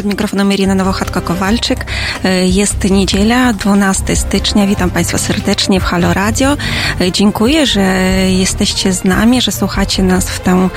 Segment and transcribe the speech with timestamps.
[0.00, 1.84] Przed mikrofonem Irina Nowochatko-Kowalczyk.
[2.24, 4.66] E, jest niedziela, 12 stycznia.
[4.66, 6.56] Witam Państwa serdecznie w Halo Radio.
[7.00, 7.82] E, dziękuję, że
[8.30, 10.68] jesteście z nami, że słuchacie nas w tę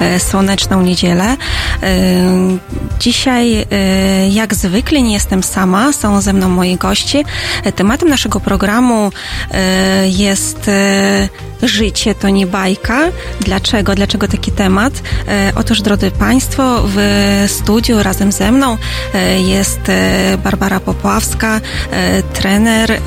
[0.00, 1.36] e, słoneczną niedzielę.
[3.00, 3.66] Dzisiaj,
[4.30, 7.22] jak zwykle, nie jestem sama, są ze mną moi goście.
[7.74, 9.12] Tematem naszego programu
[10.04, 10.70] jest
[11.62, 12.98] Życie to nie bajka.
[13.40, 13.94] Dlaczego?
[13.94, 14.92] Dlaczego taki temat?
[15.28, 18.78] E, otóż, drodzy Państwo, w studiu razem ze mną
[19.14, 21.60] e, jest e, Barbara Popławska,
[22.32, 23.00] trener,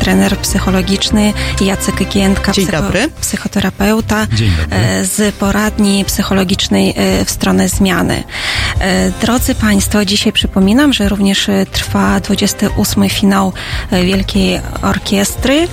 [0.00, 3.08] trener psychologiczny Jacek Giętka, Dzień psycho, dobry.
[3.20, 4.78] psychoterapeuta Dzień dobry.
[5.04, 8.24] Z poradni psychologicznej w stronę zmiany.
[9.20, 13.52] Drodzy Państwo, dzisiaj przypominam, że również trwa 28 finał
[14.04, 15.68] Wielkiej Orkiestry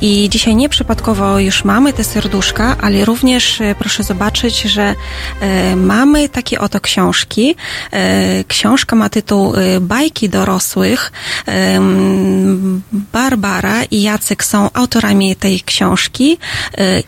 [0.00, 4.94] i dzisiaj nie przy przypadkowo już mamy te serduszka, ale również e, proszę zobaczyć, że
[5.40, 7.56] e, mamy takie oto książki.
[7.92, 11.12] E, książka ma tytuł Bajki dorosłych.
[13.12, 16.38] Barbara i Jacek są autorami tej książki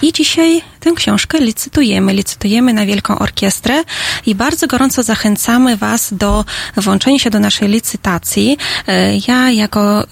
[0.03, 2.13] i dzisiaj tę książkę licytujemy.
[2.13, 3.83] Licytujemy na Wielką Orkiestrę
[4.27, 6.45] i bardzo gorąco zachęcamy Was do
[6.77, 8.59] włączenia się do naszej licytacji.
[9.29, 10.05] Ja jako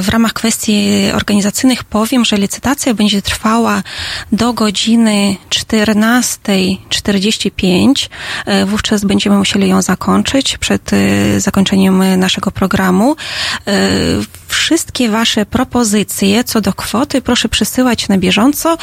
[0.00, 3.82] w ramach kwestii organizacyjnych powiem, że licytacja będzie będzie trwała
[4.32, 8.08] do godziny 14.45.
[8.46, 10.96] E, wówczas będziemy musieli ją zakończyć przed e,
[11.40, 13.16] zakończeniem naszego programu.
[13.66, 13.72] E,
[14.48, 18.78] wszystkie Wasze propozycje co do kwoty proszę przesyłać na bieżąco.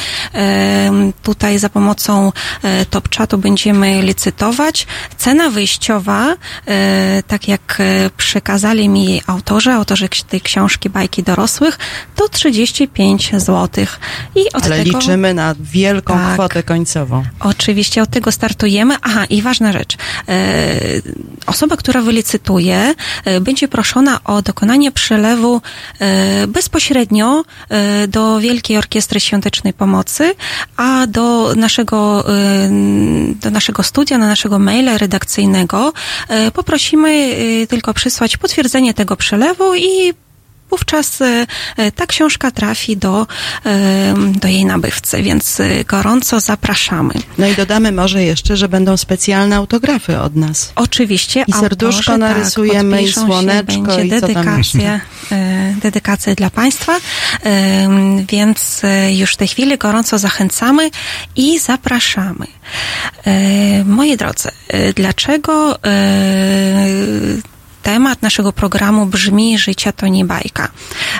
[1.22, 2.32] Tutaj za pomocą
[2.90, 4.86] top chatu będziemy licytować.
[5.18, 6.34] Cena wyjściowa,
[7.26, 7.78] tak jak
[8.16, 11.78] przekazali mi autorzy, autorzy tej książki Bajki Dorosłych,
[12.16, 13.86] to 35 zł.
[14.34, 17.22] I od Ale tego, liczymy na wielką tak, kwotę końcową.
[17.40, 18.94] Oczywiście od tego startujemy.
[19.02, 19.96] Aha, i ważna rzecz.
[20.28, 20.80] E,
[21.46, 22.94] osoba, która wylicytuje,
[23.24, 25.60] e, będzie proszona o dokonanie przelewu
[25.98, 30.34] e, bezpośrednio e, do Wielkiej Orkiestry Świątecznej Pomocy,
[30.76, 32.70] a do naszego, e,
[33.34, 35.92] do naszego studia, na naszego maila redakcyjnego
[36.28, 37.36] e, poprosimy
[37.68, 40.14] tylko przysłać potwierdzenie tego przelewu i
[40.70, 43.26] wówczas e, e, ta książka trafi do,
[43.66, 47.14] e, do jej nabywcy, więc gorąco zapraszamy.
[47.38, 50.72] No i dodamy może jeszcze, że będą specjalne autografy od nas.
[50.76, 51.44] Oczywiście.
[51.46, 55.00] I serduszko tak, narysujemy, tak, i słoneczko, się, i dedykacja,
[55.82, 56.96] dedykacja dla Państwa,
[58.28, 60.90] więc już w tej chwili gorąco zachęcamy
[61.36, 62.46] i zapraszamy.
[63.84, 64.48] Moi drodzy,
[64.94, 65.78] dlaczego
[67.82, 70.68] temat naszego programu brzmi Życia to nie bajka.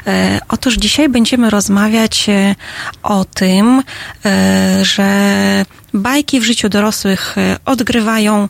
[0.06, 2.54] E, otóż dzisiaj będziemy rozmawiać e,
[3.02, 3.82] o tym,
[4.24, 8.48] e, że bajki w życiu dorosłych odgrywają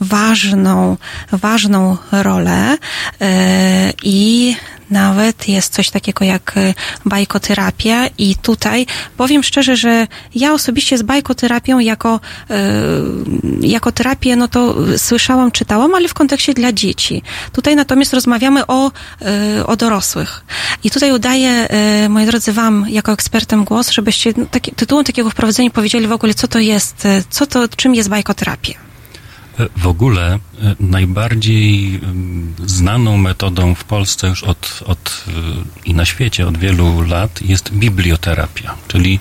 [0.00, 0.96] ważną,
[1.32, 2.78] ważną rolę
[4.02, 4.56] i
[4.90, 6.74] nawet jest coś takiego jak y,
[7.06, 8.86] bajkoterapia i tutaj
[9.16, 12.20] powiem szczerze, że ja osobiście z bajkoterapią jako,
[12.50, 17.22] y, jako terapię, no to słyszałam, czytałam, ale w kontekście dla dzieci.
[17.52, 18.90] Tutaj natomiast rozmawiamy o,
[19.58, 20.44] y, o dorosłych.
[20.84, 21.68] I tutaj udaję,
[22.08, 26.34] moi drodzy, wam jako ekspertem głos, żebyście no, taki, tytułem takiego wprowadzenia powiedzieli w ogóle,
[26.34, 28.89] co to jest, co to, czym jest bajkoterapia.
[29.76, 30.38] W ogóle e,
[30.80, 32.00] najbardziej
[32.66, 35.30] znaną metodą w Polsce już od, od e,
[35.84, 39.20] i na świecie od wielu lat jest biblioterapia, czyli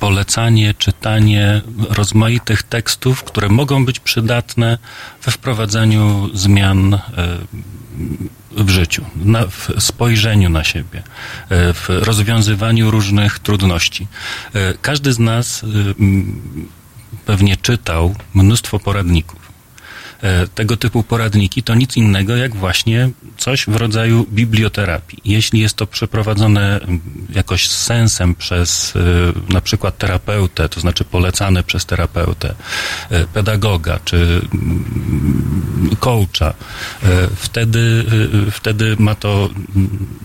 [0.00, 4.78] polecanie, czytanie rozmaitych tekstów, które mogą być przydatne
[5.22, 7.00] we wprowadzaniu zmian e,
[8.50, 11.02] w życiu, na, w spojrzeniu na siebie,
[11.50, 14.06] w rozwiązywaniu różnych trudności.
[14.82, 15.64] Każdy z nas
[17.26, 19.47] pewnie czytał mnóstwo poradników
[20.54, 25.18] tego typu poradniki to nic innego jak właśnie coś w rodzaju biblioterapii.
[25.24, 26.80] Jeśli jest to przeprowadzone
[27.34, 32.54] jakoś z sensem przez e, na przykład terapeutę, to znaczy polecane przez terapeutę,
[33.10, 34.40] e, pedagoga czy
[36.00, 36.54] coacha,
[37.36, 38.04] wtedy,
[38.50, 39.50] wtedy ma to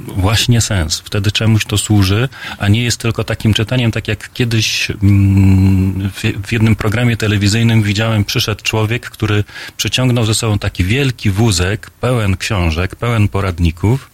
[0.07, 0.99] właśnie sens.
[1.05, 4.87] Wtedy czemuś to służy, a nie jest tylko takim czytaniem, tak jak kiedyś
[6.43, 9.43] w jednym programie telewizyjnym widziałem, przyszedł człowiek, który
[9.83, 14.11] przyciągnął ze sobą taki wielki wózek pełen książek, pełen poradników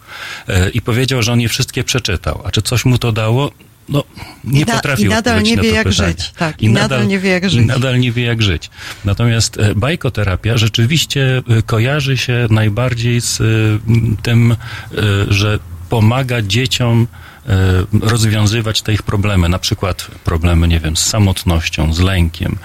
[0.47, 2.41] e, i powiedział, że on je wszystkie przeczytał.
[2.45, 3.51] A czy coś mu to dało?
[3.89, 4.03] No,
[4.43, 6.09] nie da, potrafił I nadal nie wie, jak pytanie.
[6.09, 6.31] żyć.
[6.37, 7.63] Tak, i, i nadal, nadal, nie wie, jak żyć.
[7.63, 8.69] I nadal nie wie, jak żyć.
[9.05, 13.41] Natomiast e, bajkoterapia rzeczywiście e, kojarzy się najbardziej z
[14.21, 14.55] tym,
[15.29, 17.07] że pomaga dzieciom
[18.01, 22.57] rozwiązywać te ich problemy, na przykład problemy, nie wiem, z samotnością, z lękiem,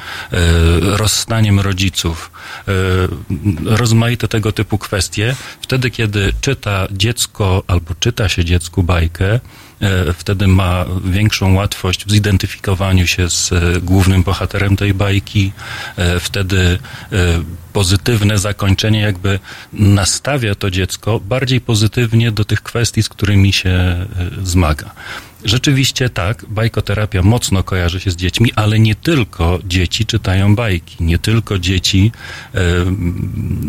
[0.81, 2.31] rozstaniem rodziców,
[3.65, 5.37] rozmaite tego typu kwestie.
[5.61, 9.41] Wtedy, kiedy czyta dziecko albo czyta się dziecku bajkę,
[10.15, 13.51] wtedy ma większą łatwość w zidentyfikowaniu się z
[13.85, 15.53] głównym bohaterem tej bajki,
[16.21, 16.79] wtedy
[17.75, 19.39] pozytywne zakończenie jakby
[19.73, 24.07] nastawia to dziecko bardziej pozytywnie do tych kwestii, z którymi się e,
[24.43, 24.91] zmaga.
[25.45, 31.19] Rzeczywiście tak, bajkoterapia mocno kojarzy się z dziećmi, ale nie tylko dzieci czytają bajki, nie
[31.19, 32.13] tylko dzieci
[32.55, 32.61] e,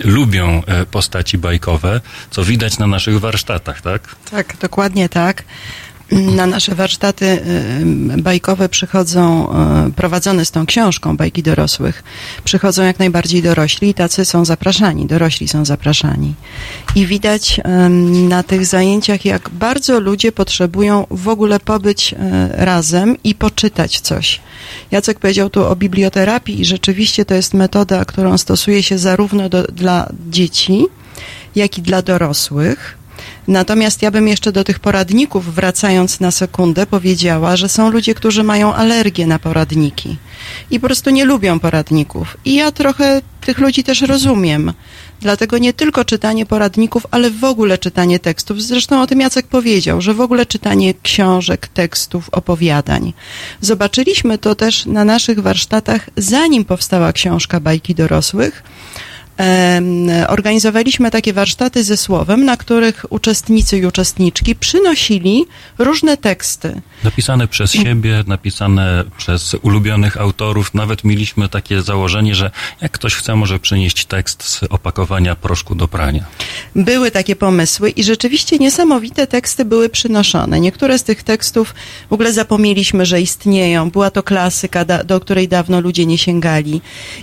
[0.04, 2.02] lubią postaci bajkowe,
[2.32, 4.16] co widać na naszych warsztatach, tak?
[4.32, 5.44] Tak, dokładnie tak.
[6.12, 9.48] Na nasze warsztaty y, bajkowe przychodzą,
[9.88, 12.04] y, prowadzone z tą książką bajki dorosłych,
[12.44, 16.34] przychodzą jak najbardziej dorośli i tacy są zapraszani, dorośli są zapraszani.
[16.96, 17.62] I widać
[18.30, 22.16] na tych zajęciach, jak bardzo ludzie potrzebują w ogóle pobyć y,
[22.52, 24.42] razem i poczytać coś.
[24.92, 29.64] Jacek powiedział tu o biblioterapii i rzeczywiście to jest metoda, którą stosuje się zarówno do,
[29.64, 30.86] dla dzieci,
[31.56, 33.05] jak i dla dorosłych
[33.48, 38.44] Natomiast ja bym jeszcze do tych poradników, wracając na sekundę, powiedziała, że są ludzie, którzy
[38.44, 40.18] mają alergię na poradniki
[40.72, 42.38] i po prostu nie lubią poradników.
[42.46, 44.74] I ja trochę tych ludzi też rozumiem.
[45.22, 48.64] Dlatego nie tylko czytanie poradników, ale w ogóle czytanie tekstów.
[48.64, 53.14] Zresztą o tym Jacek powiedział, że w ogóle czytanie książek, tekstów, opowiadań.
[53.62, 58.64] Zobaczyliśmy to też na naszych warsztatach, zanim powstała książka Bajki Dorosłych
[60.28, 65.46] organizowaliśmy takie warsztaty ze słowem, na których uczestnicy i uczestniczki przynosili
[65.78, 66.82] różne teksty.
[67.04, 70.74] Napisane przez siebie, napisane przez ulubionych autorów.
[70.74, 72.52] Nawet mieliśmy takie założenie, że
[72.82, 76.24] jak ktoś chce, może przynieść tekst z opakowania proszku do prania.
[76.76, 80.60] Były takie pomysły i rzeczywiście niesamowite teksty były przynoszone.
[80.60, 81.76] Niektóre z tych tekstów
[82.10, 83.90] w ogóle zapomnieliśmy, że istnieją.
[83.90, 86.82] Była to klasyka, do której dawno ludzie nie sięgali.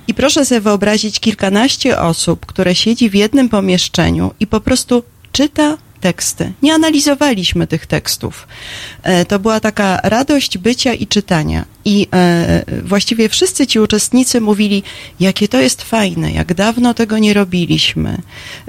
[0.08, 5.02] I proszę sobie wyobrazić kilkanaście osób, które siedzi w jednym pomieszczeniu i po prostu
[5.32, 6.52] czyta teksty.
[6.62, 8.48] Nie analizowaliśmy tych tekstów.
[9.02, 11.64] E, to była taka radość bycia i czytania.
[11.84, 14.82] I e, właściwie wszyscy ci uczestnicy mówili,
[15.20, 18.18] jakie to jest fajne, jak dawno tego nie robiliśmy,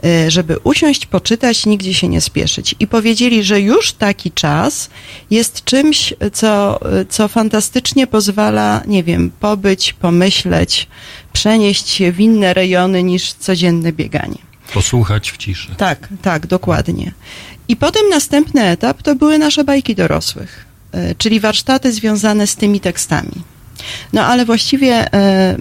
[0.05, 2.75] e, żeby usiąść, poczytać, nigdzie się nie spieszyć.
[2.79, 4.89] I powiedzieli, że już taki czas
[5.31, 6.79] jest czymś, co,
[7.09, 10.87] co fantastycznie pozwala, nie wiem, pobyć, pomyśleć,
[11.33, 14.52] przenieść się w inne rejony niż codzienne bieganie.
[14.73, 15.75] Posłuchać w ciszy.
[15.77, 17.11] Tak, tak, dokładnie.
[17.67, 22.79] I potem następny etap to były nasze bajki dorosłych, e, czyli warsztaty związane z tymi
[22.79, 23.31] tekstami.
[24.13, 25.55] No ale właściwie e,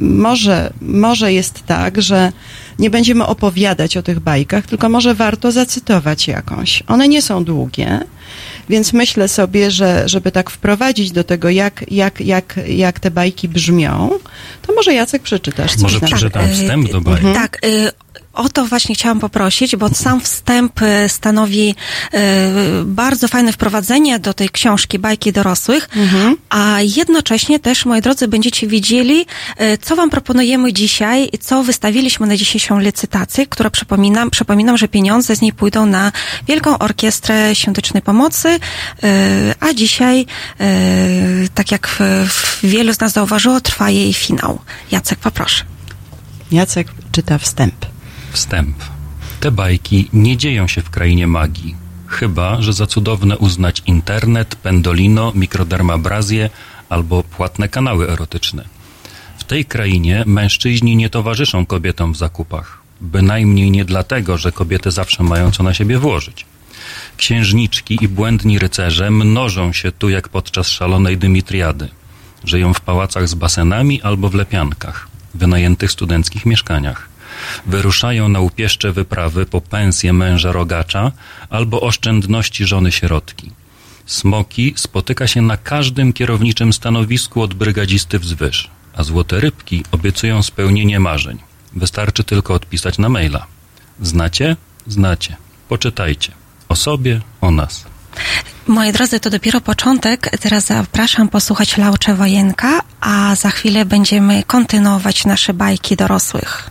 [0.00, 2.32] może, może jest tak, że
[2.78, 6.82] nie będziemy opowiadać o tych bajkach, tylko może warto zacytować jakąś.
[6.86, 8.00] One nie są długie,
[8.68, 13.48] więc myślę sobie, że żeby tak wprowadzić do tego, jak, jak, jak, jak te bajki
[13.48, 14.10] brzmią,
[14.62, 17.32] to może Jacek przeczytasz coś Może przeczytam wstęp do bajki.
[17.34, 17.60] Tak,
[18.32, 21.74] o to właśnie chciałam poprosić, bo sam wstęp e, stanowi
[22.12, 22.50] e,
[22.84, 26.36] bardzo fajne wprowadzenie do tej książki Bajki dorosłych, mhm.
[26.50, 32.36] a jednocześnie też, moi drodzy, będziecie wiedzieli, e, co wam proponujemy dzisiaj, co wystawiliśmy na
[32.36, 36.12] dzisiejszą licytację, która przypominam, przypominam, że pieniądze z niej pójdą na
[36.48, 38.58] Wielką Orkiestrę Świątecznej Pomocy,
[39.60, 40.26] a dzisiaj,
[41.54, 42.02] tak jak
[42.62, 44.58] wielu z nas zauważyło, trwa jej finał.
[44.90, 45.64] Jacek, poproszę.
[46.52, 47.91] Jacek czyta wstęp.
[48.32, 48.76] Wstęp.
[49.40, 51.74] Te bajki nie dzieją się w krainie magii.
[52.06, 56.50] Chyba, że za cudowne uznać internet, pendolino, mikrodermabrazję
[56.88, 58.64] albo płatne kanały erotyczne.
[59.38, 62.78] W tej krainie mężczyźni nie towarzyszą kobietom w zakupach.
[63.00, 66.46] Bynajmniej nie dlatego, że kobiety zawsze mają co na siebie włożyć.
[67.16, 71.88] Księżniczki i błędni rycerze mnożą się tu jak podczas szalonej Dymitriady.
[72.44, 77.11] Żyją w pałacach z basenami albo w lepiankach, wynajętych studenckich mieszkaniach
[77.66, 81.12] wyruszają na upieszcze wyprawy po pensję męża rogacza
[81.50, 83.50] albo oszczędności żony sierotki.
[84.06, 91.00] Smoki spotyka się na każdym kierowniczym stanowisku od brygadzisty wzwyż, a złote rybki obiecują spełnienie
[91.00, 91.38] marzeń.
[91.76, 93.46] Wystarczy tylko odpisać na maila.
[94.02, 94.56] Znacie?
[94.86, 95.36] Znacie.
[95.68, 96.32] Poczytajcie.
[96.68, 97.84] O sobie, o nas.
[98.66, 100.30] Moi drodzy, to dopiero początek.
[100.40, 106.70] Teraz zapraszam posłuchać Laucze Wojenka, a za chwilę będziemy kontynuować nasze bajki dorosłych.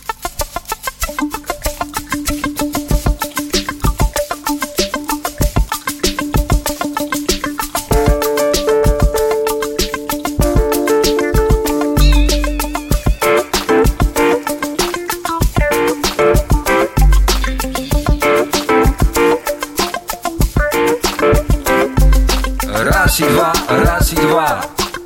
[23.11, 24.61] Raz i dwa, raz i dwa.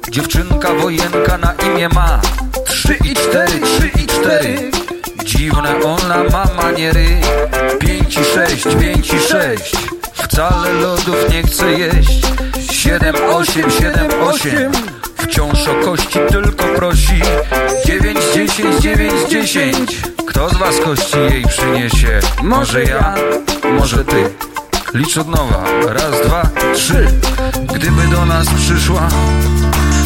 [0.09, 2.21] Dziewczynka wojenka na imię ma
[2.65, 4.71] Trzy i cztery, trzy i cztery.
[5.23, 7.05] Dziwne ona ma maniery
[7.79, 9.75] Pięć i sześć, pięć i sześć.
[10.13, 12.21] Wcale lodów nie chce jeść.
[12.71, 14.71] Siedem, osiem, siedem, osiem.
[15.17, 17.21] Wciąż o kości tylko prosi.
[17.85, 20.01] Dziewięć, dziesięć, dziewięć, dziesięć.
[20.27, 22.19] Kto z was kości jej przyniesie?
[22.43, 23.15] Może ja,
[23.63, 24.29] może ty
[24.95, 27.07] Licz od nowa, raz, dwa, trzy.
[27.75, 29.07] Gdyby do nas przyszła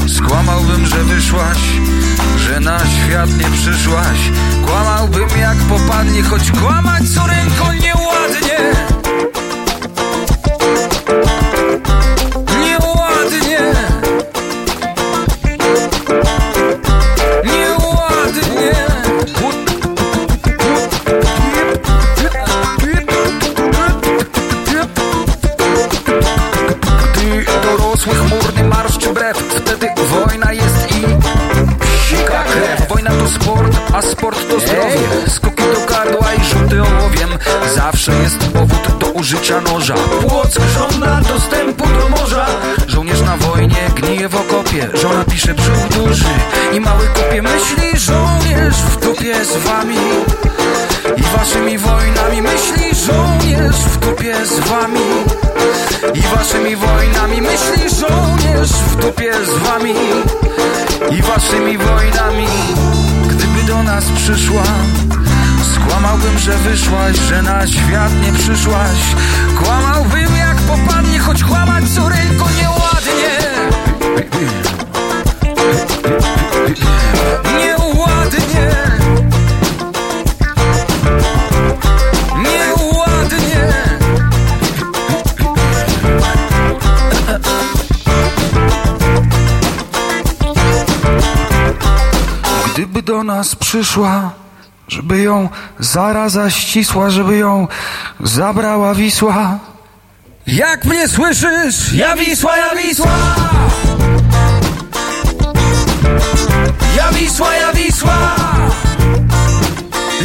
[0.07, 1.57] Skłamałbym, że wyszłaś
[2.37, 4.17] Że na świat nie przyszłaś.
[4.65, 8.78] Kłamałbym jak popadnie Choć kłamać co ręką nieładnie
[29.33, 31.01] brew Wtedy wojna jest i
[31.81, 32.89] psika krew.
[32.89, 34.99] Wojna to sport, a sport to zdrowie.
[35.27, 37.29] Skoki do gardła i rzuty ołowiem.
[37.75, 39.93] Zawsze jest powód użycia noża.
[39.93, 42.45] Płock żąda dostępu do morza.
[42.87, 44.89] Żołnierz na wojnie gnije w okopie.
[44.93, 46.25] Żona pisze brzuch duży
[46.73, 47.41] i mały kopie.
[47.41, 49.95] Myśli żołnierz w dupie z wami
[51.17, 52.41] i waszymi wojnami.
[52.41, 54.99] Myśli żołnierz w dupie z wami
[56.13, 57.41] I waszymi wojnami.
[57.41, 59.93] Myśli żołnierz w dupie z wami
[61.11, 62.47] I waszymi wojnami.
[63.27, 64.63] Gdyby do nas przyszła
[65.89, 68.97] Skłamałbym, że wyszłaś, że na świat nie przyszłaś.
[69.63, 73.39] Kłamałbym jak popadnie, choć kłamać córejko nieładnie.
[77.57, 78.71] Nieładnie.
[82.37, 83.73] Nieładnie.
[92.73, 94.31] Gdyby do nas przyszła
[94.89, 97.67] Żeby ją zaraza ścisła Żeby ją
[98.19, 99.59] zabrała Wisła.
[100.47, 101.93] Jak mnie słyszysz?
[101.93, 103.11] Ja Wisła, ja Wisła!
[106.97, 108.35] Ja Wisła, ja Wisła!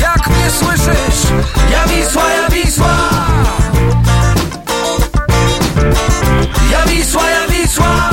[0.00, 1.32] Jak mnie słyszysz?
[1.72, 2.96] Ja Wisła, ja Wisła!
[6.70, 8.10] Ja Wisła, ja Wisła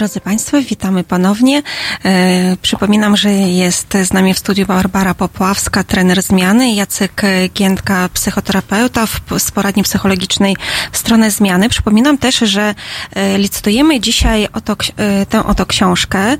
[0.00, 1.62] Drodzy Państwo, witamy ponownie.
[2.04, 7.22] E, przypominam, że jest z nami w studiu Barbara Popławska, trener zmiany, Jacek
[7.54, 10.56] Giętka, psychoterapeuta w, z poradni psychologicznej
[10.92, 11.68] w stronę zmiany.
[11.68, 12.74] Przypominam też, że
[13.14, 16.18] e, licytujemy dzisiaj oto, e, tę oto książkę.
[16.18, 16.36] E,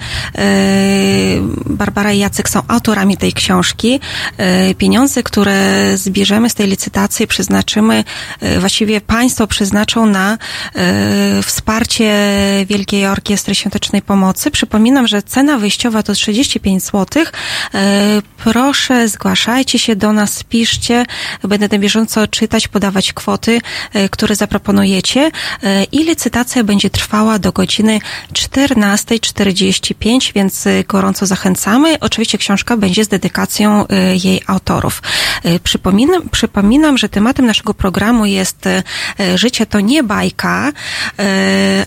[1.66, 4.00] Barbara i Jacek są autorami tej książki.
[4.36, 8.04] E, pieniądze, które zbierzemy z tej licytacji, przeznaczymy,
[8.40, 10.38] e, właściwie Państwo przeznaczą na
[11.42, 12.10] wsparcie
[12.66, 14.50] Wielkiej Orkiestry Świątecznej Pomocy.
[14.50, 17.24] Przypominam, że cena wyjściowa to 35 zł.
[17.74, 21.06] E, Proszę, zgłaszajcie się do nas, piszcie.
[21.42, 23.60] Będę na bieżąco czytać, podawać kwoty,
[23.92, 25.30] e, które zaproponujecie
[25.62, 28.00] E, i licytacja będzie trwała do godziny
[28.32, 31.98] 14.45, więc gorąco zachęcamy.
[32.00, 33.86] Oczywiście książka będzie z dedykacją
[34.24, 35.02] jej autorów.
[35.64, 38.68] Przypominam, przypominam, że tematem naszego programu jest
[39.34, 40.72] Życie to nie bajka,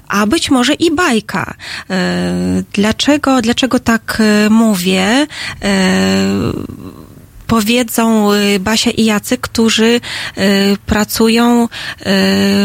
[0.07, 1.52] a być może i bajka.
[1.89, 5.27] E, Dlaczego, dlaczego tak e, mówię?
[5.63, 5.67] E,
[7.47, 8.29] powiedzą
[8.59, 10.01] Basia i Jacek, którzy y,
[10.85, 11.67] pracują y,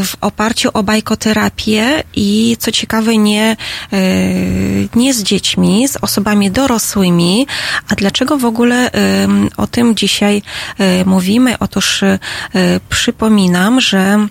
[0.04, 3.56] w oparciu o bajkoterapię i co ciekawe nie,
[3.92, 7.46] y, nie z dziećmi, z osobami dorosłymi.
[7.88, 8.90] A dlaczego w ogóle
[9.56, 10.42] o tym dzisiaj
[11.06, 11.58] mówimy?
[11.58, 12.04] Otóż
[12.88, 14.28] przypominam, że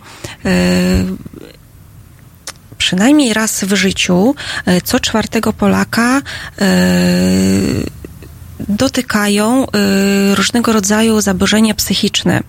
[2.77, 4.36] przynajmniej raz w życiu
[4.67, 6.22] y, co czwartego Polaka y,
[8.69, 12.43] dotykają y, różnego rodzaju zaburzenia psychiczne,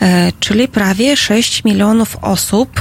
[0.00, 2.80] E, czyli prawie 6 milionów osób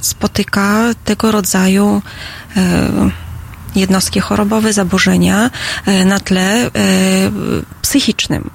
[0.00, 2.02] spotyka tego rodzaju
[2.56, 3.10] e,
[3.76, 5.50] jednostki chorobowe, zaburzenia
[5.86, 6.70] e, na tle e,
[7.82, 8.50] psychicznym.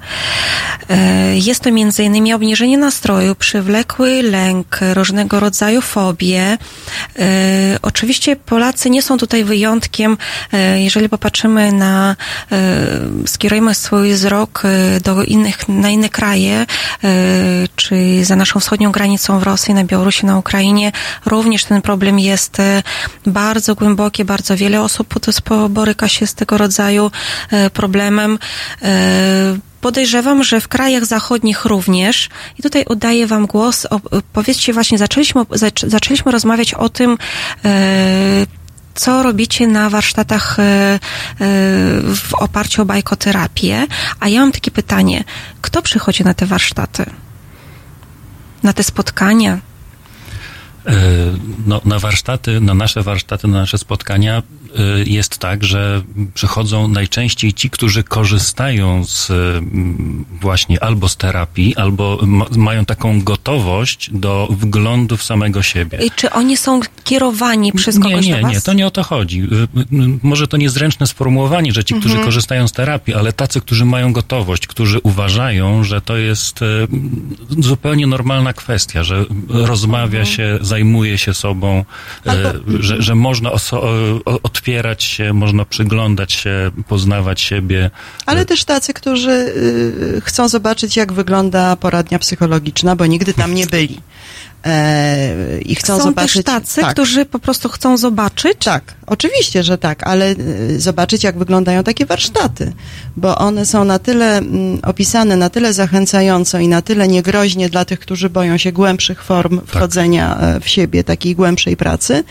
[0.90, 1.68] E, jest to
[2.02, 6.58] innymi obniżenie nastroju, przywlekły lęk, różnego rodzaju fobie.
[7.82, 10.16] Oczywiście Polacy nie są tutaj wyjątkiem.
[10.76, 12.16] Jeżeli popatrzymy na,
[13.26, 14.62] skierujemy swój wzrok
[15.04, 16.66] do innych, na inne kraje,
[17.76, 20.92] czy za naszą wschodnią granicą w Rosji, na Białorusi, na Ukrainie,
[21.26, 22.56] również ten problem jest
[23.26, 25.05] bardzo głęboki, bardzo wiele osób
[25.68, 27.10] boryka się z tego rodzaju
[27.50, 28.38] e, problemem.
[28.82, 32.28] E, podejrzewam, że w krajach zachodnich również.
[32.58, 33.86] I tutaj oddaję Wam głos.
[34.32, 35.42] Powiedzcie właśnie, zaczęliśmy,
[35.86, 37.18] zaczęliśmy rozmawiać o tym,
[37.64, 38.46] e,
[38.94, 40.56] co robicie na warsztatach
[42.16, 43.86] w oparciu o bajkoterapię.
[44.20, 45.24] A ja mam takie pytanie.
[45.60, 47.04] Kto przychodzi na te warsztaty?
[48.62, 49.58] Na te spotkania?
[51.66, 54.42] No, na warsztaty, na nasze warsztaty, na nasze spotkania
[54.80, 56.02] Y, jest tak, że
[56.34, 62.18] przychodzą najczęściej ci, którzy korzystają z mm, właśnie albo z terapii, albo
[62.56, 65.98] mają taką gotowość do wglądu w samego siebie.
[66.06, 69.48] I czy oni są kierowani przez kogoś Nie, nie, nie, to nie o to chodzi.
[70.22, 72.24] Może to niezręczne sformułowanie, że ci, którzy mhm.
[72.24, 76.60] korzystają z terapii, ale tacy, którzy mają gotowość, którzy uważają, że to jest
[77.58, 80.26] zupełnie normalna kwestia, że rozmawia mhm.
[80.36, 80.75] się, zajmuje
[81.18, 81.84] się sobą,
[82.24, 82.48] albo...
[82.80, 83.52] że, że można
[84.42, 87.90] otwierać otwierać się, można przyglądać się, poznawać siebie.
[88.26, 93.66] Ale też tacy, którzy y, chcą zobaczyć, jak wygląda poradnia psychologiczna, bo nigdy tam nie
[93.66, 94.00] byli.
[94.64, 96.32] E, i chcą Są zobaczyć.
[96.32, 96.92] Są też tacy, tak.
[96.92, 98.58] którzy po prostu chcą zobaczyć?
[98.64, 100.34] Tak, oczywiście, że tak, ale
[100.70, 102.72] y, zobaczyć, jak wyglądają takie warsztaty,
[103.16, 107.84] bo one są na tyle mm, opisane, na tyle zachęcająco i na tyle niegroźnie dla
[107.84, 109.68] tych, którzy boją się głębszych form tak.
[109.68, 112.24] wchodzenia e, w siebie, takiej głębszej pracy.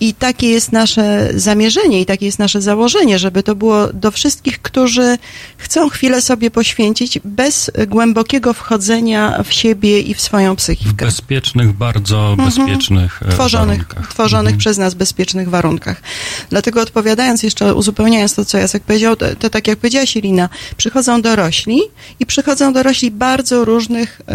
[0.00, 4.62] I takie jest nasze zamierzenie i takie jest nasze założenie, żeby to było do wszystkich,
[4.62, 5.18] którzy
[5.56, 11.06] chcą chwilę sobie poświęcić bez głębokiego wchodzenia w siebie i w swoją psychikę.
[11.06, 12.48] Bezpieczny bardzo mhm.
[12.48, 14.12] bezpiecznych e, tworzonych, warunkach.
[14.12, 14.58] Tworzonych mhm.
[14.58, 16.02] przez nas bezpiecznych warunkach.
[16.50, 21.22] Dlatego odpowiadając jeszcze, uzupełniając to, co Jacek powiedział, to, to tak jak powiedziała Silina, przychodzą
[21.22, 21.80] dorośli
[22.20, 24.34] i przychodzą dorośli bardzo różnych y,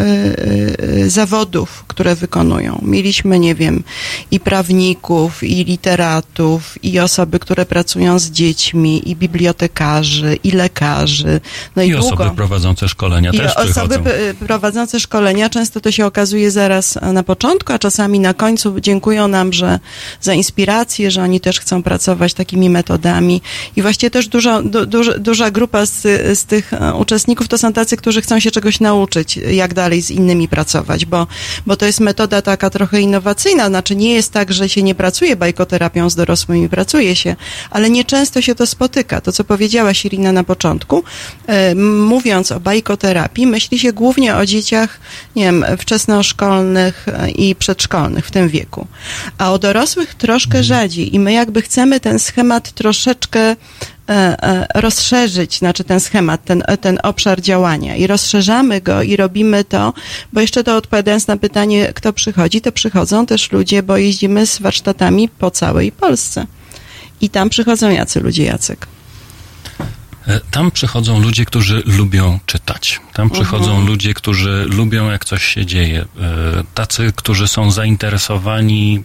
[1.04, 2.80] y, zawodów, które wykonują.
[2.82, 3.84] Mieliśmy, nie wiem,
[4.32, 11.42] i prawników, i literatów, i osoby, które pracują z dziećmi, i bibliotekarzy, i lekarzy.
[11.76, 12.08] No i, I długo.
[12.08, 14.00] osoby prowadzące szkolenia I też osoby
[14.48, 19.54] prowadzące szkolenia, często to się okazuje zaraz na początku, a czasami na końcu dziękują nam,
[19.54, 19.80] że
[20.22, 23.42] za inspirację, że oni też chcą pracować takimi metodami.
[23.76, 26.02] I właściwie też duża, du, duża, duża grupa z,
[26.40, 30.12] z tych e, uczestników to są tacy, którzy chcą się czegoś nauczyć, jak dalej z
[30.12, 31.28] innymi pracować, bo,
[31.66, 33.68] bo to jest metoda taka trochę innowacyjna.
[33.68, 37.36] Znaczy nie jest tak, że się nie pracuje bajkoterapią z dorosłymi, pracuje się,
[37.70, 39.22] ale nieczęsto się to spotyka.
[39.22, 41.04] To, co powiedziała Sirina na początku,
[41.48, 45.00] e, mówiąc o bajkoterapii, myśli się głównie o dzieciach,
[45.36, 46.97] nie wiem, wczesnoszkolnych,
[47.36, 48.88] i przedszkolnych w tym wieku.
[49.38, 50.64] A o dorosłych troszkę mhm.
[50.64, 53.56] rzadziej i my jakby chcemy ten schemat troszeczkę e,
[54.10, 59.94] e, rozszerzyć, znaczy ten schemat, ten, ten obszar działania i rozszerzamy go i robimy to,
[60.34, 64.60] bo jeszcze to odpowiadając na pytanie, kto przychodzi, to przychodzą też ludzie, bo jeździmy z
[64.60, 66.48] warsztatami po całej Polsce.
[67.22, 68.88] I tam przychodzą jacy ludzie, Jacek.
[70.28, 73.00] E, tam przychodzą ludzie, którzy lubią czytać.
[73.14, 73.88] Tam przychodzą mhm.
[73.88, 76.06] ludzie, którzy lubią, jak coś się dzieje.
[76.20, 79.04] E, tacy, którzy są zainteresowani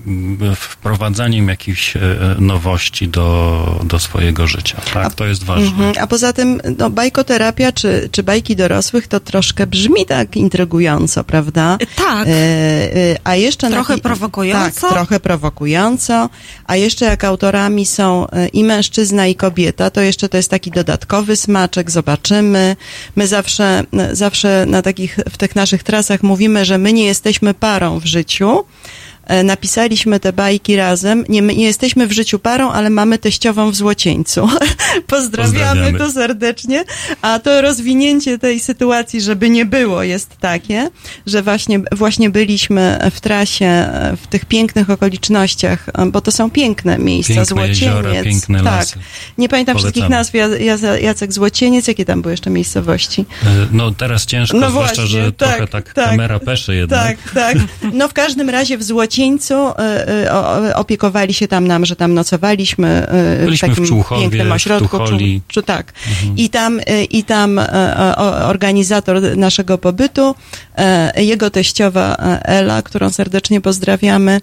[0.57, 2.01] wprowadzaniem jakichś e,
[2.39, 4.81] nowości do, do swojego życia.
[4.95, 5.67] Tak, to jest ważne.
[5.67, 5.95] Mhm.
[6.01, 11.79] A poza tym, no, bajkoterapia czy, czy bajki dorosłych to troszkę brzmi tak intrygująco, prawda?
[11.97, 12.29] Tak.
[13.25, 14.81] a jeszcze trochę na, prowokująco.
[14.81, 16.31] Tak, trochę prowokująco.
[16.67, 21.12] A jeszcze jak autorami są i mężczyzna, i kobieta, to jeszcze to jest taki dodatkowy
[21.12, 22.77] dodatkowy smaczek, zobaczymy.
[23.16, 28.01] My zawsze, zawsze na takich, w tych naszych trasach mówimy, że my nie jesteśmy parą
[28.01, 28.64] w życiu,
[29.45, 31.25] napisaliśmy te bajki razem.
[31.29, 34.49] Nie, nie jesteśmy w życiu parą, ale mamy teściową w Złocieńcu.
[35.07, 36.85] Pozdrawiamy, Pozdrawiamy go serdecznie.
[37.23, 40.91] A to rozwinięcie tej sytuacji, żeby nie było, jest takie,
[41.27, 46.51] że właśnie, właśnie byliśmy w trasie, e, w tych pięknych okolicznościach, e, bo to są
[46.51, 47.35] piękne miejsca.
[47.35, 47.81] Piękne Złocieniec.
[47.81, 48.65] Jeziora, piękne tak.
[48.65, 48.99] Lasy.
[49.39, 49.93] Nie pamiętam Polecamy.
[49.93, 50.33] wszystkich nazw.
[51.03, 53.25] Jacek Złocieniec, jakie tam były jeszcze miejscowości?
[53.73, 57.19] No teraz ciężko, no zwłaszcza, właśnie, że tak, trochę tak, tak kamera peszy jednak.
[57.23, 57.57] Tak, tak.
[57.93, 60.29] No w każdym razie w Złocieniu Ocieńcu e,
[60.68, 64.48] e, opiekowali się tam nam, że tam nocowaliśmy e, w Byliśmy w takim Człuchowie, pięknym
[64.48, 64.98] w ośrodku.
[64.98, 65.40] Tucholi.
[65.48, 65.92] Czu- Czu- tak.
[66.37, 67.61] I tam, i tam
[68.42, 70.35] organizator naszego pobytu,
[71.16, 74.40] jego teściowa Ela, którą serdecznie pozdrawiamy,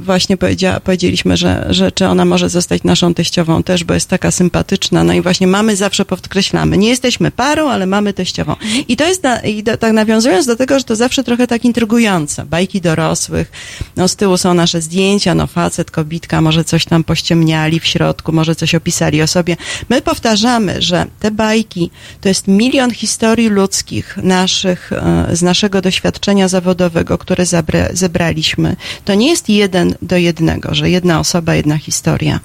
[0.00, 4.30] właśnie powiedziała, powiedzieliśmy, że, że czy ona może zostać naszą teściową też, bo jest taka
[4.30, 5.04] sympatyczna.
[5.04, 8.56] No i właśnie mamy, zawsze podkreślamy, nie jesteśmy parą, ale mamy teściową.
[8.88, 11.64] I to jest, na, i do, tak nawiązując do tego, że to zawsze trochę tak
[11.64, 12.44] intrygujące.
[12.44, 13.52] Bajki dorosłych,
[13.96, 18.32] no z tyłu są nasze zdjęcia, no facet, kobitka, może coś tam pościemniali w środku,
[18.32, 19.56] może coś opisali o sobie.
[19.88, 21.90] My powtarzamy, że te bajki
[22.20, 28.76] to jest milion historii ludzkich naszych, e, z naszego doświadczenia zawodowego, które zabra, zebraliśmy.
[29.04, 32.40] To nie jest jeden do jednego, że jedna osoba, jedna historia.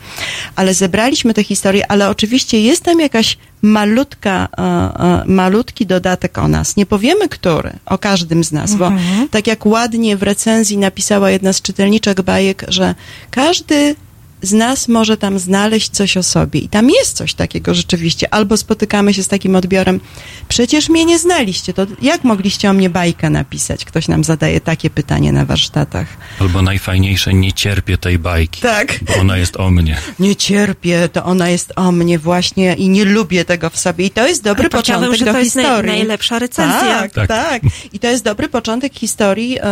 [0.55, 6.47] Ale zebraliśmy te historie, ale oczywiście jest tam jakaś malutka, e, e, malutki dodatek o
[6.47, 6.75] nas.
[6.75, 8.91] Nie powiemy, który, o każdym z nas, bo
[9.31, 12.95] tak jak ładnie w recenzji napisała jedna z czytelniczek bajek, że
[13.31, 13.95] każdy
[14.41, 16.59] z nas może tam znaleźć coś o sobie.
[16.59, 18.33] I tam jest coś takiego rzeczywiście.
[18.33, 19.99] Albo spotykamy się z takim odbiorem,
[20.47, 23.85] przecież mnie nie znaliście, to jak mogliście o mnie bajkę napisać?
[23.85, 26.07] Ktoś nam zadaje takie pytanie na warsztatach.
[26.39, 28.99] Albo najfajniejsze, nie cierpię tej bajki, Tak.
[29.01, 29.97] bo ona jest o mnie.
[30.19, 34.05] Nie cierpię, to ona jest o mnie właśnie i nie lubię tego w sobie.
[34.05, 35.91] I to jest dobry Ale początek że do to jest naj- historii.
[35.91, 36.79] najlepsza recenzja.
[37.01, 37.27] Tak, Tak.
[37.27, 37.61] tak,
[37.93, 39.63] I to jest dobry początek historii e,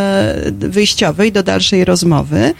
[0.51, 2.53] wyjściowej do dalszej rozmowy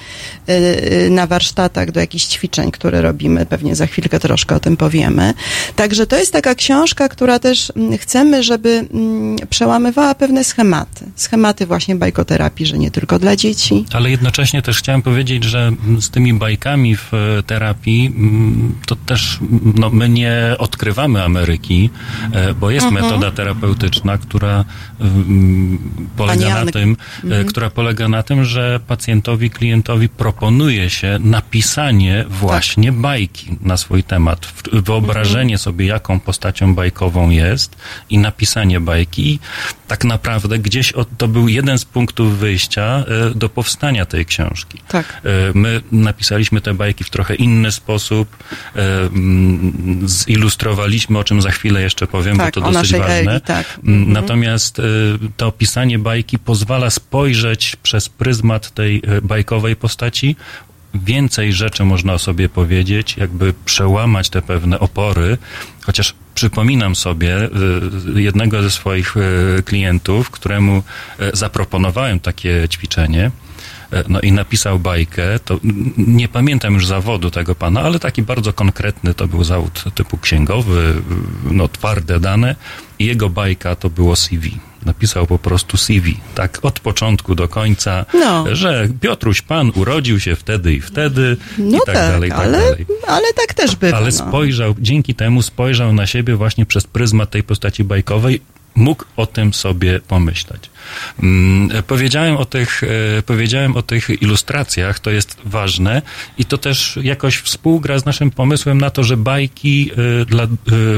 [0.48, 3.46] e, na warsztatach, do jakichś ćwiczeń, które robimy.
[3.46, 5.34] Pewnie za chwilkę troszkę o tym powiemy.
[5.76, 11.06] Także to jest taka książka, która też mm, chcemy, żeby mm, przełamywała pewne schematy.
[11.16, 13.86] Schematy właśnie bajkoterapii, że nie tylko dla dzieci.
[13.94, 18.14] Ale jednocześnie też chciałem powiedzieć, że mm, z tymi bajkami w e, terapii
[18.86, 19.40] to też
[19.76, 21.90] no, my nie odkrywamy Ameryki,
[22.34, 23.04] e, bo jest Mhm.
[23.06, 24.66] metoda terapeutyczna, która
[25.00, 25.80] mm,
[26.18, 27.42] polega na tym, Mhm.
[27.42, 31.87] e, która polega na tym, że pacjentowi, klientowi proponuje się napisanie
[32.30, 34.48] właśnie bajki na swój temat.
[34.74, 35.58] Wyobrażenie Mhm.
[35.58, 37.76] sobie, jaką postacią bajkową jest
[38.10, 39.34] i napisanie bajki.
[39.34, 39.40] I
[39.88, 44.82] tak naprawdę gdzieś od, to był jeden z punktów wyjścia e, do powstania tej książki.
[44.88, 45.22] Tak.
[45.24, 48.38] E, My napisaliśmy te bajki w trochę inny sposób,
[48.76, 49.10] e,
[50.06, 53.16] zilustrowaliśmy, o czym za chwilę jeszcze powiem, Tak, bo to dosyć ważne.
[53.16, 53.66] Eli, tak.
[53.78, 54.12] Mhm.
[54.14, 54.82] Natomiast
[55.38, 60.36] to opisanie bajki pozwala spojrzeć przez pryzmat tej bajkowej postaci.
[60.94, 65.38] Więcej rzeczy można o sobie powiedzieć, jakby przełamać te pewne opory,
[65.86, 67.50] chociaż przypominam sobie e,
[68.22, 70.84] jednego ze swoich e, klientów, któremu
[71.20, 73.32] e, zaproponowałem takie ćwiczenie.
[74.08, 75.60] No i napisał bajkę, to
[75.98, 80.94] nie pamiętam już zawodu tego pana, ale taki bardzo konkretny to był zawód typu księgowy,
[81.52, 82.56] no twarde dane
[83.00, 84.52] i jego bajka to było CV.
[84.86, 88.46] Napisał po prostu CV, tak od początku do końca, No.
[88.56, 92.52] że Piotruś Pan urodził się wtedy i wtedy No i tak, dalej, i tak ale,
[92.62, 92.86] dalej.
[93.08, 93.98] ale tak też bywa.
[93.98, 94.12] Ale no.
[94.12, 98.42] spojrzał, dzięki temu spojrzał na siebie właśnie przez pryzmat tej postaci bajkowej,
[98.78, 100.70] mógł o tym sobie pomyśleć.
[101.24, 106.02] Mm, Powiedziałem o tych, e, powiedziałem o tych ilustracjach, to jest ważne
[106.38, 110.48] i to też jakoś współgra z naszym pomysłem na to, że bajki, e, dla, e,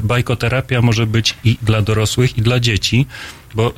[0.03, 3.05] bajkoterapia może być i dla dorosłych, i dla dzieci,
[3.55, 3.73] bo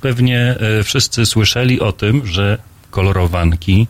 [0.00, 2.58] pewnie wszyscy słyszeli o tym, że
[2.90, 3.86] kolorowanki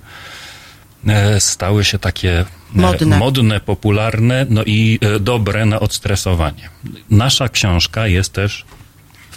[1.38, 3.18] stały się takie Modne.
[3.18, 6.68] modne, popularne, no i dobre na odstresowanie.
[7.10, 8.64] Nasza książka jest też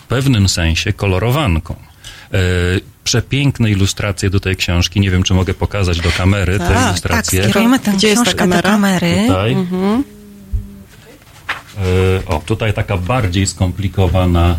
[0.10, 1.76] pewnym sensie kolorowanką.
[2.34, 2.38] E,
[3.04, 5.00] Przepiękne ilustracje do tej książki.
[5.00, 7.44] Nie wiem, czy mogę pokazać do kamery te Tak, tak, Tak, ilustracje.
[7.44, 9.16] skierujemy tę Gdzie jest ta książkę do kamery.
[9.28, 9.54] Tutaj.
[9.54, 10.04] E,
[12.26, 14.56] O, tutaj taka bardziej skomplikowana.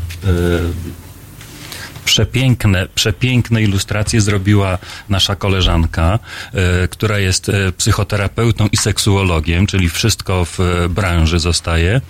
[2.10, 6.18] Przepiękne, przepiękne ilustracje zrobiła nasza koleżanka,
[6.52, 12.00] e, która jest e, psychoterapeutą i seksuologiem, czyli wszystko w e, branży zostaje.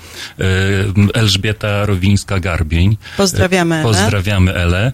[1.14, 2.96] Elżbieta Rowińska-Garbień.
[3.16, 3.84] Pozdrawiamy Elę.
[3.84, 4.92] Pozdrawiamy Elę.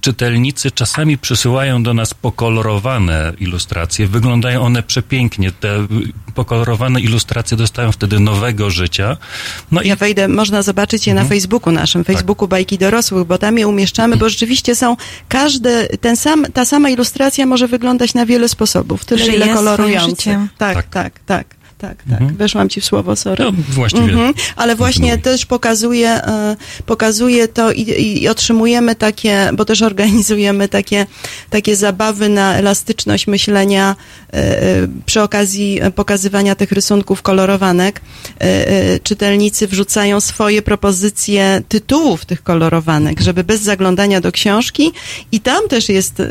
[0.00, 4.06] Czytelnicy czasami przysyłają do nas pokolorowane ilustracje.
[4.06, 5.52] Wyglądają one przepięknie.
[5.52, 5.86] Te
[6.34, 9.16] pokolorowane ilustracje dostają wtedy nowego życia.
[9.70, 13.58] No i Ja wejdę, można zobaczyć je na Facebooku naszym, Facebooku Bajki Dorosłych, bo tam
[13.62, 14.96] je umieszczamy, bo rzeczywiście są
[15.28, 20.10] każde, ten sam, ta sama ilustracja może wyglądać na wiele sposobów, tyle Żyje ile kolorujących.
[20.18, 20.48] życiem.
[20.58, 20.86] Tak, Tak.
[20.90, 21.46] tak, tak,
[21.82, 22.32] tak, tak, tak.
[22.32, 23.44] Weszłam ci w słowo, sorry.
[23.44, 24.12] No, właściwie.
[24.12, 24.34] Mhm.
[24.56, 31.06] Ale właśnie też pokazuje, e, pokazuje to i, i, otrzymujemy takie, bo też organizujemy takie,
[31.50, 33.96] takie zabawy na elastyczność myślenia
[34.32, 38.00] e, e, przy okazji pokazywania tych rysunków kolorowanek.
[39.02, 44.92] Czytelnicy wrzucają swoje propozycje tytułów tych kolorowanek, żeby bez zaglądania do książki
[45.32, 46.22] i tam też jest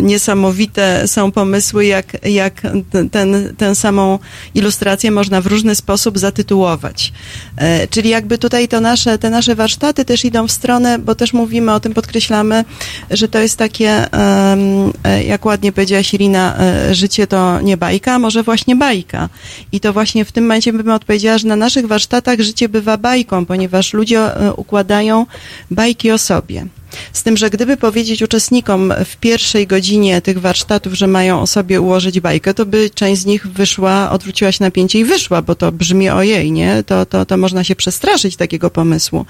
[0.00, 2.62] niesamowite są pomysły, jak, jak
[3.10, 4.18] ten- ten, samą
[4.54, 4.67] ilustrację
[5.10, 7.12] można w różny sposób zatytułować.
[7.56, 11.32] E, Czyli jakby tutaj to nasze, te nasze warsztaty też idą w stronę, bo też
[11.32, 12.64] mówimy o tym, podkreślamy,
[13.10, 18.18] że to jest takie, e, jak ładnie powiedziała Sirina, e, życie to nie bajka, a
[18.18, 19.28] może właśnie bajka.
[19.72, 23.46] I to właśnie w tym momencie bym odpowiedziała, że na naszych warsztatach życie bywa bajką,
[23.46, 24.20] ponieważ ludzie
[24.56, 25.26] układają
[25.70, 26.66] bajki o sobie.
[27.12, 31.80] Z tym, że gdyby powiedzieć uczestnikom w pierwszej godzinie tych warsztatów, że mają o sobie
[31.80, 35.72] ułożyć bajkę, to by część z nich wyszła, odwróciła się napięcie i wyszła, bo to
[35.72, 36.82] brzmi ojej, nie?
[36.86, 39.26] To, to, to można się przestraszyć takiego pomysłu.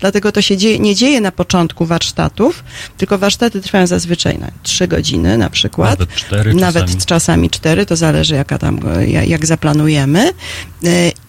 [0.00, 2.64] Dlatego to się dzieje, nie dzieje na początku warsztatów,
[2.96, 5.90] tylko warsztaty trwają zazwyczaj na trzy godziny na przykład.
[5.98, 7.50] Nawet cztery Nawet czasami.
[7.50, 10.30] cztery, to zależy jaka tam, e, ja- jak zaplanujemy.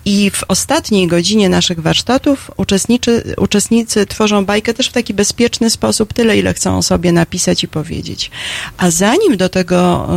[0.05, 6.13] I w ostatniej godzinie naszych warsztatów uczestniczy, uczestnicy tworzą bajkę też w taki bezpieczny sposób,
[6.13, 8.31] tyle ile chcą o sobie napisać i powiedzieć.
[8.77, 10.07] A zanim do tego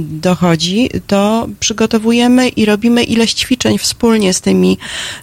[0.00, 4.78] dochodzi, to przygotowujemy i robimy ileś ćwiczeń wspólnie z tymi,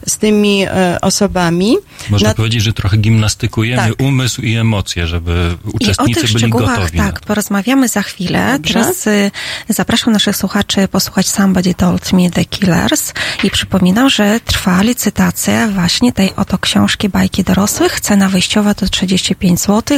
[0.07, 1.75] z tymi e, osobami.
[2.09, 4.01] Można Na- powiedzieć, że trochę gimnastykujemy Tak.
[4.01, 6.97] umysł i emocje, żeby I o uczestnicy tych byli gotowi.
[6.97, 8.53] tak, porozmawiamy za chwilę.
[8.53, 8.73] Dobrze.
[8.73, 9.31] Teraz y,
[9.69, 16.13] zapraszam naszych słuchaczy posłuchać Somebody Told Me The Killers i przypominam, że trwa licytacja właśnie
[16.13, 17.99] tej oto książki Bajki Dorosłych.
[17.99, 19.97] Cena wyjściowa to 35 zł.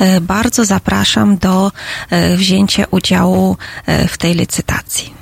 [0.00, 1.72] Y, Bardzo zapraszam do
[2.32, 3.56] y, wzięcia udziału
[4.04, 5.14] y, w tej licytacji.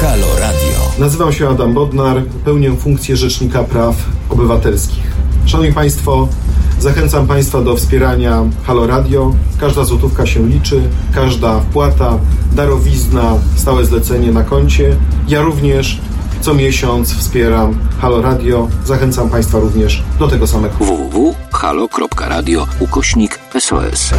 [0.00, 0.92] Halo Radio.
[0.98, 3.94] Nazywam się Adam Bodnar, pełnię funkcję Rzecznika Praw
[4.28, 5.04] Obywatelskich.
[5.46, 6.28] Szanowni Państwo,
[6.82, 9.34] zachęcam Państwa do wspierania Halo Radio.
[9.60, 10.82] Każda złotówka się liczy,
[11.14, 12.18] każda wpłata,
[12.52, 14.96] darowizna, stałe zlecenie na koncie.
[15.28, 16.00] Ja również
[16.40, 18.68] co miesiąc wspieram Halo Radio.
[18.84, 20.74] Zachęcam Państwa również do tego samego.
[20.74, 24.10] www.halo.radio ukośnik SOS.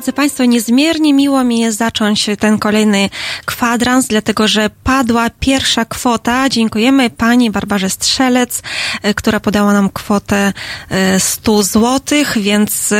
[0.00, 3.10] Drodzy Państwo, niezmiernie miło mi jest zacząć ten kolejny
[3.60, 6.48] kwadrans, dlatego że padła pierwsza kwota.
[6.48, 8.62] Dziękujemy Pani Barbarze Strzelec,
[9.02, 10.52] e, która podała nam kwotę
[10.90, 12.92] e, 100 złotych, więc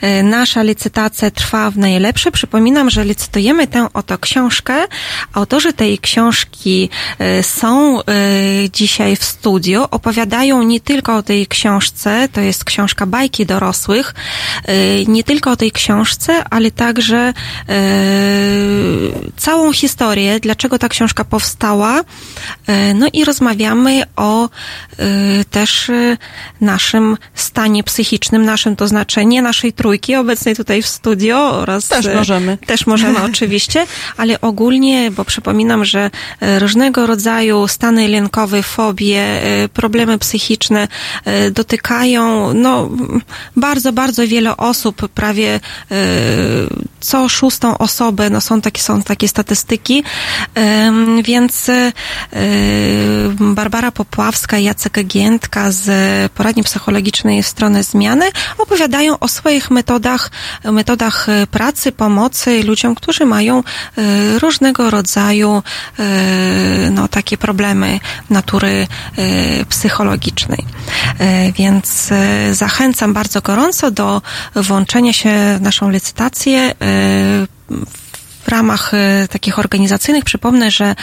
[0.00, 2.30] e, nasza licytacja trwa w najlepsze.
[2.32, 4.74] Przypominam, że licytujemy tę oto książkę.
[5.32, 8.04] Autorzy tej książki e, są e,
[8.72, 9.90] dzisiaj w studio.
[9.90, 14.14] Opowiadają nie tylko o tej książce, to jest książka bajki dorosłych,
[14.64, 17.32] e, nie tylko o tej książce, ale także e,
[19.36, 20.01] całą historię,
[20.40, 22.00] dlaczego ta książka powstała.
[22.66, 24.48] E, no i rozmawiamy o e,
[25.50, 26.16] też e,
[26.60, 32.06] naszym stanie psychicznym, naszym to znaczy nie naszej trójki obecnej tutaj w studio oraz Też
[32.14, 32.58] możemy.
[32.66, 33.86] też możemy oczywiście,
[34.16, 36.10] ale ogólnie, bo przypominam, że
[36.58, 39.24] różnego rodzaju stany lękowe, fobie,
[39.72, 40.88] problemy psychiczne
[41.52, 42.90] dotykają no,
[43.56, 45.60] bardzo, bardzo wiele osób, prawie
[47.00, 49.91] co szóstą osobę, no są takie, są takie statystyki,
[50.54, 51.92] Em, więc e,
[53.40, 55.86] Barbara Popławska i Jacek Giętka z
[56.32, 58.26] poradni psychologicznej w stronę zmiany
[58.58, 60.30] opowiadają o swoich metodach,
[60.64, 63.62] metodach e, pracy, pomocy ludziom, którzy mają e,
[64.38, 65.62] różnego rodzaju
[66.90, 68.00] no, takie problemy
[68.30, 68.86] natury
[69.68, 70.64] psychologicznej.
[71.54, 72.10] Więc
[72.52, 74.22] zachęcam bardzo gorąco do
[74.54, 76.74] włączenia się w naszą licytację
[78.42, 80.94] w ramach e, takich organizacyjnych przypomnę, że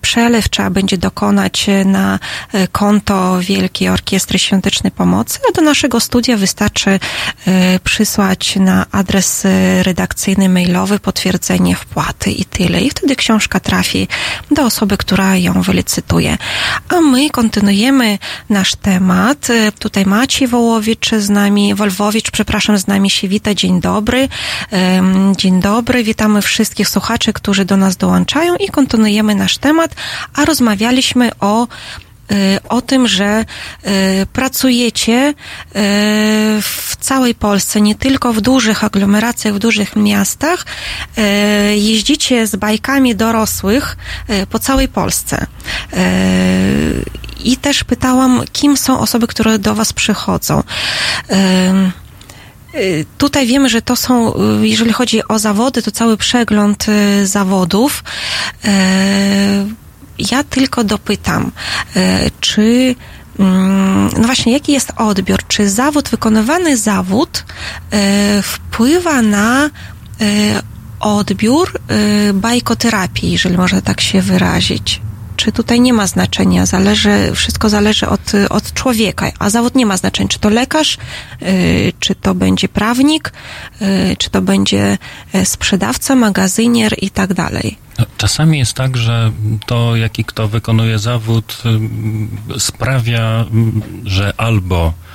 [0.00, 2.18] przelew trzeba będzie dokonać e, na
[2.52, 7.00] e, konto Wielkiej Orkiestry Świątecznej Pomocy, a do naszego studia wystarczy
[7.84, 9.46] przysłać na adres
[9.82, 12.80] redakcyjny mailowy potwierdzenie wpłaty i tyle.
[12.80, 14.08] I wtedy książka trafi
[14.50, 16.38] do osoby, która ją wylicytuje.
[16.88, 18.18] A my kontynuujemy
[18.50, 19.48] nasz temat.
[19.78, 23.54] Tutaj Maciej Wołowicz z nami, Wolwowicz, przepraszam, z nami się wita.
[23.54, 24.28] Dzień dobry.
[25.36, 26.04] Dzień dobry.
[26.04, 29.94] Witamy wszystkich słuchaczy, którzy do nas dołączają i kontynuujemy nasz temat,
[30.34, 31.66] a rozmawialiśmy o
[32.32, 33.44] y, o tym, że
[33.86, 35.34] y, pracujecie y,
[36.62, 40.66] w całej Polsce, nie tylko w dużych aglomeracjach, w dużych miastach,
[41.74, 43.96] jeździcie z bajkami dorosłych
[44.50, 45.46] po całej Polsce.
[47.44, 50.62] I też pytałam, kim są osoby, które do Was przychodzą.
[52.76, 57.26] Y, Tutaj wiemy, że to są, y, jeżeli chodzi o zawody, to cały przegląd y,
[57.26, 58.04] zawodów.
[60.18, 61.52] Ja tylko dopytam,
[62.40, 62.94] czy
[63.38, 65.46] mm, no właśnie, jaki jest odbiór?
[65.48, 67.44] Czy zawód, wykonywany zawód
[68.42, 69.70] wpływa na
[71.00, 71.80] odbiór
[72.34, 75.00] bajkoterapii, jeżeli można tak się wyrazić?
[75.36, 76.66] Czy tutaj nie ma znaczenia?
[76.66, 80.28] Zależy, wszystko zależy od, y, od człowieka, a zawód nie ma znaczenia.
[80.28, 80.98] Czy to lekarz,
[81.42, 83.32] y, czy to będzie prawnik,
[83.82, 84.98] y, czy to będzie
[85.34, 87.78] y, sprzedawca, magazynier i tak dalej.
[87.98, 89.32] No, Czasami jest tak, że
[89.66, 92.28] to, jaki kto wykonuje zawód, ym,
[92.58, 93.44] sprawia,
[94.04, 95.13] że albo y,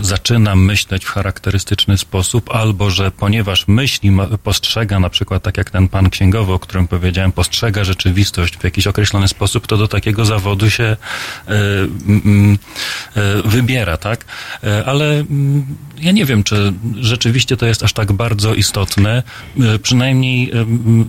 [0.00, 4.10] zaczyna myśleć w charakterystyczny sposób, albo że ponieważ myśli,
[4.42, 8.86] postrzega na przykład, tak jak ten pan księgowy, o którym powiedziałem, postrzega rzeczywistość w jakiś
[8.86, 10.96] określony sposób, to do takiego zawodu się
[11.46, 12.58] mm,
[13.16, 14.24] y, wybiera, tak?
[14.86, 15.66] Ale mm,
[16.00, 19.22] ja nie wiem, czy rzeczywiście to jest aż tak bardzo istotne.
[19.82, 20.52] Przynajmniej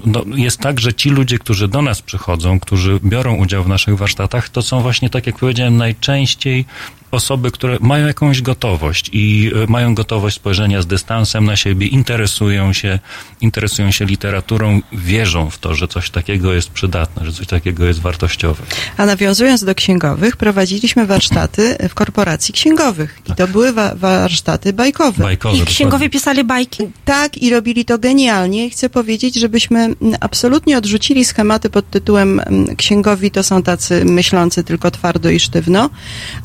[0.05, 3.97] no, jest tak, że ci ludzie, którzy do nas przychodzą, którzy biorą udział w naszych
[3.97, 6.65] warsztatach, to są właśnie, tak jak powiedziałem, najczęściej
[7.14, 12.74] osoby, które mają jakąś gotowość i y, mają gotowość spojrzenia z dystansem na siebie, interesują
[12.74, 12.99] się,
[13.41, 17.99] interesują się literaturą, wierzą w to, że coś takiego jest przydatne, że coś takiego jest
[17.99, 18.64] wartościowe.
[18.97, 23.20] A nawiązując do księgowych, prowadziliśmy warsztaty w korporacji księgowych.
[23.30, 25.24] I to były wa- warsztaty bajkowe.
[25.24, 25.57] Bajkowe.
[25.57, 26.84] I księgowie pisali bajki?
[27.05, 28.66] Tak, i robili to genialnie.
[28.66, 34.05] I Chcę powiedzieć, żebyśmy mm, absolutnie odrzucili schematy pod tytułem mm, księgowi to są tacy
[34.05, 35.89] myślący tylko twardo i sztywno,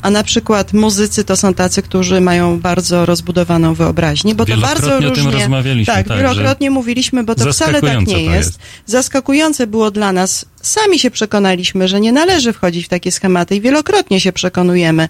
[0.01, 4.81] a na przykład muzycy to są tacy, którzy mają bardzo rozbudowaną wyobraźnię, bo to bardzo
[4.81, 5.39] Wielokrotnie o tym różnie...
[5.39, 8.35] rozmawialiśmy, Tak, tak, wielokrotnie mówiliśmy, bo to wcale tak nie jest.
[8.47, 8.59] jest.
[8.85, 10.45] Zaskakujące było dla nas.
[10.61, 15.09] Sami się przekonaliśmy, że nie należy wchodzić w takie schematy i wielokrotnie się przekonujemy.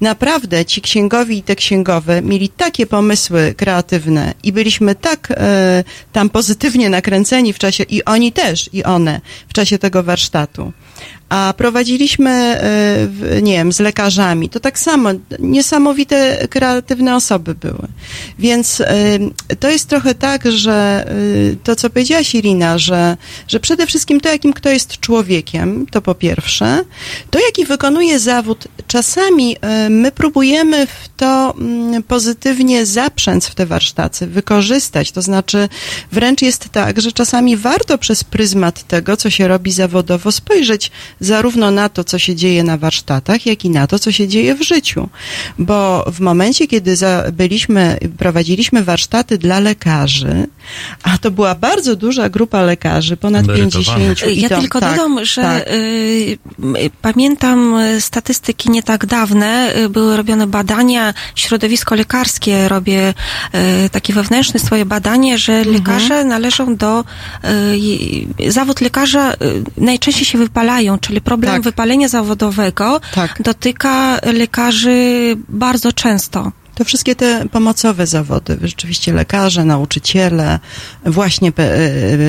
[0.00, 6.30] Naprawdę ci księgowi i te księgowe mieli takie pomysły kreatywne i byliśmy tak e, tam
[6.30, 10.72] pozytywnie nakręceni w czasie, i oni też, i one, w czasie tego warsztatu.
[11.28, 14.48] A prowadziliśmy, e, nie wiem, z lekarzami.
[14.48, 17.88] To tak samo, niesamowite, kreatywne osoby były.
[18.38, 19.18] Więc e,
[19.60, 21.06] to jest trochę tak, że
[21.64, 23.16] to, co powiedziałaś Irina, że,
[23.48, 26.84] że przede wszystkim to, jakim kto jest jest człowiekiem, to po pierwsze.
[27.30, 33.66] To, jaki wykonuje zawód, czasami e, my próbujemy w to mm, pozytywnie zaprzęc w te
[33.66, 35.12] warsztaty, wykorzystać.
[35.12, 35.68] To znaczy,
[36.12, 41.70] wręcz jest tak, że czasami warto przez pryzmat tego, co się robi zawodowo, spojrzeć zarówno
[41.70, 44.62] na to, co się dzieje na warsztatach, jak i na to, co się dzieje w
[44.62, 45.08] życiu.
[45.58, 46.96] Bo w momencie, kiedy
[47.32, 50.46] byliśmy, prowadziliśmy warsztaty dla lekarzy,
[51.02, 54.18] a to była bardzo duża grupa lekarzy, ponad Emerytowanych.
[54.18, 54.36] 50.
[54.36, 55.62] i Ja to- tylko tak, dodam, że tak.
[55.68, 63.14] y, m, pamiętam y, statystyki nie tak dawne, y, były robione badania, środowisko lekarskie robię
[63.86, 65.74] y, takie wewnętrzne swoje badanie, że Mhm.
[65.76, 67.04] lekarze należą do,
[68.44, 69.36] y, zawód lekarza y,
[69.76, 71.62] najczęściej się wypalają, czyli problem Tak.
[71.62, 73.42] wypalenia zawodowego Tak.
[73.42, 76.52] dotyka lekarzy bardzo często.
[76.76, 80.58] To wszystkie te pomocowe zawody, rzeczywiście lekarze, nauczyciele,
[81.06, 81.62] właśnie pe-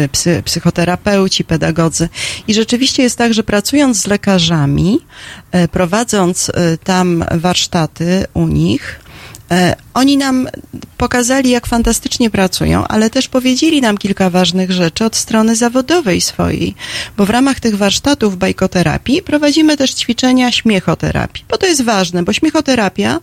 [0.04, 2.10] e, psy, psychoterapeuci, pedagodzy.
[2.48, 5.00] I rzeczywiście jest tak, że pracując z lekarzami,
[5.52, 9.00] e, prowadząc e, tam warsztaty u nich,
[9.52, 10.48] e, oni nam
[10.98, 16.76] pokazali, jak fantastycznie pracują, ale też powiedzieli nam kilka ważnych rzeczy od strony zawodowej swojej,
[17.18, 22.34] bo w ramach tych warsztatów bajkoterapii prowadzimy też ćwiczenia śmiechoterapii, bo to jest ważne, bo
[22.34, 23.20] śmiechoterapia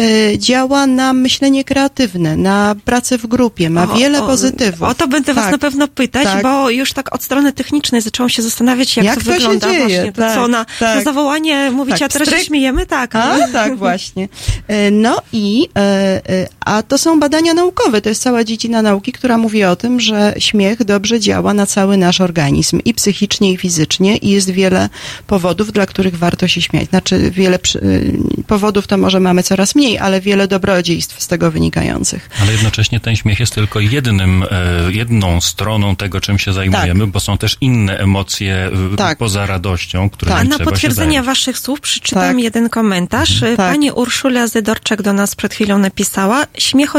[0.00, 4.82] y, działa na myślenie kreatywne, na pracę w grupie, ma O- wiele o- pozytywów.
[4.88, 5.52] O to będę was Tak.
[5.52, 6.42] na pewno pytać, Tak.
[6.42, 9.66] bo już tak od strony technicznej zaczęłam się zastanawiać, jak, Jak to, to się wygląda
[9.68, 10.12] dzieje, właśnie.
[10.12, 10.96] To tak, co, na, tak.
[10.98, 12.86] na zawołanie mówicie, Tak, a teraz się śmiejemy?
[12.86, 13.16] Tak.
[13.16, 14.28] A, tak, właśnie.
[14.68, 19.12] E, No i, e, e, a to są badania naukowe, to jest cała dziedzina nauki,
[19.12, 23.56] która mówi o tym, że śmiech dobrze działa na cały nasz organizm i psychicznie, i
[23.56, 24.88] fizycznie i jest wiele
[25.26, 26.88] powodów, dla których warto się śmiać.
[26.88, 31.50] Znaczy wiele przy, y, powodów to może mamy coraz mniej, ale wiele dobrodziejstw z tego
[31.50, 32.30] wynikających.
[32.42, 34.46] Ale jednocześnie ten śmiech jest tylko jednym, e,
[34.92, 39.18] jedną stroną tego, czym się zajmujemy, bo są też inne emocje e, Tak.
[39.18, 42.38] poza radością, które A na potwierdzenie waszych słów przeczytam Tak.
[42.38, 43.40] jeden komentarz.
[43.40, 43.56] Tak.
[43.56, 46.44] Pani Urszula Zydorczak do nas przed chwilą napisała.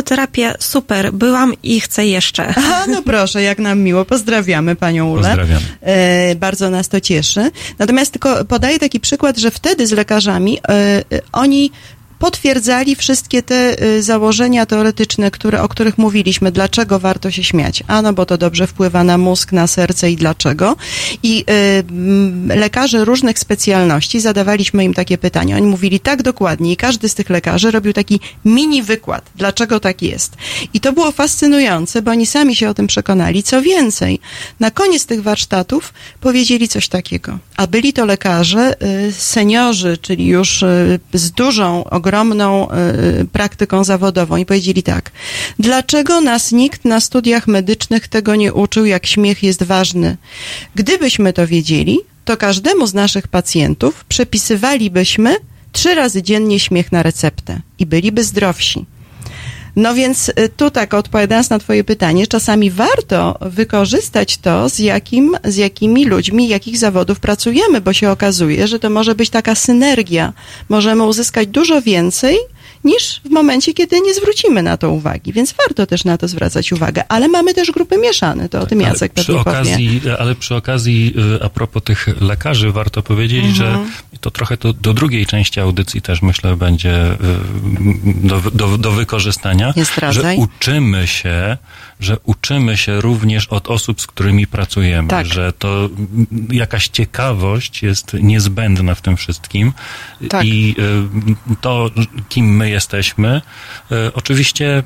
[0.04, 2.48] Śmiechoterapia super, byłam i chcę jeszcze.
[2.58, 4.06] Aha, no proszę, jak nam miło.
[4.06, 5.22] Pozdrawiamy panią Ulę.
[5.22, 5.66] Pozdrawiamy.
[5.82, 7.52] E, bardzo nas to cieszy.
[7.80, 11.72] Natomiast tylko podaję taki przykład, że wtedy z lekarzami e, e, oni
[12.24, 16.52] potwierdzali wszystkie te y, założenia teoretyczne, które, o których mówiliśmy.
[16.52, 17.84] Dlaczego warto się śmiać?
[17.88, 20.76] A no, bo to dobrze wpływa na mózg, na serce i dlaczego.
[21.24, 21.46] I
[22.52, 25.56] y, lekarze różnych specjalności zadawaliśmy im takie pytania.
[25.56, 30.02] Oni mówili tak dokładnie i każdy z tych lekarzy robił taki mini wykład, dlaczego tak
[30.02, 30.36] jest.
[30.74, 33.44] I to było fascynujące, bo oni sami się o tym przekonali.
[33.44, 34.20] Co więcej,
[34.60, 37.40] na koniec tych warsztatów powiedzieli coś takiego.
[37.58, 38.76] A byli to lekarze,
[39.08, 42.13] y, seniorzy, czyli już y, z dużą, ogromną
[43.22, 45.12] y, praktyką zawodową i powiedzieli tak.
[45.60, 50.18] Dlaczego nas nikt na studiach medycznych tego nie uczył, jak śmiech jest ważny?
[50.76, 55.36] Gdybyśmy to wiedzieli, to każdemu z naszych pacjentów przepisywalibyśmy
[55.72, 58.86] trzy razy dziennie śmiech na receptę i byliby zdrowsi.
[59.76, 65.38] No więc y, tu tak odpowiadając na twoje pytanie, czasami warto wykorzystać to, z, jakim,
[65.44, 70.34] z jakimi ludźmi, jakich zawodów pracujemy, bo się okazuje, że to może być taka synergia.
[70.70, 72.38] Możemy uzyskać dużo więcej
[72.84, 75.34] niż w momencie, kiedy nie zwrócimy na to uwagi.
[75.34, 77.04] Więc warto też na to zwracać uwagę.
[77.10, 79.58] Ale mamy też grupy mieszane, to o tym Ale Jacek przy pewnie powie.
[79.58, 83.56] okazji, Ale przy okazji, y, a propos tych lekarzy, warto powiedzieć, Mhm.
[83.56, 83.78] że
[84.20, 87.18] to trochę to do drugiej części audycji też myślę będzie y,
[88.06, 89.74] do, do, do wykorzystania,
[90.12, 91.58] że uczymy się,
[92.00, 95.26] że uczymy się również od osób, z którymi pracujemy, Tak.
[95.26, 95.90] że to
[96.52, 99.74] jakaś ciekawość jest niezbędna w tym wszystkim
[100.30, 100.46] Tak.
[100.46, 100.76] i
[101.52, 101.90] y, to,
[102.30, 103.42] kim my jesteśmy,
[103.92, 104.84] y, oczywiście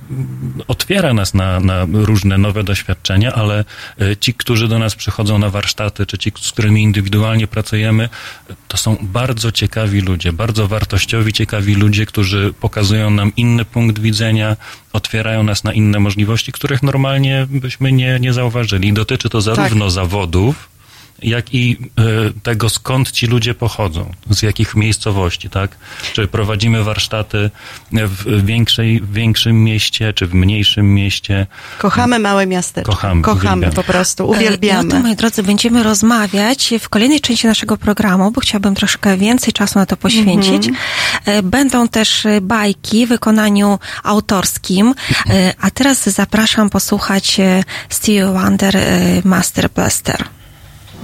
[0.67, 3.65] otwiera nas na, na różne nowe doświadczenia, ale
[4.01, 8.09] y, ci, którzy do nas przychodzą na warsztaty, czy ci, z którymi indywidualnie pracujemy,
[8.67, 14.57] to są bardzo ciekawi ludzie, bardzo wartościowi, ciekawi ludzie, którzy pokazują nam inny punkt widzenia,
[14.93, 18.93] otwierają nas na inne możliwości, których normalnie byśmy nie, nie zauważyli.
[18.93, 20.76] Dotyczy to zarówno zawodów,
[21.21, 22.03] jak i e,
[22.43, 25.77] tego, skąd ci ludzie pochodzą, z jakich miejscowości, tak?
[26.13, 27.51] Czy prowadzimy warsztaty
[27.91, 31.47] w większej, w większym mieście, czy w mniejszym mieście.
[31.77, 32.91] Kochamy małe miasteczko.
[32.91, 33.75] Kochamy, Kochamy uwielbiamy.
[33.75, 34.99] po prostu, No to, uwielbiamy.
[34.99, 39.85] moi drodzy, będziemy rozmawiać w kolejnej części naszego programu, bo chciałabym troszkę więcej czasu na
[39.85, 40.69] to poświęcić.
[41.25, 44.93] E, Będą też e, bajki w wykonaniu autorskim,
[45.29, 48.81] E, a teraz zapraszam posłuchać e, Stevie Wonder e,
[49.25, 50.23] Master Blaster.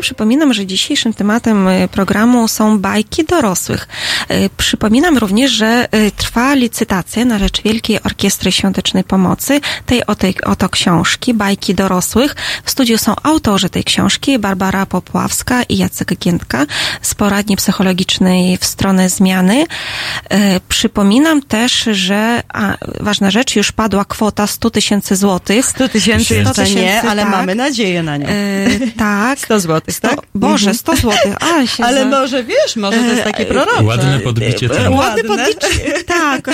[0.00, 3.88] Przypominam, że dzisiejszym tematem y, programu są bajki dorosłych.
[4.32, 10.26] Y, Przypominam również, że y, trwa licytacja na rzecz Wielkiej Orkiestry Świątecznej Pomocy, tej oto,
[10.44, 12.36] oto książki, bajki dorosłych.
[12.64, 16.66] W studiu są autorzy tej książki, Barbara Popławska i Jacek Giętka
[17.02, 19.62] z poradni psychologicznej w stronę zmiany.
[19.62, 20.36] Y,
[20.68, 25.66] Przypominam też, że a, ważna rzecz, już padła kwota 100 tysięcy złotych.
[25.66, 27.30] 100 tysięcy jeszcze nie, ale tak.
[27.30, 28.26] mamy nadzieję na nią.
[28.98, 29.38] Tak.
[29.44, 30.18] 100 złotych, 100, tak?
[30.34, 30.74] Boże, Mhm.
[30.76, 31.34] 100 złotych,
[31.86, 33.82] ale może wiesz, może to jest takie E, prorocze.
[33.82, 34.90] Ładne podbicie ceny.
[34.90, 35.68] Ładny podliczy,
[36.06, 36.50] tak.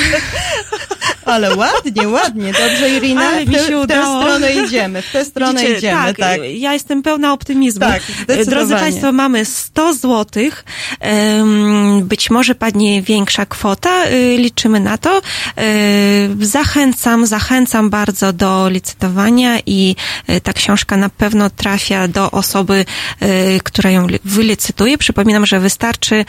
[1.24, 2.52] Ale ładnie, ładnie.
[2.52, 4.22] Dobrze, Irina, Ale w, mi tę- się w tę udało.
[4.22, 6.40] stronę idziemy, w tę stronę Widzicie, idziemy, tak, tak.
[6.54, 7.80] Ja jestem pełna optymizmu.
[7.80, 8.44] Tak, zdecydowanie.
[8.44, 10.64] Drodzy Państwo, mamy 100 złotych.
[12.02, 14.04] Być może padnie większa kwota.
[14.06, 15.18] y, Liczymy na to.
[15.18, 19.96] Y, Zachęcam, zachęcam bardzo do licytowania i
[20.42, 22.84] ta książka na pewno trafia do osoby,
[23.64, 24.98] która ją li- wylicytuje.
[24.98, 26.24] Przypominam, że wystarczy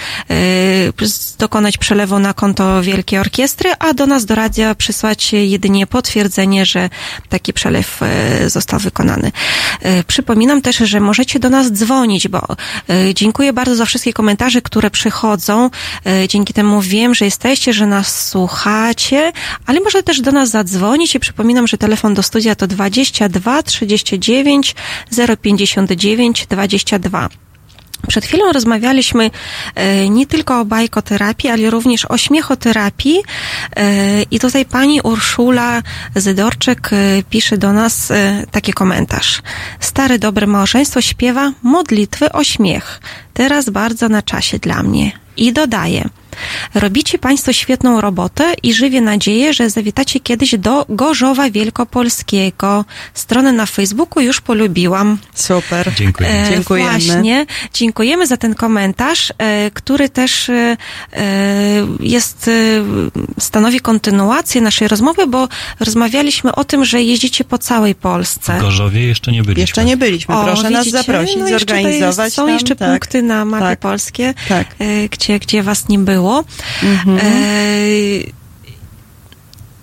[1.36, 6.90] dokonać przelewu na konto Wielkiej Orkiestry, a do nas do radia przysłać jedynie potwierdzenie, że
[7.30, 9.32] taki przelew e, został wykonany.
[9.82, 12.48] E, Przypominam też, że możecie do nas dzwonić, bo
[12.90, 15.70] e, dziękuję bardzo za wszystkie komentarze, które przychodzą.
[16.28, 19.32] Dzięki temu wiem, że jesteście, że nas słuchacie,
[19.66, 24.76] ale może też do nas zadzwonić i przypominam, że telefon do studia to 22 39
[25.42, 27.30] 059 22.
[28.08, 29.32] Przed chwilą rozmawialiśmy
[29.76, 33.20] e, nie tylko o bajkoterapii, ale również o śmiechoterapii.
[33.76, 35.82] E, I tutaj pani Urszula
[36.16, 38.14] Zydorczyk e, pisze do nas
[38.52, 39.42] taki komentarz.
[39.80, 43.02] Stare dobre małżeństwo śpiewa modlitwy o śmiech.
[43.34, 45.12] Teraz bardzo na czasie dla mnie.
[45.38, 46.10] I dodaje.
[46.74, 52.86] Robicie Państwo świetną robotę i żywię nadzieję, że zawitacie kiedyś do Gorzowa Wielkopolskiego.
[53.14, 55.18] Stronę na Facebooku już polubiłam.
[55.34, 55.92] Super.
[55.96, 56.30] Dziękuję.
[56.30, 56.90] E, Dziękujemy.
[57.00, 57.46] Właśnie.
[57.74, 60.78] Dziękujemy za ten komentarz, e, który też e,
[61.14, 62.52] e, jest, e,
[63.40, 65.48] stanowi kontynuację naszej rozmowy, bo
[65.80, 68.58] rozmawialiśmy o tym, że jeździcie po całej Polsce.
[68.58, 69.62] W Gorzowie jeszcze nie byliśmy.
[69.62, 70.36] Jeszcze nie byliśmy.
[70.36, 70.98] O, Proszę nas widzicie?
[71.04, 72.26] zaprosić, no jeszcze zorganizować.
[72.26, 72.90] Jest, są tam, jeszcze tak.
[72.90, 73.80] punkty na mapie Tak.
[73.80, 74.68] polskie, Tak.
[74.80, 76.27] e, gdzie, gdzie was nie było.
[76.84, 77.18] Mhm.
[77.18, 77.22] E,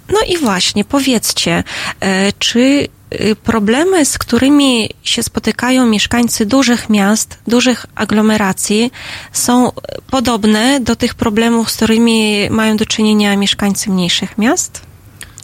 [0.09, 1.65] no i właśnie, powiedzcie,
[2.01, 2.89] e, czy
[3.21, 8.91] y, problemy, z którymi się spotykają mieszkańcy dużych miast, dużych aglomeracji,
[9.33, 9.73] są
[10.11, 14.83] podobne do tych problemów, z którymi mają do czynienia mieszkańcy mniejszych miast?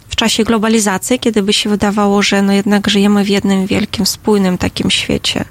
[0.09, 4.57] W czasie globalizacji, kiedy by się wydawało, że no jednak żyjemy w jednym wielkim, spójnym
[4.57, 5.45] takim świecie.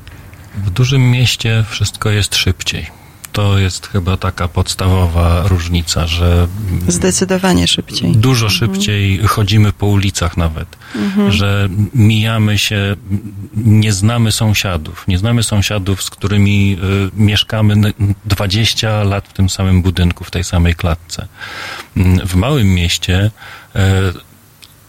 [0.65, 3.00] W dużym mieście wszystko jest szybciej.
[3.33, 6.49] To jest chyba taka podstawowa różnica, że
[6.89, 8.12] Zdecydowanie szybciej.
[8.16, 10.76] dużo szybciej chodzimy po ulicach nawet,
[11.28, 12.97] że mijamy się,
[13.57, 16.76] nie znamy sąsiadów, nie znamy sąsiadów, z którymi
[17.16, 17.93] y, mieszkamy n-
[18.24, 21.28] 20 lat w tym samym budynku, w tej samej klatce.
[21.97, 23.31] Mm, W małym mieście
[23.76, 23.81] y,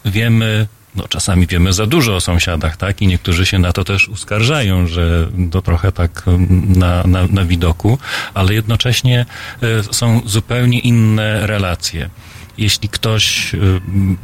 [0.06, 3.02] wiemy, no czasami wiemy za dużo o sąsiadach, tak?
[3.02, 7.46] I niektórzy się na to też uskarżają, że to trochę tak mm, na, na, na
[7.46, 7.98] widoku,
[8.34, 9.26] ale jednocześnie
[9.64, 12.10] y, są zupełnie inne relacje.
[12.58, 13.60] Jeśli ktoś y,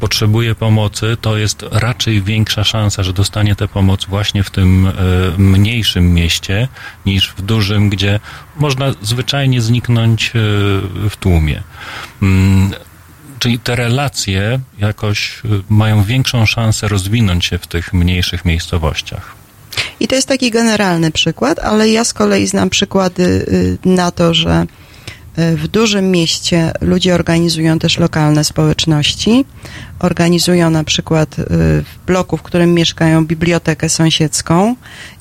[0.00, 4.92] potrzebuje pomocy, to jest raczej większa szansa, że dostanie tę pomoc właśnie w tym y,
[5.38, 6.68] mniejszym mieście
[7.06, 8.20] niż w dużym, gdzie
[8.56, 10.30] można zwyczajnie zniknąć y,
[11.10, 11.62] w tłumie.
[13.38, 19.34] Czyli te relacje jakoś y, mają większą szansę rozwinąć się w tych mniejszych miejscowościach.
[20.00, 24.34] I to jest taki generalny przykład, ale ja z kolei znam przykłady y, na to,
[24.34, 24.66] że
[25.38, 29.44] E, W dużym mieście ludzie organizują też lokalne społeczności.
[29.98, 31.44] Organizują na przykład y,
[31.82, 34.76] w bloku, w którym mieszkają, bibliotekę sąsiedzką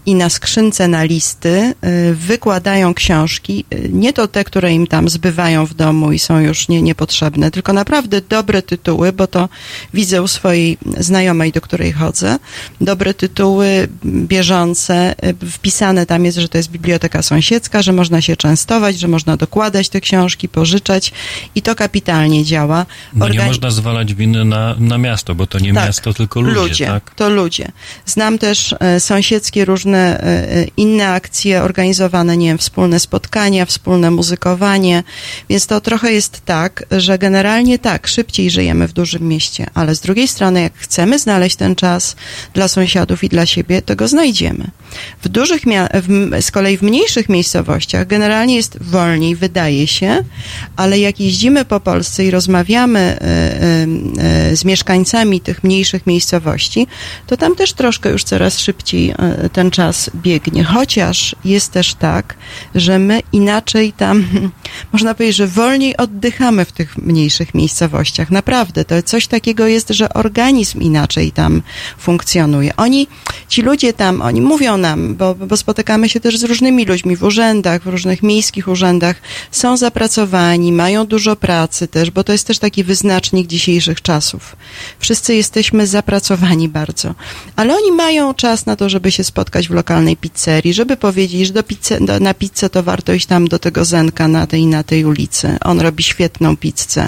[0.07, 1.73] i na skrzynce na listy
[2.09, 6.39] y, wykładają książki, y, nie to te, które im tam zbywają w domu i są
[6.39, 9.49] już nie, niepotrzebne, tylko naprawdę dobre tytuły, bo to
[9.93, 12.39] widzę u swojej znajomej, do której chodzę,
[12.82, 15.15] dobre tytuły bieżące,
[15.51, 19.89] wpisane tam jest, że to jest biblioteka sąsiedzka, że można się częstować, że można dokładać
[19.89, 21.13] te książki, pożyczać
[21.55, 22.86] i to kapitalnie działa.
[23.13, 26.86] No nie można zwalać winy na, na miasto, bo to nie Tak, miasto, tylko ludzie,
[26.86, 27.11] tak?
[27.15, 27.68] to ludzie.
[28.05, 34.11] Znam też e, sąsiedzkie różne e, e, inne akcje organizowane, nie wiem, wspólne spotkania, wspólne
[34.11, 35.03] muzykowanie,
[35.49, 39.99] więc to trochę jest tak, że generalnie tak, szybciej żyjemy w dużym mieście, ale z
[39.99, 42.15] drugiej strony, jak chcemy znaleźć ten czas
[42.53, 44.68] dla sąsiadów i dla siebie, to go znajdziemy.
[45.22, 45.61] W dużych,
[45.93, 50.24] w, z kolei w mniejszych miejscowościach generalnie jest wolniej, wydaje się,
[50.76, 53.88] ale jak jeździmy po Polsce i rozmawiamy e, e,
[54.51, 56.87] e, z mieszkańcami tych mniejszych miejscowości,
[57.27, 60.63] to tam też troszkę już coraz szybciej e, ten czas biegnie.
[60.63, 62.35] Chociaż jest też tak,
[62.75, 64.25] że my inaczej tam,
[64.93, 68.31] można powiedzieć, że wolniej oddychamy w tych mniejszych miejscowościach.
[68.31, 71.61] Naprawdę, to coś takiego jest, że organizm inaczej tam
[71.97, 72.75] funkcjonuje.
[72.75, 73.07] Oni,
[73.47, 77.23] ci ludzie tam, oni mówią nam, bo, bo spotykamy się też z różnymi ludźmi w
[77.23, 79.15] urzędach, w różnych miejskich urzędach,
[79.51, 84.46] są zapracowani, mają dużo pracy też, bo to jest też taki wyznacznik dzisiejszych czasów.
[84.99, 87.15] Wszyscy jesteśmy zapracowani bardzo,
[87.55, 91.53] ale oni mają czas na to, żeby się spotkać w lokalnej pizzerii, żeby powiedzieć, że
[91.53, 94.83] do pizze, do, na pizzę to warto iść tam do tego Zenka na tej na
[94.83, 95.57] tej ulicy.
[95.61, 97.07] On robi świetną pizzę,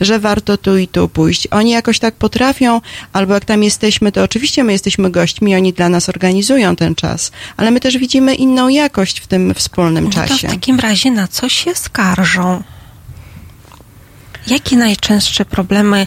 [0.00, 1.46] że warto tu i tu pójść.
[1.50, 2.80] Oni jakoś tak potrafią,
[3.12, 7.32] albo jak tam jesteśmy, to oczywiście my jesteśmy gośćmi, oni dla nas organizują ten czas,
[7.56, 10.48] ale my też widzimy inną jakość w tym wspólnym No to w czasie.
[10.48, 12.62] takim razie na co się skarżą?
[14.46, 16.06] Jakie najczęstsze problemy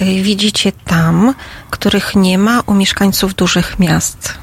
[0.00, 1.34] widzicie tam,
[1.70, 4.34] których nie ma u mieszkańców dużych miast?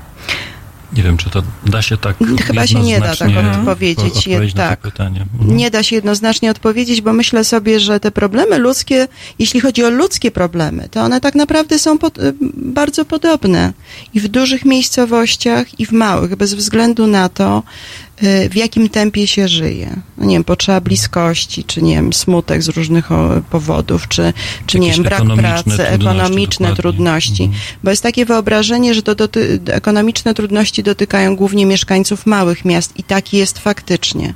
[0.95, 2.16] Nie wiem, czy to da się tak
[2.47, 4.18] Chyba się nie da tak jednoznacznie odpowiedzieć.
[4.18, 4.82] odpowiedzieć na tak.
[4.82, 5.26] to pytanie.
[5.34, 5.58] Mhm.
[5.58, 9.08] Nie da się jednoznacznie odpowiedzieć, bo myślę sobie, że te problemy ludzkie,
[9.39, 13.74] jeśli chodzi o ludzkie problemy, to one tak naprawdę są pod, y, bardzo podobne.
[14.14, 17.64] I w dużych miejscowościach, i w małych, bez względu na to,
[18.12, 19.95] y, w jakim tempie się żyje.
[20.18, 23.09] No nie wiem, potrzeba bliskości, czy nie wiem, smutek z różnych
[23.49, 24.34] powodów, czy,
[24.66, 26.82] czy nie wiem, brak pracy, trudności, ekonomiczne dokładnie.
[26.82, 27.43] trudności.
[27.43, 27.61] Mhm.
[27.84, 33.03] Bo jest takie wyobrażenie, że to doty, ekonomiczne trudności dotykają głównie mieszkańców małych miast i
[33.03, 34.34] tak jest faktycznie.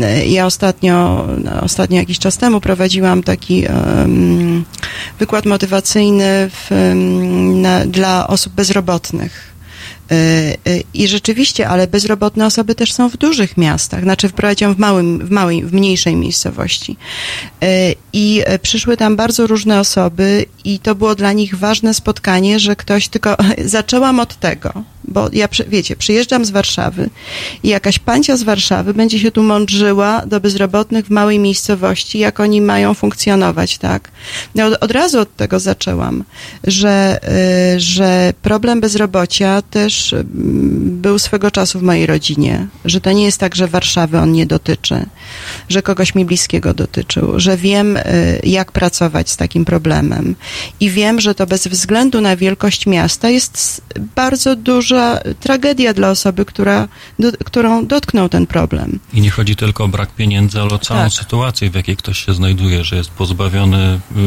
[0.00, 4.64] E, Ja ostatnio, no, ostatnio jakiś czas temu prowadziłam taki um,
[5.18, 6.70] wykład motywacyjny w,
[7.62, 9.51] na, dla osób bezrobotnych.
[10.10, 14.78] E, e, I rzeczywiście, ale bezrobotne osoby też są w dużych miastach, znaczy wprowadziłam w,
[14.78, 16.96] małym, w małej, w mniejszej miejscowości.
[17.62, 22.76] E, I przyszły tam bardzo różne osoby i to było dla nich ważne spotkanie, że
[22.76, 24.72] ktoś tylko, zaczęłam od tego,
[25.04, 27.10] bo ja, wiecie, przyjeżdżam z Warszawy
[27.62, 32.40] i jakaś pancia z Warszawy będzie się tu mądrzyła do bezrobotnych w małej miejscowości, jak
[32.40, 34.10] oni mają funkcjonować, tak?
[34.54, 36.24] Ja od, od razu od tego zaczęłam,
[36.64, 37.20] że,
[37.76, 40.26] y, że problem bezrobocia też mm,
[41.02, 44.46] był swego czasu w mojej rodzinie, że to nie jest tak, że Warszawy on nie
[44.46, 45.06] dotyczy,
[45.68, 48.02] że kogoś mi bliskiego dotyczył, że wiem, y,
[48.44, 50.34] jak pracować z takim problemem
[50.80, 53.82] i wiem, że to bez względu na wielkość miasta jest
[54.16, 54.56] bardzo
[54.92, 56.88] duża tragedia dla osoby, która,
[57.18, 58.98] do, którą dotknął ten problem.
[59.12, 61.12] I nie chodzi tylko o brak pieniędzy, ale o całą Tak.
[61.12, 64.20] sytuację, w jakiej ktoś się znajduje, że jest pozbawiony y,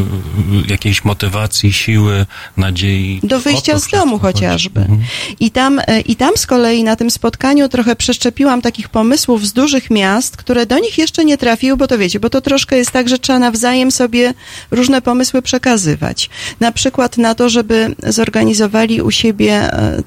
[0.68, 2.26] y, jakiejś motywacji, siły,
[2.58, 3.20] nadziei.
[3.24, 4.80] Do wyjścia z domu chociażby.
[4.80, 5.00] Mhm.
[5.40, 9.54] I tam, e, I tam z kolei na tym spotkaniu trochę przeszczepiłam takich pomysłów z
[9.54, 12.92] dużych miast, które do nich jeszcze nie trafiły, bo to wiecie, bo to troszkę jest
[12.92, 14.34] tak, że trzeba nawzajem sobie
[14.72, 16.30] różne pomysły przekazywać.
[16.60, 20.04] Na przykład na to, żeby zorganizowali u siebie e,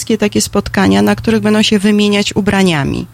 [0.00, 3.06] towarzyskie takie spotkania, na których będą się wymieniać ubraniami.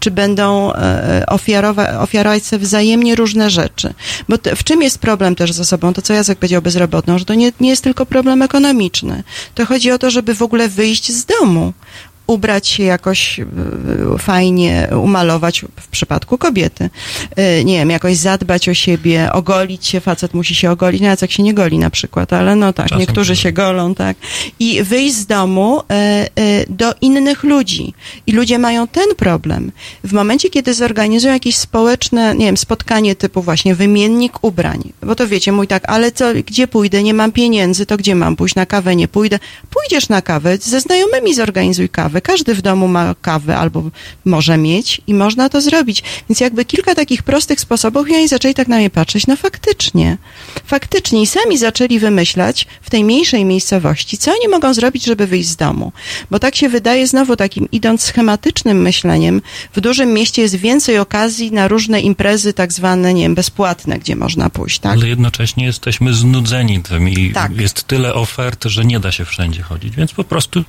[0.00, 3.94] Czy będą e, ofiarowa- ofiarować sobie wzajemnie różne rzeczy.
[4.28, 5.92] Bo te, w czym jest problem też z osobą?
[5.92, 9.22] To co Jacek powiedział bezrobotną, że to nie, nie jest tylko problem ekonomiczny.
[9.54, 11.72] To chodzi o to, żeby w ogóle wyjść z domu
[12.28, 13.46] ubrać się jakoś y,
[14.18, 16.90] fajnie, umalować w przypadku kobiety.
[17.60, 21.30] Y, Nie wiem, jakoś zadbać o siebie, ogolić się, facet musi się ogolić, no Jacek
[21.30, 24.16] się nie goli na przykład, ale no tak, Czasem niektórzy się się golą, tak.
[24.60, 27.94] I wyjść z domu y, y, do innych ludzi.
[28.26, 29.72] I ludzie mają ten problem.
[30.04, 35.28] W momencie, kiedy zorganizują jakieś społeczne, nie wiem, spotkanie typu właśnie wymiennik ubrań, bo to
[35.28, 38.66] wiecie, mój tak, ale co, gdzie pójdę, nie mam pieniędzy, to gdzie mam pójść, na
[38.66, 39.38] kawę nie pójdę.
[39.70, 42.38] Pójdziesz na kawę, ze znajomymi zorganizuj kawę, kawę.
[42.38, 43.82] Każdy w domu ma kawę albo
[44.24, 46.02] może mieć i można to zrobić.
[46.28, 50.16] Więc jakby kilka takich prostych sposobów i oni zaczęli tak na mnie patrzeć, no faktycznie,
[50.66, 55.48] faktycznie i sami zaczęli wymyślać w tej mniejszej miejscowości, co oni mogą zrobić, żeby wyjść
[55.48, 55.92] z domu.
[56.30, 59.42] Bo tak się wydaje znowu takim idąc schematycznym myśleniem,
[59.72, 64.16] w dużym mieście jest więcej okazji na różne imprezy tak zwane, nie wiem, bezpłatne, gdzie
[64.16, 64.92] można pójść, tak?
[64.92, 67.60] Ale jednocześnie jesteśmy znudzeni tym i Tak.
[67.60, 70.64] jest tyle ofert, że nie da się wszędzie chodzić, więc po prostu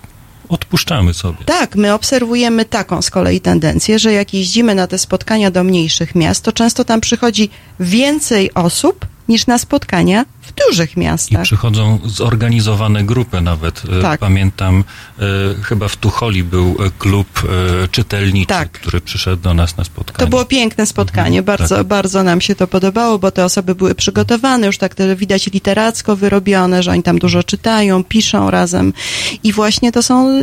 [0.50, 1.46] odpuszczamy sobie.
[1.46, 6.16] Tak, my obserwujemy taką z kolei tendencję, że jak jeździmy na te spotkania do mniejszych
[6.16, 10.26] miast, to często tam przychodzi więcej osób niż na spotkania
[10.68, 11.42] dużych I miastach.
[11.44, 13.82] przychodzą zorganizowane grupy nawet.
[14.00, 14.20] E, Tak.
[14.20, 14.84] Pamiętam,
[15.20, 15.24] e,
[15.64, 17.28] chyba w Tucholi był e, klub
[17.92, 18.72] czytelniczy, Tak.
[18.72, 20.18] który przyszedł do nas na spotkanie.
[20.20, 21.88] To było piękne spotkanie, bardzo, tak.
[21.88, 26.84] bardzo nam się to podobało, bo te osoby były przygotowane, już tak widać literacko wyrobione,
[26.84, 28.94] że oni tam dużo czytają, piszą razem
[29.44, 30.42] i właśnie to są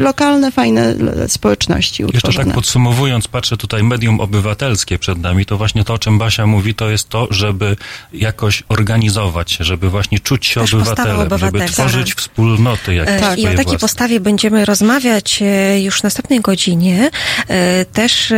[0.00, 0.94] lokalne, fajne
[1.28, 2.44] społeczności Jeszcze utworzone.
[2.44, 6.74] tak podsumowując, patrzę tutaj medium obywatelskie przed nami, to właśnie to, o czym Basia mówi,
[6.74, 7.76] to jest to, żeby
[8.12, 13.46] jakoś organizować się, żeby właśnie czuć się Też obywatelem, żeby tworzyć wspólnoty jakieś E, I
[13.46, 13.78] o takiej własne.
[13.78, 17.10] postawie będziemy rozmawiać e, już w następnej godzinie.
[17.48, 18.36] E, Też e,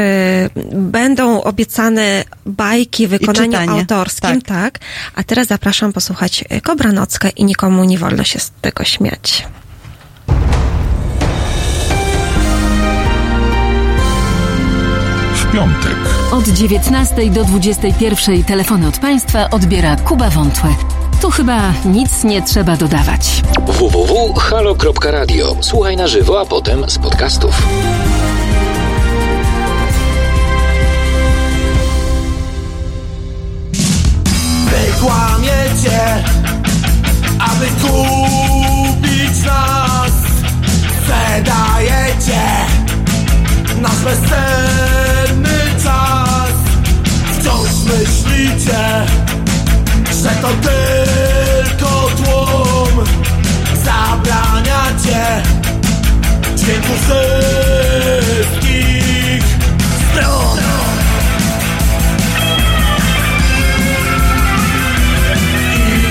[0.72, 4.78] będą obiecane bajki w wykonaniu autorskim, tak.
[5.14, 9.46] A teraz zapraszam posłuchać Kobranockę i nikomu nie wolno się z tego śmiać.
[15.34, 15.96] W piątek.
[16.32, 20.74] Od 19 do 21 telefony od Państwa odbiera Kuba Wątłe.
[21.20, 23.42] Tu chyba nic nie trzeba dodawać.
[23.66, 25.56] www.halo.radio.
[25.60, 27.62] Słuchaj na żywo, a potem z podcastów.
[34.64, 36.24] Wy kłamiecie,
[37.38, 40.12] aby kupić nas
[41.00, 42.42] Sprzedajecie
[43.80, 46.52] nasz bezcenny czas
[47.38, 49.06] Wciąż myślicie,
[50.22, 53.04] że to tylko tłum
[53.84, 55.42] Zabraniacie
[56.56, 58.58] dźwięku wszystkich
[60.10, 60.58] stron.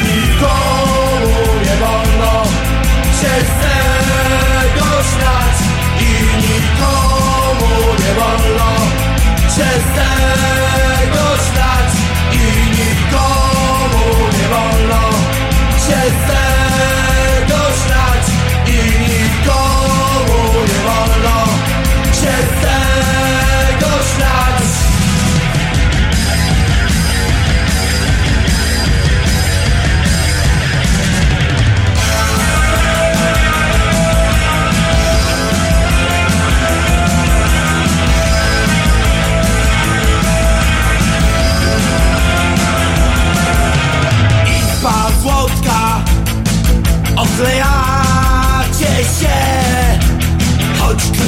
[0.04, 1.36] Nikomu
[1.66, 2.44] nie wolno
[3.22, 5.58] się z tego śmiać
[6.00, 6.04] I
[6.42, 8.72] nikomu nie wolno
[9.56, 11.37] się z tego
[15.88, 16.47] się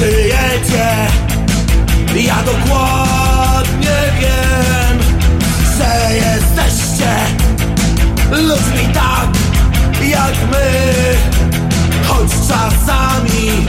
[0.00, 1.06] Choć kryjecie
[2.14, 4.98] Ja dokładnie wiem
[5.78, 7.16] Że jesteście
[8.30, 9.28] Ludźmi tak
[10.08, 10.70] jak my.
[12.08, 13.66] Choć czasami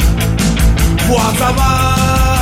[1.08, 2.41] Władza wam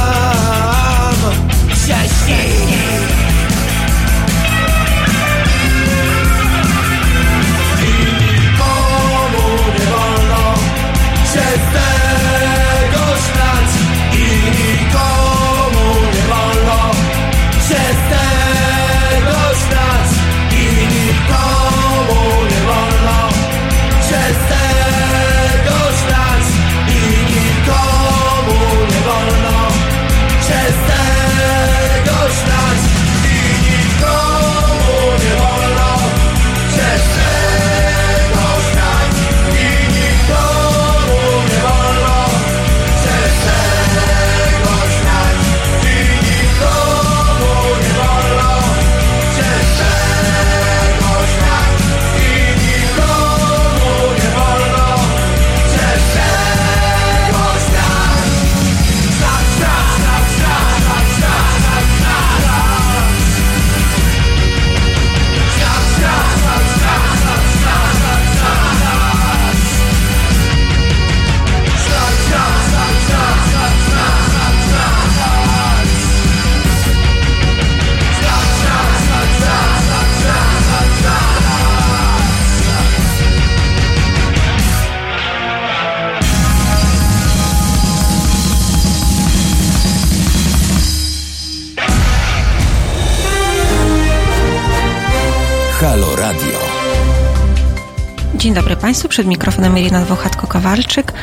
[99.08, 101.14] Przed mikrofonem Irina Dwochatko-Kowalczyk.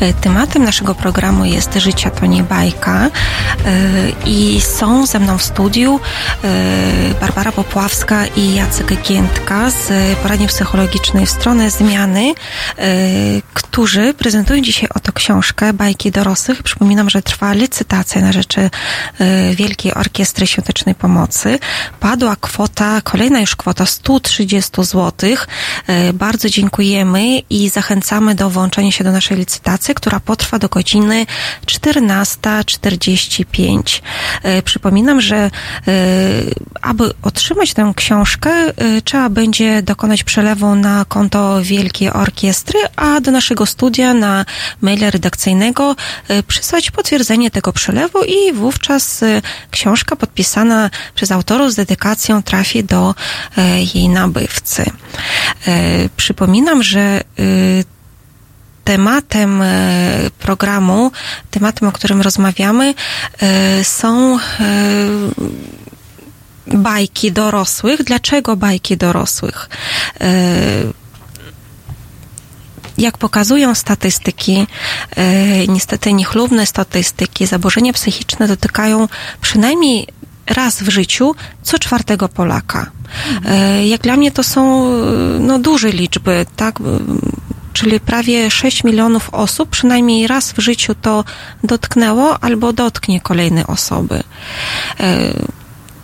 [0.00, 3.06] E, Tematem naszego programu jest Życia to nie bajka.
[3.06, 3.10] E,
[4.26, 6.00] i są ze mną w studiu
[6.44, 6.48] e,
[7.20, 12.34] Barbara Popławska i Jacek Giętka z poradni psychologicznej w stronę zmiany,
[13.76, 16.62] którzy prezentują dzisiaj oto książkę Bajki dorosłych.
[16.62, 18.70] Przypominam, że trwa licytacja na rzeczy
[19.54, 21.58] Wielkiej Orkiestry Świątecznej Pomocy.
[22.00, 25.12] Padła kwota, kolejna już kwota 130 zł.
[26.14, 31.26] Bardzo dziękujemy i zachęcamy do włączenia się do naszej licytacji, która potrwa do godziny
[31.66, 34.02] 14.45.
[34.42, 35.50] E, Przypominam, że
[36.82, 38.50] aby otrzymać tę książkę,
[39.04, 44.44] trzeba będzie dokonać przelewu na konto Wielkiej Orkiestry, a do naszego studia na
[44.80, 45.96] maila redakcyjnego
[46.28, 52.84] e, przysłać potwierdzenie tego przelewu i wówczas e, książka podpisana przez autorów z dedykacją trafi
[52.84, 53.14] do
[53.56, 54.84] e, jej nabywcy.
[55.66, 57.84] E, Przypominam, że y,
[58.84, 59.66] tematem e,
[60.38, 61.12] programu,
[61.50, 62.94] tematem, o którym rozmawiamy,
[63.82, 64.38] są
[66.66, 68.02] bajki dorosłych.
[68.04, 69.68] Dlaczego bajki dorosłych?
[72.98, 74.66] Jak pokazują statystyki,
[75.16, 79.08] e, niestety niechlubne statystyki, zaburzenia psychiczne dotykają
[79.40, 80.06] przynajmniej
[80.46, 82.90] raz w życiu co czwartego Polaka.
[83.44, 84.92] E, Jak dla mnie to są e,
[85.40, 86.78] no, duże liczby, tak?
[87.72, 91.24] Czyli prawie 6 milionów osób przynajmniej raz w życiu to
[91.64, 94.22] dotknęło albo dotknie kolejne osoby.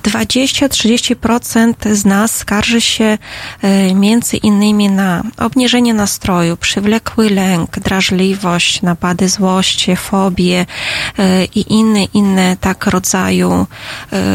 [0.03, 3.19] E, 20-30% z nas skarży się
[3.63, 10.67] e, między innymi na obniżenie nastroju, przywlekły lęk, drażliwość, napady złości, fobie
[11.19, 13.67] e, i inne, inne tak rodzaju
[14.13, 14.27] e,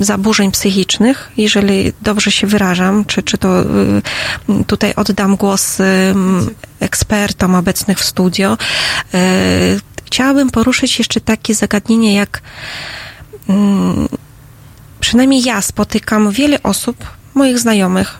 [0.00, 3.48] zaburzeń psychicznych, jeżeli dobrze się wyrażam, czy, czy to
[4.66, 5.78] tutaj oddam głos
[6.80, 8.58] ekspertom obecnych w studio.
[10.04, 12.42] Chciałabym poruszyć jeszcze takie zagadnienie jak
[13.48, 14.08] mm,
[15.00, 16.96] przynajmniej ja spotykam wiele osób,
[17.34, 18.18] moich znajomych,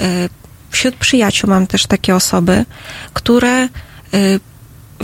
[0.00, 0.28] y,
[0.70, 2.64] wśród przyjaciół mam też takie osoby,
[3.12, 3.64] które
[4.14, 4.40] y,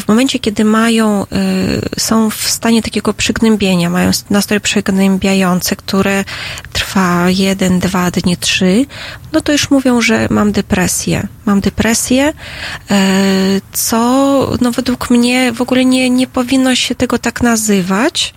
[0.01, 6.24] w momencie, kiedy mają, y, są w stanie takiego przygnębienia, mają nastrój przygnębiający, które
[6.72, 8.86] trwa jeden, dwa dni, trzy,
[9.32, 11.28] no to już mówią, że mam depresję.
[11.45, 12.32] Mam depresję,
[13.72, 13.99] co
[14.61, 18.34] no według mnie w ogóle nie, nie powinno się tego tak nazywać.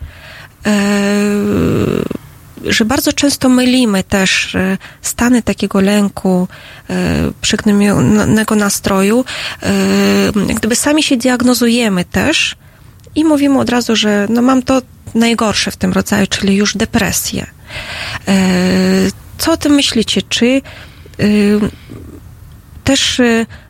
[2.66, 6.48] Że bardzo często mylimy też e, stany takiego lęku,
[6.90, 6.94] e,
[7.42, 9.26] przygnębionego nastroju,
[9.64, 12.56] e, gdyby sami się diagnozujemy też
[13.16, 14.82] i mówimy od razu, że no mam to
[15.16, 17.46] najgorsze w tym rodzaju, czyli już depresję.
[19.38, 20.22] Co o tym myślicie?
[20.22, 20.62] Czy
[22.84, 23.22] też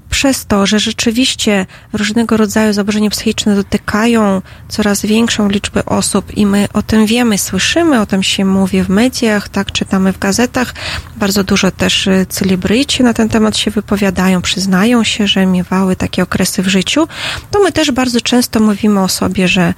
[0.10, 6.68] przez to, że rzeczywiście różnego rodzaju zaburzenia psychiczne dotykają coraz większą liczbę osób i my
[6.74, 10.74] o tym wiemy, słyszymy, o tym się mówi w mediach, tak, czytamy w gazetach,
[11.18, 16.24] bardzo dużo też y, celebryci na ten temat się wypowiadają, przyznają się, że miewały takie
[16.24, 17.08] okresy w życiu,
[17.52, 19.74] to my też bardzo często mówimy o sobie, że,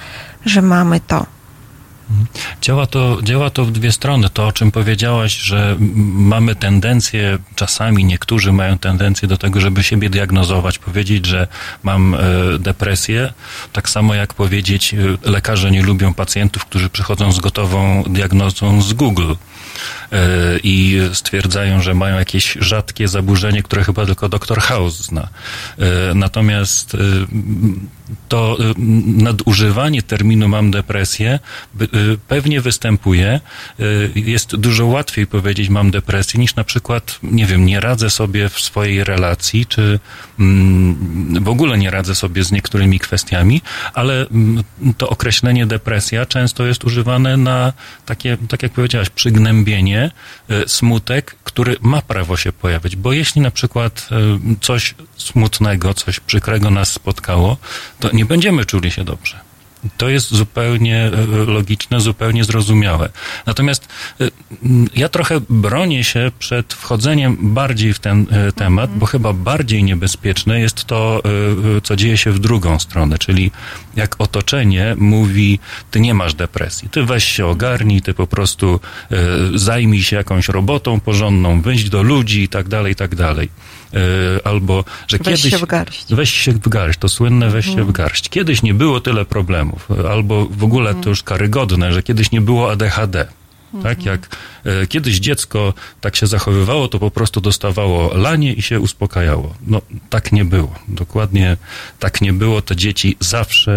[0.46, 1.39] że mamy to.
[2.62, 4.30] Działa to, działa to w dwie strony.
[4.30, 10.10] To, o czym powiedziałaś, że mamy tendencję, czasami niektórzy mają tendencję do tego, żeby siebie
[10.10, 11.48] diagnozować, powiedzieć, że
[11.84, 12.20] mam e,
[12.60, 13.34] depresję.
[13.74, 18.94] Tak samo jak powiedzieć, e, lekarze nie lubią pacjentów, którzy przychodzą z gotową diagnozą z
[18.94, 19.34] Google
[20.12, 20.18] e,
[20.64, 25.28] i stwierdzają, że mają jakieś rzadkie zaburzenie, które chyba tylko doktor House zna.
[26.16, 26.98] Natomiast
[28.28, 28.74] to e,
[29.06, 31.40] nadużywanie terminu mam depresję
[31.82, 31.88] e,
[32.28, 33.40] pewnie występuje.
[33.80, 33.84] E,
[34.16, 38.60] Jest dużo łatwiej powiedzieć mam depresję niż na przykład, nie wiem, nie radzę sobie w
[38.60, 40.00] swojej relacji, czy
[40.40, 43.62] mm, w ogóle nie radzę sobie z niektórymi kwestiami,
[43.94, 44.64] ale mm,
[44.98, 47.74] to określenie depresja często jest używane na
[48.06, 50.12] takie, tak jak powiedziałaś, przygnębienie,
[50.68, 54.16] smutek, który ma prawo się pojawić, bo jeśli na przykład e,
[54.62, 57.58] coś smutnego, coś przykrego nas spotkało,
[58.00, 59.49] to nie będziemy czuli się dobrze.
[59.98, 63.10] To jest zupełnie e, logiczne, zupełnie zrozumiałe.
[63.46, 63.88] Natomiast
[64.22, 64.30] e,
[64.96, 70.60] ja trochę bronię się przed wchodzeniem bardziej w ten e, temat, bo chyba bardziej niebezpieczne
[70.60, 71.24] jest to,
[71.84, 73.52] co dzieje się w drugą stronę, czyli
[73.96, 75.60] jak otoczenie mówi,
[75.92, 78.80] ty nie masz depresji, ty weź się ogarnij, ty po prostu
[79.56, 83.50] zajmij się jakąś robotą porządną, wyjdź do ludzi i tak dalej, i tak dalej.
[83.94, 85.54] E, Albo, że Weź kiedyś...
[85.54, 86.06] się w garść.
[86.14, 88.30] Weź się w garść, to słynne weź się w garść.
[88.30, 92.72] Kiedyś nie było tyle problemów, albo w ogóle to już karygodne, że kiedyś nie było
[92.72, 93.28] ADHD.
[93.84, 98.80] Tak jak e, kiedyś dziecko tak się zachowywało, to po prostu dostawało lanie i się
[98.80, 99.56] uspokajało.
[99.68, 100.76] No tak nie było.
[100.88, 101.58] Dokładnie
[102.00, 102.62] tak nie było.
[102.62, 103.72] Te dzieci zawsze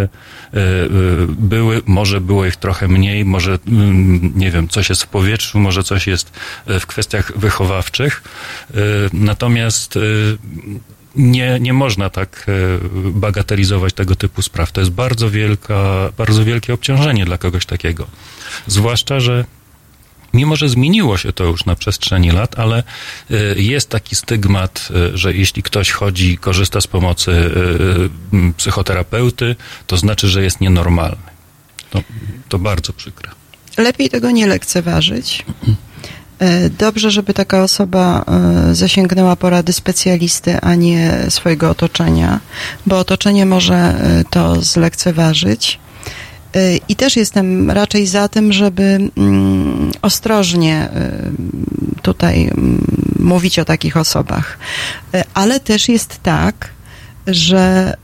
[0.55, 0.89] e, e,
[1.29, 5.83] były, może było ich trochę mniej, może mm, nie wiem, coś jest w powietrzu, może
[5.83, 6.33] coś jest
[6.67, 8.23] e, w kwestiach wychowawczych.
[8.71, 8.77] E,
[9.13, 9.99] Natomiast
[11.17, 12.47] nie, nie można tak
[13.05, 14.73] bagatelizować tego typu spraw.
[14.73, 18.07] To jest bardzo wielka, bardzo wielkie obciążenie dla kogoś takiego.
[18.67, 19.45] Zwłaszcza, że
[20.35, 22.83] mimo, że zmieniło się to już na przestrzeni lat, ale
[23.31, 27.51] e, jest taki stygmat, e, że jeśli ktoś chodzi i korzysta z pomocy
[28.33, 29.57] m, psychoterapeuty,
[29.87, 31.33] to znaczy, że jest nienormalny.
[31.91, 32.03] To,
[32.49, 33.31] to bardzo przykre.
[33.79, 35.45] Lepiej tego nie lekceważyć.
[36.39, 38.25] E, Dobrze, żeby taka osoba
[38.71, 42.41] e, zasięgnęła porady specjalisty, a nie swojego otoczenia,
[42.87, 45.79] bo otoczenie może e, to zlekceważyć.
[46.55, 51.13] E, I też jestem raczej za tym, żeby mm, ostrożnie e,
[52.03, 52.87] tutaj mm,
[53.19, 54.59] mówić o takich osobach.
[55.15, 56.69] E, Ale też jest tak,
[57.27, 57.97] że,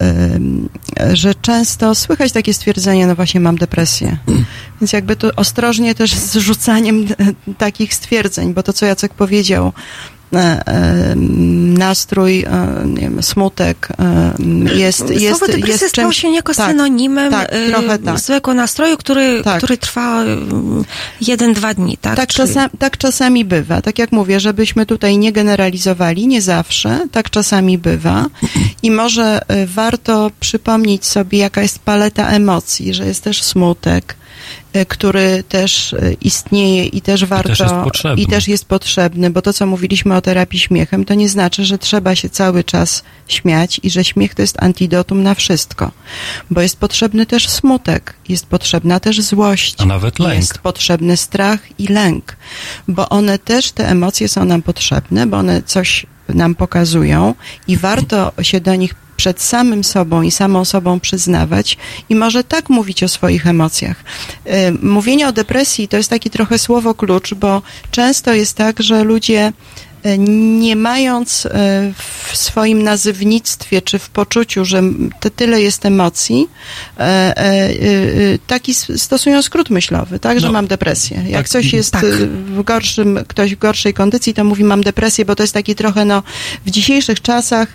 [1.13, 4.17] że często słychać takie stwierdzenie, no właśnie mam depresję.
[4.81, 7.07] Więc jakby tu ostrożnie też z rzucaniem
[7.59, 9.73] takich stwierdzeń, bo to, co Jacek powiedział,
[11.79, 16.71] nastrój, e, nie wiem, smutek e, jest, jest, Słowo depresja jest stało się niejako tak,
[16.71, 18.19] synonimem tak, trochę tak.
[18.19, 19.59] zwykłego nastroju, który, Tak.
[19.59, 20.25] który trwa
[21.21, 22.17] jeden, dwa dni, tak?
[22.17, 23.83] Tak, Czy- czasami, tak czasami bywa.
[23.83, 28.27] Tak jak mówię, żebyśmy tutaj nie generalizowali, nie zawsze, tak czasami bywa.
[28.83, 34.17] I może warto przypomnieć sobie, jaka jest paleta emocji, że jest też smutek,
[34.87, 38.23] który też y, istnieje i też warto jest potrzebny.
[38.23, 41.79] i też jest potrzebny, bo to co mówiliśmy o terapii śmiechem, to nie znaczy, że
[41.79, 45.91] trzeba się cały czas śmiać i że śmiech to jest antidotum na wszystko,
[46.51, 50.35] bo jest potrzebny też smutek, jest potrzebna też złość, A nawet lęk.
[50.35, 52.37] jest potrzebny strach i lęk,
[52.89, 57.35] bo one też, te emocje są nam potrzebne, bo one coś nam pokazują
[57.69, 61.77] i warto się do nich przed samym sobą i samą sobą przyznawać
[62.09, 64.05] i może tak mówić o swoich emocjach.
[64.47, 64.51] Y,
[64.83, 69.53] Mówienie o depresji to jest taki trochę słowo klucz, bo często jest tak, że ludzie
[70.19, 71.51] nie mając y,
[72.29, 74.83] w swoim nazywnictwie czy w poczuciu, że
[75.21, 76.49] te tyle jest emocji,
[76.99, 81.23] e, e, e, e, taki stosują skrót myślowy, tak, że No, mam depresję.
[81.29, 82.05] Jak tak, coś jest tak.
[82.05, 86.05] w gorszym, ktoś w gorszej kondycji, to mówi mam depresję, bo to jest taki trochę,
[86.05, 86.23] no,
[86.67, 87.69] w dzisiejszych czasach,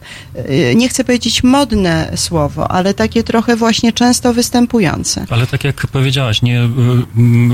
[0.76, 5.26] nie chcę powiedzieć modne słowo, ale takie trochę właśnie często występujące.
[5.30, 6.70] Ale tak jak powiedziałaś, nie,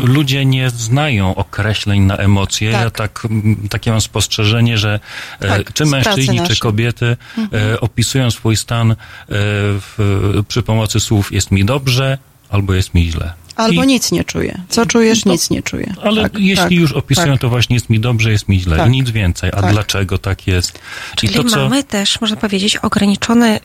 [0.04, 2.72] ludzie nie znają określeń na emocje.
[2.72, 2.82] Tak.
[2.82, 5.00] Ja tak, mm, takie mam spostrzeżenie, że
[5.40, 7.18] e, Tak, czy mężczyźni, czy kobiety
[7.54, 8.96] e, opisują swój stan e,
[9.30, 12.18] w, przy pomocy słów jest mi dobrze
[12.50, 13.34] albo jest mi źle.
[13.56, 14.62] Albo I- nic nie czuję.
[14.70, 15.24] Co czujesz?
[15.24, 15.94] To- nic nie czuję.
[16.04, 17.42] Ale Tak, jeśli tak, już opisują, tak.
[17.42, 18.88] to właśnie jest mi dobrze, jest mi źle Tak.
[18.88, 19.50] i nic więcej.
[19.54, 19.72] A Tak.
[19.72, 20.80] dlaczego tak jest?
[21.16, 21.58] Czyli I to, co...
[21.58, 23.60] mamy też, można powiedzieć, ograniczony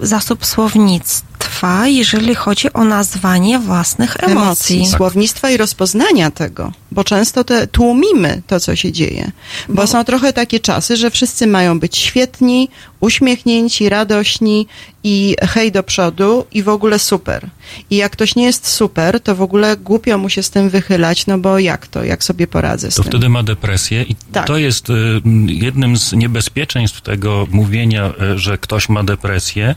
[0.00, 4.76] zasób słownictwa, jeżeli chodzi o nazwanie własnych emocji.
[4.76, 9.30] emocji, słownictwa i rozpoznania tego, bo często te, tłumimy to, co się dzieje.
[9.68, 12.68] Bo, są trochę takie czasy, że wszyscy mają być świetni,
[13.00, 14.66] uśmiechnięci, radośni
[15.04, 17.46] i hej do przodu i w ogóle super.
[17.90, 21.26] I jak ktoś nie jest super, to w ogóle głupio mu się z tym wychylać,
[21.26, 23.10] no bo jak to, jak sobie poradzę z to tym.
[23.12, 24.46] wtedy ma depresję i Tak.
[24.46, 29.74] to jest y, jednym z niebezpieczeństw tego mówienia, y, że ktoś ma depresję,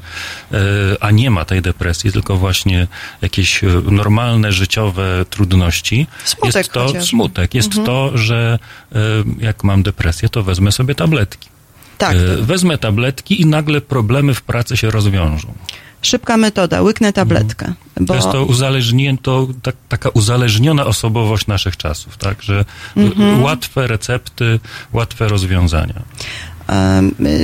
[0.52, 0.58] y,
[1.00, 2.88] a nie ma tej depresji, tylko właśnie
[3.22, 6.08] jakieś normalne życiowe trudności.
[6.26, 7.09] Smutek jest to chociażby.
[7.10, 7.86] Smutek, jest Mhm.
[7.86, 8.60] to, że
[8.96, 8.98] y,
[9.40, 11.50] jak mam depresję, to wezmę sobie tabletki.
[11.98, 15.54] Tak, Y, Wezmę tabletki i nagle problemy w pracy się rozwiążą.
[16.02, 17.74] szybka metoda, łyknę tabletkę.
[18.00, 18.06] Bo...
[18.06, 22.66] To jest to uzależnięto, tak, taka uzależniona osobowość naszych czasów, tak, że
[22.98, 23.42] y, Mhm.
[23.44, 24.60] łatwe recepty,
[24.94, 26.02] łatwe rozwiązania.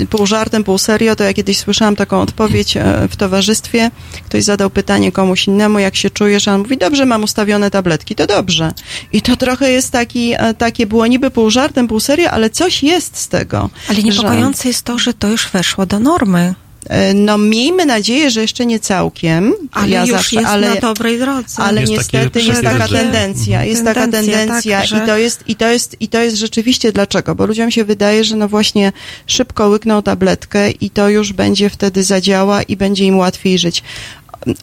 [0.01, 3.91] Y, pół żartem, pół serio, to ja kiedyś słyszałam taką odpowiedź e, w towarzystwie.
[4.25, 8.15] Ktoś zadał pytanie komuś innemu, jak się czujesz, a on mówi, dobrze, mam ustawione tabletki,
[8.15, 8.73] to dobrze.
[9.11, 12.83] I to trochę jest taki, e, takie było niby pół żartem, pół serio, ale coś
[12.83, 13.69] jest z tego.
[13.89, 16.55] Ale niepokojące jest to, że to już weszło do normy.
[16.89, 19.53] E, No miejmy nadzieję, że jeszcze nie całkiem.
[19.71, 21.63] Ale ja już zawsze, jest ale, na dobrej drodze.
[21.63, 25.43] ale Jest niestety jest taka tendencja, jest taka Tendencja, tendencja tak, że- i to jest,
[25.47, 27.35] i to jest, i to jest rzeczywiście dlaczego?
[27.35, 28.91] Bo ludziom się wydaje, że no właśnie
[29.27, 33.83] szybko łykną tabletkę i to już będzie wtedy zadziała i będzie im łatwiej żyć.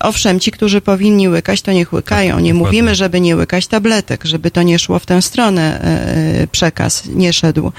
[0.01, 2.29] Owszem, ci, którzy powinni łykać, to niech łykają.
[2.41, 2.55] Nie dokładnie.
[2.55, 7.33] mówimy, żeby nie łykać tabletek, żeby to nie szło w tę stronę e, przekaz, nie
[7.33, 7.73] szedł.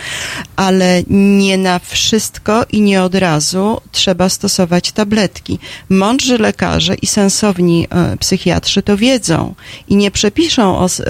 [0.56, 5.60] Ale nie na wszystko i nie od razu trzeba stosować tabletki.
[5.90, 9.56] Mądrzy lekarze i sensowni e, psychiatrzy to wiedzą
[9.88, 11.06] i nie przepiszą os, e,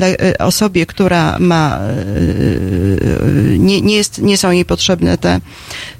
[0.00, 5.40] e, osobie, która ma, e, nie, nie, jest, nie są jej potrzebne te,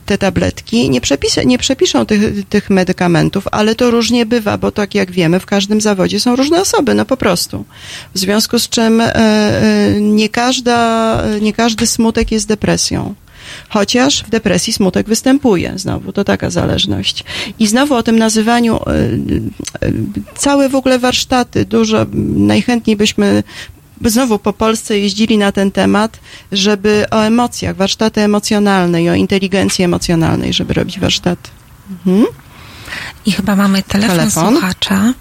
[0.07, 4.95] te tabletki, nie, przepis, nie przepiszą tych, tych medykamentów, ale to różnie bywa, bo tak
[4.95, 7.65] jak wiemy, w każdym zawodzie są różne osoby, no po prostu.
[8.15, 13.15] W związku z czym e, e, nie, każda, nie każdy smutek jest depresją.
[13.69, 17.25] Chociaż w depresji smutek występuje, znowu to taka zależność.
[17.59, 18.83] I znowu o tym nazywaniu, e,
[20.37, 22.07] całe w ogóle warsztaty, dużo,
[22.37, 23.43] najchętniej byśmy
[24.11, 26.21] znowu po Polsce jeździli na ten temat,
[26.53, 31.51] żeby o emocjach, warsztaty emocjonalne i o inteligencji emocjonalnej, żeby robić warsztaty.
[31.91, 32.27] Mhm.
[33.27, 34.53] I chyba mamy telefon, Telefon.
[34.53, 35.13] słuchacza.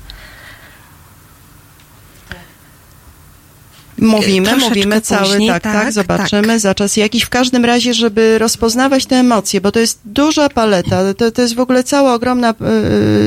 [4.03, 7.23] Mówimy, mówimy cały, później, tak, tak, tak, zobaczymy za czas jakiś.
[7.23, 11.55] W każdym razie, żeby rozpoznawać te emocje, bo to jest duża paleta, to, to jest
[11.55, 12.53] w ogóle cała ogromna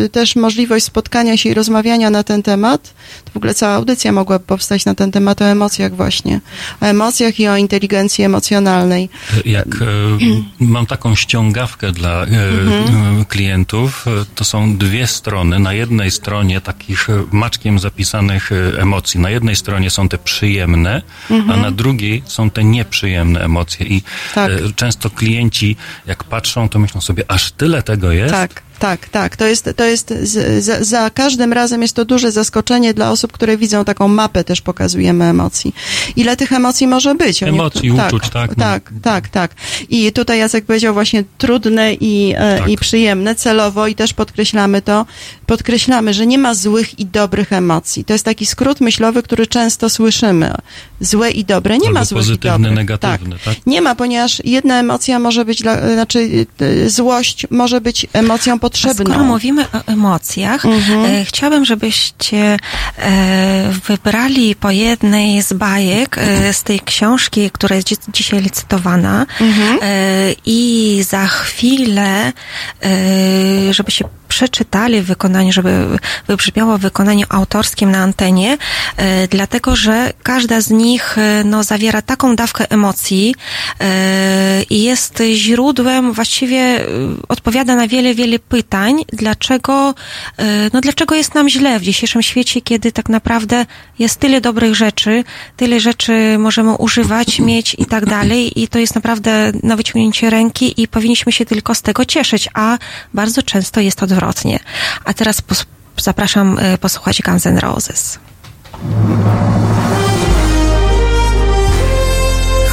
[0.05, 2.95] y, też możliwość spotkania się i rozmawiania na ten temat.
[3.25, 6.41] To w ogóle cała audycja mogłaby powstać na ten temat o emocjach właśnie.
[6.81, 9.09] O emocjach i o inteligencji emocjonalnej.
[9.45, 9.87] Jak e,
[10.61, 13.25] mam taką ściągawkę dla e, Mhm.
[13.25, 14.05] klientów,
[14.35, 15.59] to są dwie strony.
[15.59, 19.21] Na jednej stronie takich maczkiem zapisanych emocji.
[19.21, 20.66] Na jednej stronie są te przyjemne,
[21.31, 23.87] a na drugiej są te nieprzyjemne emocje.
[23.87, 24.03] I
[24.35, 24.51] Tak.
[24.51, 25.77] e, często klienci,
[26.07, 28.35] jak patrzą, to myślą sobie, aż tyle tego jest.
[28.35, 29.37] Tak, tak, tak.
[29.37, 33.33] To jest, to jest z, za, za każdym razem jest to duże zaskoczenie dla osób,
[33.33, 35.75] które widzą taką mapę, też pokazujemy emocji.
[36.17, 37.43] Ile tych emocji może być?
[37.43, 38.65] Emocji, niektó- uczuć, tak, no.
[38.65, 39.55] Tak, tak, tak.
[39.89, 42.69] I tutaj Jacek powiedział właśnie trudne i, e, Tak.
[42.69, 45.07] i przyjemne celowo i też podkreślamy to,
[45.47, 48.05] podkreślamy, że nie ma złych i dobrych emocji.
[48.05, 50.55] To jest taki skrót myślowy, który często słyszymy.
[51.01, 51.79] Złe i dobre.
[51.79, 52.75] Nie Albo ma złych i pozytywne, dobrych.
[52.75, 53.55] negatywne, tak?
[53.67, 58.69] Nie ma, ponieważ jedna emocja może być, dla, znaczy e, złość może być emocją A
[58.69, 59.05] potrzebną.
[59.13, 61.05] skoro mówimy o emocjach, Mhm.
[61.05, 62.57] e, chciałabym, żebyście
[62.99, 69.27] e, wybrali po jednej z bajek e, z tej książki, która jest dzi- dzisiaj licytowana
[69.41, 69.79] Mhm.
[70.47, 72.33] i za chwilę,
[73.71, 75.99] żeby się przeczytali w wykonaniu, żeby
[76.29, 78.59] wybrzmiało w wykonaniu autorskim na antenie,
[78.97, 83.35] e, dlatego że każda z nich e, no, zawiera taką dawkę emocji
[83.81, 86.81] e, i jest źródłem, właściwie
[87.29, 89.95] odpowiada na wiele, wiele pytań, dlaczego,
[90.73, 93.67] no, dlaczego jest nam źle w dzisiejszym świecie, kiedy tak naprawdę
[93.99, 95.25] jest tyle dobrych rzeczy,
[95.57, 100.83] tyle rzeczy możemy używać, mieć i tak dalej i to jest naprawdę na wyciągnięcie ręki
[100.83, 102.79] i powinniśmy się tylko z tego cieszyć, a
[103.15, 104.59] bardzo często jest odwrotnie.
[105.05, 105.65] A teraz pos-
[105.97, 108.19] zapraszam e, posłuchać Guns N' Roses.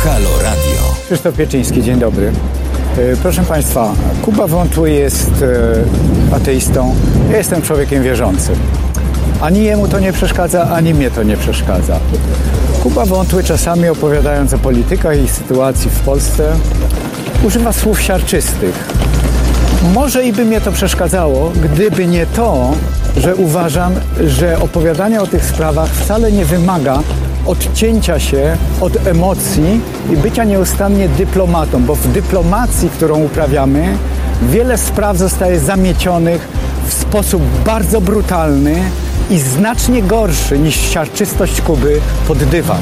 [0.04, 0.96] Halo Radio.
[1.06, 2.32] Krzysztof Pieczyński, dzień dobry.
[2.98, 5.32] E, Proszę Państwa, Kuba Wątły jest
[6.32, 6.96] e, ateistą,
[7.32, 8.56] ja jestem człowiekiem wierzącym.
[9.42, 12.00] Ani jemu to nie przeszkadza, ani mnie to nie przeszkadza.
[12.84, 16.56] Kuba Wątły czasami opowiadając o politykach i sytuacji w Polsce
[17.44, 18.88] używa słów siarczystych.
[19.92, 22.72] Może i by mnie to przeszkadzało, gdyby nie to,
[23.18, 23.94] że uważam,
[24.28, 27.00] że opowiadanie o tych sprawach wcale nie wymaga
[27.46, 29.82] odcięcia się od emocji
[30.14, 33.98] i bycia nieustannie dyplomatą, bo w dyplomacji, którą uprawiamy,
[34.42, 36.48] wiele spraw zostaje zamiecionych
[36.88, 38.76] w sposób bardzo brutalny
[39.30, 42.82] i znacznie gorszy niż siarczystość Kuby pod dywan.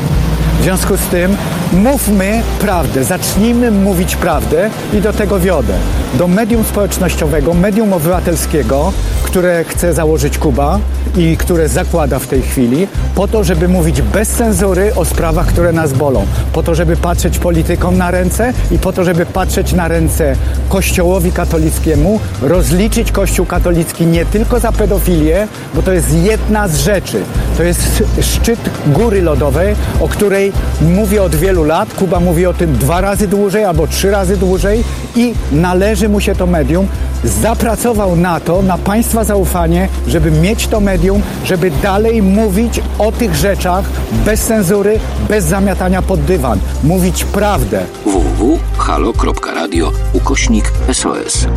[0.60, 1.38] W związku z tym
[1.74, 5.74] mówmy prawdę, zacznijmy mówić prawdę i do tego wiodę.
[6.14, 8.94] Do medium społecznościowego, medium obywatelskiego,
[9.24, 10.80] które chce założyć Kuba
[11.18, 15.72] i które zakłada w tej chwili, po to, żeby mówić bez cenzury o sprawach, które
[15.72, 16.26] nas bolą.
[16.54, 20.36] Po to, żeby patrzeć politykom na ręce i po to, żeby patrzeć na ręce
[20.70, 27.24] Kościołowi katolickiemu, rozliczyć Kościół katolicki nie tylko za pedofilię, bo to jest jedna z rzeczy.
[27.58, 30.52] To jest szczyt góry lodowej, o której
[30.82, 31.94] mówię od wielu lat.
[31.94, 34.84] Kuba mówi o tym dwa razy dłużej albo trzy razy dłużej
[35.16, 36.88] i należy mu się to medium.
[37.24, 43.36] Zapracował na to, na Państwa zaufanie, żeby mieć to medium, żeby dalej mówić o tych
[43.36, 43.86] rzeczach
[44.26, 45.00] bez cenzury,
[45.30, 46.60] bez zamiatania pod dywan.
[46.84, 47.86] Mówić prawdę.
[48.06, 51.48] www.halo.radio ukośnik SOS.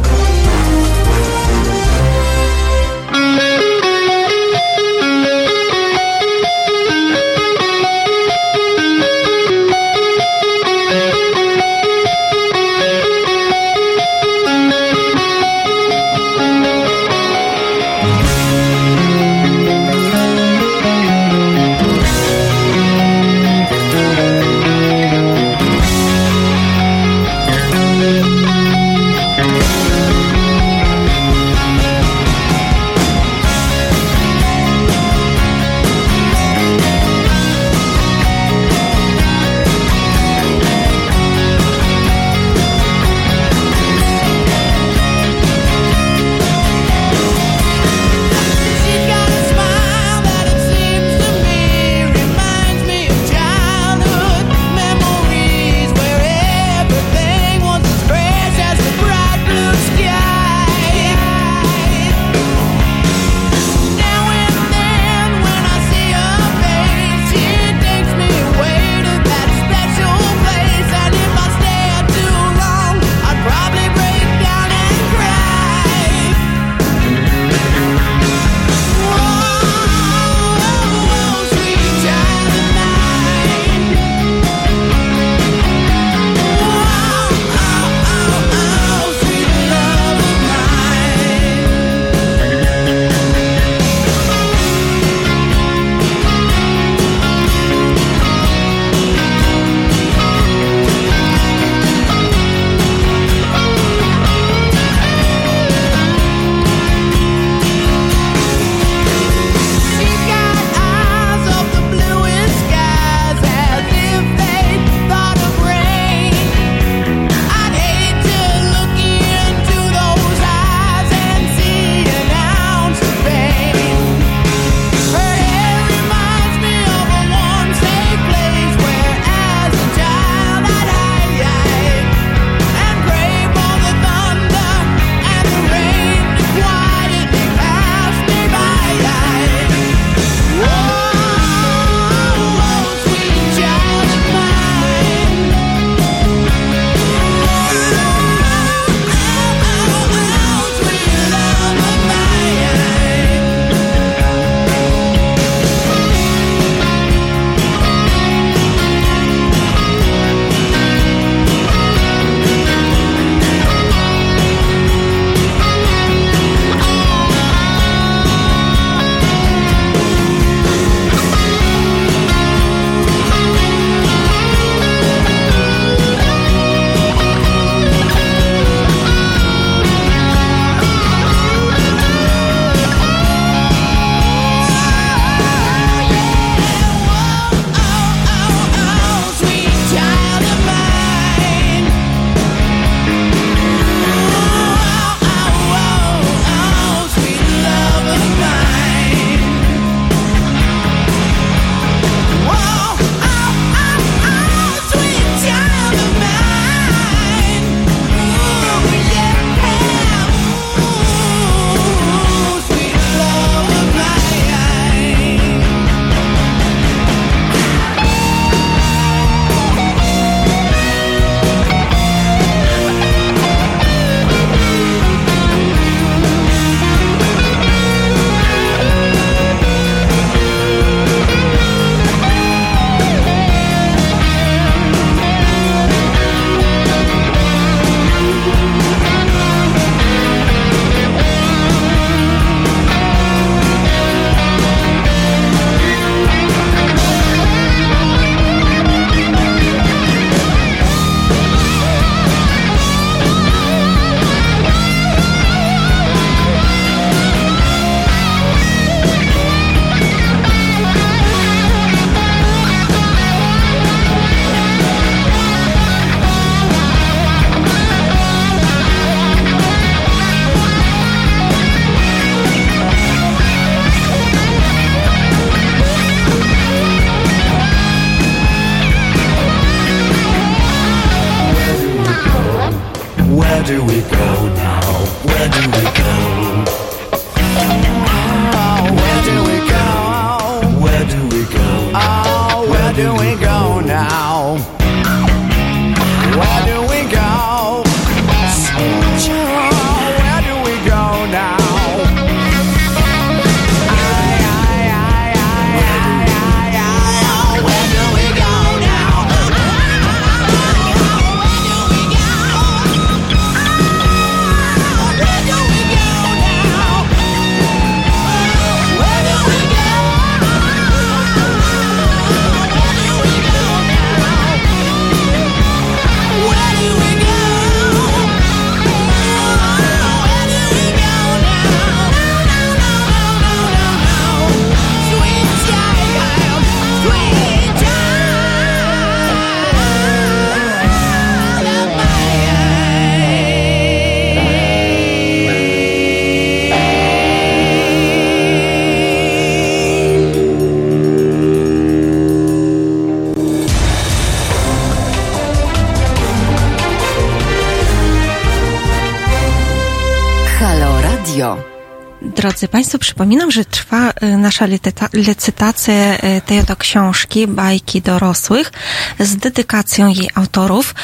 [362.94, 368.72] Państwo, przypominam, że trwa y, nasza licyta- licytacja y, tej oto książki, bajki dorosłych,
[369.20, 370.94] z dedykacją jej autorów.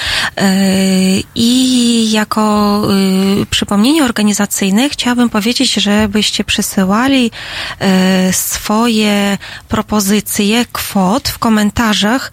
[0.41, 0.43] Y,
[1.35, 2.83] I jako
[3.71, 7.31] przypomnienie organizacyjne chciałabym powiedzieć, żebyście przesyłali
[8.29, 9.39] y, swoje
[9.69, 12.33] propozycje kwot w komentarzach,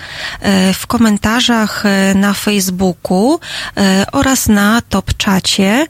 [0.70, 3.82] y, w komentarzach y, na Facebooku y,
[4.12, 5.88] oraz na top czacie.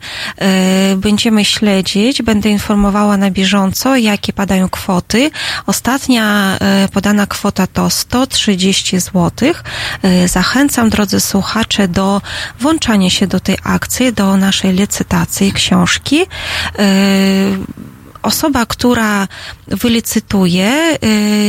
[0.92, 5.30] Y, Będziemy śledzić, będę informowała na bieżąco, jakie padają kwoty.
[5.66, 9.30] Ostatnia y, podana kwota to 130 zł.
[10.26, 12.22] Zachęcam, drodzy słuchacze, do
[12.60, 16.26] włączania się do tej akcji, do naszej licytacji książki.
[18.22, 19.28] Osoba, która
[19.66, 20.98] wylicytuje,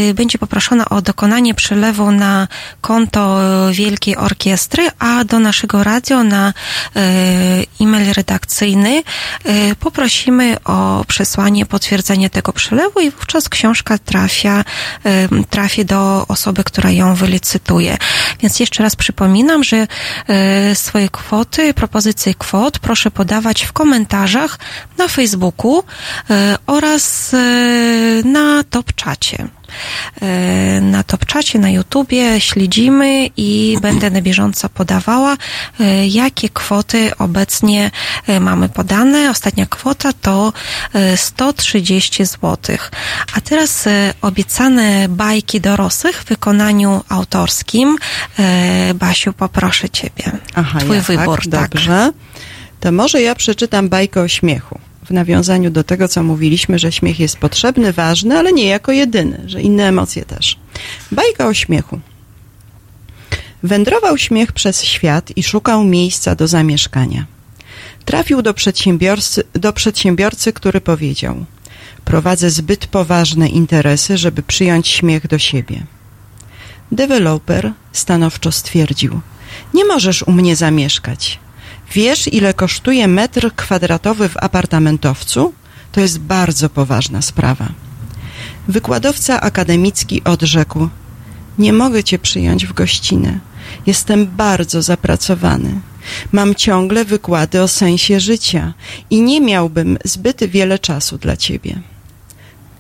[0.09, 2.47] y, będzie poproszona o dokonanie przelewu na
[2.81, 3.39] konto
[3.71, 6.53] Wielkiej Orkiestry, a do naszego radio na y,
[7.81, 9.03] e-mail redakcyjny
[9.45, 14.63] y, poprosimy o przesłanie potwierdzenia tego przelewu i wówczas książka trafia,
[15.05, 17.97] y, trafi do osoby, która ją wylicytuje.
[18.41, 19.87] Więc jeszcze raz przypominam, że
[20.71, 24.59] y, swoje kwoty, propozycje kwot proszę podawać w komentarzach
[24.97, 29.47] na Facebooku y, oraz y, na top czacie.
[30.77, 37.11] Y, Na top czacie, na YouTubie śledzimy i będę na bieżąco podawała, y, jakie kwoty
[37.17, 37.91] obecnie
[38.39, 39.29] mamy podane.
[39.29, 40.53] Ostatnia kwota to
[41.13, 42.57] y, 130 zł.
[43.35, 43.85] A teraz
[44.21, 47.97] obiecane bajki dorosłych w wykonaniu autorskim.
[48.95, 50.31] Basiu, poproszę Ciebie.
[50.55, 51.71] Aha, Twój ja, wybór, tak, tak.
[51.71, 52.11] Dobrze.
[52.79, 54.79] To może ja przeczytam bajkę o śmiechu.
[55.09, 59.41] W nawiązaniu do tego, co mówiliśmy, że śmiech jest potrzebny, ważny, ale nie jako jedyny,
[59.45, 60.57] że inne emocje też.
[61.11, 61.99] Bajka o śmiechu.
[63.63, 67.25] Wędrował śmiech przez świat i szukał miejsca do zamieszkania.
[68.05, 71.45] Trafił do przedsiębiorcy, do przedsiębiorcy, który powiedział:
[72.05, 75.83] Prowadzę zbyt poważne interesy, żeby przyjąć śmiech do siebie.
[76.91, 79.19] Deweloper stanowczo stwierdził:
[79.73, 81.39] Nie możesz u mnie zamieszkać.
[81.93, 85.53] Wiesz, ile kosztuje metr kwadratowy w apartamentowcu?
[85.91, 87.69] To jest bardzo poważna sprawa.
[88.67, 90.89] Wykładowca akademicki odrzekł:
[91.57, 93.39] Nie mogę cię przyjąć w gościnę.
[93.85, 95.79] Jestem bardzo zapracowany.
[96.31, 98.73] Mam ciągle wykłady o sensie życia
[99.09, 101.81] i nie miałbym zbyt wiele czasu dla ciebie.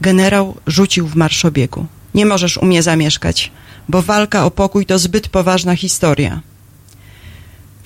[0.01, 1.85] Generał rzucił w marszobiegu.
[2.15, 3.51] Nie możesz u mnie zamieszkać,
[3.89, 6.41] bo walka o pokój to zbyt poważna historia.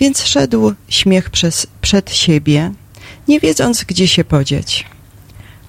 [0.03, 2.71] Więc szedł śmiech przez, przed siebie,
[3.27, 4.85] nie wiedząc, gdzie się podzieć.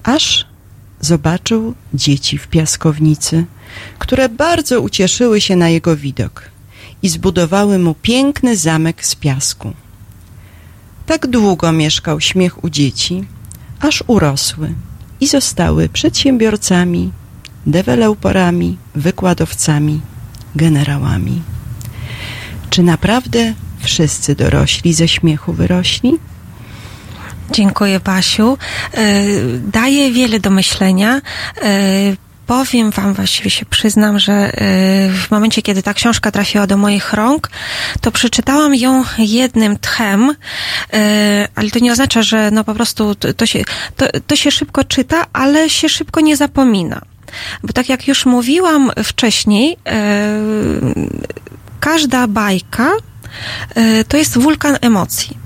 [0.03, 0.47] Aż
[1.01, 3.45] zobaczył dzieci w piaskownicy,
[3.99, 6.51] które bardzo ucieszyły się na jego widok
[7.03, 9.73] i zbudowały mu piękny zamek z piasku.
[11.07, 13.25] Tak długo mieszkał śmiech u dzieci,
[13.81, 14.75] aż urosły
[15.21, 17.13] i zostały przedsiębiorcami,
[17.67, 20.01] deweloperami, wykładowcami,
[20.57, 21.43] generałami.
[22.71, 23.55] Czy naprawdę
[23.85, 26.19] wszyscy dorośli ze śmiechu wyrośli?
[27.51, 28.59] Dziękuję, Basiu.
[28.95, 29.25] E,
[29.59, 31.21] Daje wiele do myślenia.
[31.63, 32.17] E,
[32.47, 34.51] Powiem Wam, właściwie się przyznam, że e,
[35.11, 37.51] w momencie, kiedy ta książka trafiła do moich rąk,
[38.01, 40.35] to przeczytałam ją jednym tchem,
[41.55, 43.63] ale to nie oznacza, że no po prostu to, się,
[43.97, 47.01] to, to się szybko czyta, ale się szybko nie zapomina.
[47.63, 49.77] Bo tak jak już mówiłam wcześniej,
[51.81, 52.91] każda bajka
[54.09, 55.39] to jest wulkan emocji.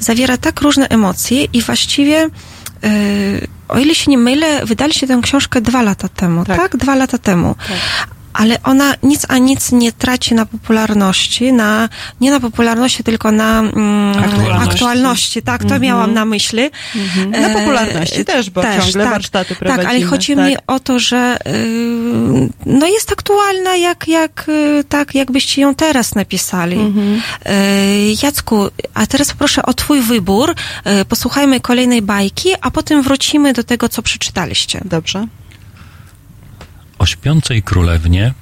[0.00, 2.28] zawiera tak różne emocje i właściwie
[2.84, 6.76] y, o ile się nie mylę, wydaliście tę książkę dwa lata temu, tak?
[6.76, 7.54] Dwa lata temu.
[8.34, 11.88] Ale ona nic a nic nie traci na popularności, na,
[12.20, 14.70] nie na popularności, tylko na mm, Aktualności.
[14.70, 15.42] aktualności.
[15.42, 15.82] Tak, to Mhm.
[15.82, 16.70] miałam na myśli.
[17.30, 20.46] Na popularności też, bo ciągle warsztaty Tak, ale prowadzimy, chodzi tak.
[20.46, 26.14] mi o to, że y, no jest aktualna, jak, jak, y, tak, jakbyście ją teraz
[26.14, 26.76] napisali.
[26.80, 27.22] Mhm.
[27.46, 30.50] Y, Jacku, a teraz proszę o twój wybór.
[31.00, 34.80] Y, Posłuchajmy kolejnej bajki, a potem wrócimy do tego, co przeczytaliście.
[34.84, 35.26] Dobrze.
[36.98, 38.34] O śpiącej królewnie,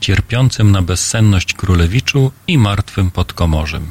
[0.00, 3.88] cierpiącym na bezsenność królewiczu i martwym podkomorzym.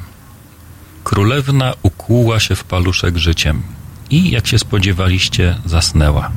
[1.04, 3.62] Królewna ukłuła się w paluszek życiem
[4.10, 6.30] i, jak się spodziewaliście, zasnęła.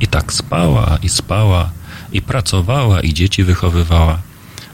[0.00, 1.70] I tak spała i spała,
[2.12, 4.18] i pracowała, i dzieci wychowywała.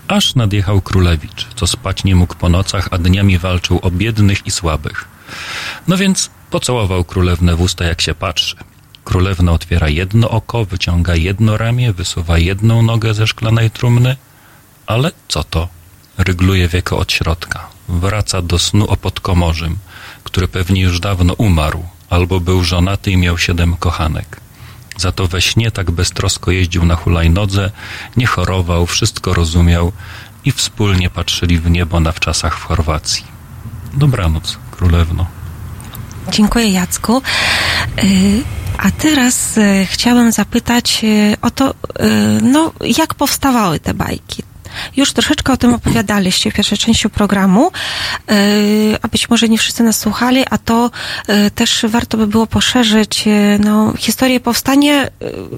[0.09, 4.51] Aż nadjechał królewicz, co spać nie mógł po nocach, a dniami walczył o biednych i
[4.51, 5.09] słabych.
[5.89, 8.57] No więc pocałował królewnę w usta, jak się patrzy.
[9.09, 14.17] Królewna otwiera jedno oko, wyciąga jedno ramię, wysuwa jedną nogę ze szklanej trumny,
[14.87, 15.69] ale co to?
[16.19, 17.67] Rygluje wieko od środka.
[17.89, 19.79] Wraca do snu o podkomorzym,
[20.25, 24.41] który pewnie już dawno umarł, albo był żonaty i miał siedem kochanek.
[24.97, 27.71] Za to we śnie tak beztrosko jeździł na hulajnodze,
[28.17, 29.93] nie chorował, wszystko rozumiał
[30.45, 33.25] i wspólnie patrzyli w niebo na wczasach w Chorwacji.
[33.95, 35.27] Dobranoc, królewno.
[36.31, 37.23] Dziękuję, Jacku.
[38.79, 41.75] A teraz y, chciałam zapytać y, o to, y,
[42.43, 44.43] no, jak powstawały te bajki.
[44.97, 47.71] Już troszeczkę o tym opowiadaliście w pierwszej części programu,
[48.31, 50.91] y, a być może nie wszyscy nas słuchali, a to
[51.55, 53.25] też warto by było poszerzyć
[53.61, 55.07] no, historię powstania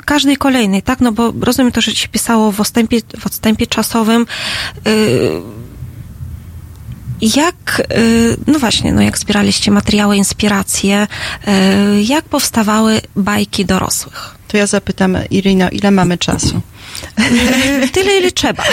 [0.05, 1.01] każdej kolejnej, tak?
[1.01, 4.27] No bo rozumiem to, że się pisało w odstępie, w odstępie czasowym.
[7.23, 11.07] Jak, y, no właśnie, no jak zbieraliście materiały, inspiracje,
[11.49, 14.35] y, jak powstawały bajki dorosłych?
[14.49, 16.61] To ja zapytam Irina, ile mamy czasu?
[17.93, 18.65] Tyle, ile trzeba.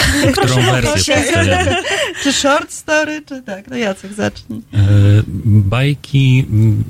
[0.72, 1.76] Wersję przedstawiamy?
[2.22, 3.68] Czy short story, czy tak?
[3.70, 4.58] No Jacek, zacznij.
[4.74, 4.78] E,
[5.44, 6.84] Bajki, m,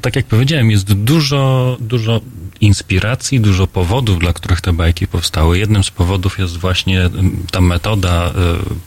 [0.00, 2.20] tak jak powiedziałem, jest dużo, dużo
[2.60, 5.58] inspiracji, dużo powodów, dla których te bajki powstały.
[5.58, 8.32] Jednym z powodów jest właśnie m, ta metoda e,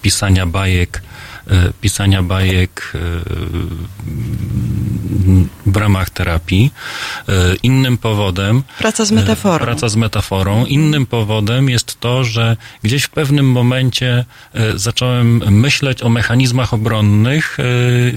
[0.01, 1.01] pisania bajek,
[1.81, 2.99] pisania bajek e,
[5.65, 6.71] w ramach terapii.
[7.29, 7.33] E,
[7.63, 9.65] Innym powodem Praca z E, metaforą.
[9.65, 10.65] Praca z metaforą.
[10.65, 17.57] Innym powodem jest to, że gdzieś w pewnym momencie e, zacząłem myśleć o mechanizmach obronnych
[17.59, 17.63] e,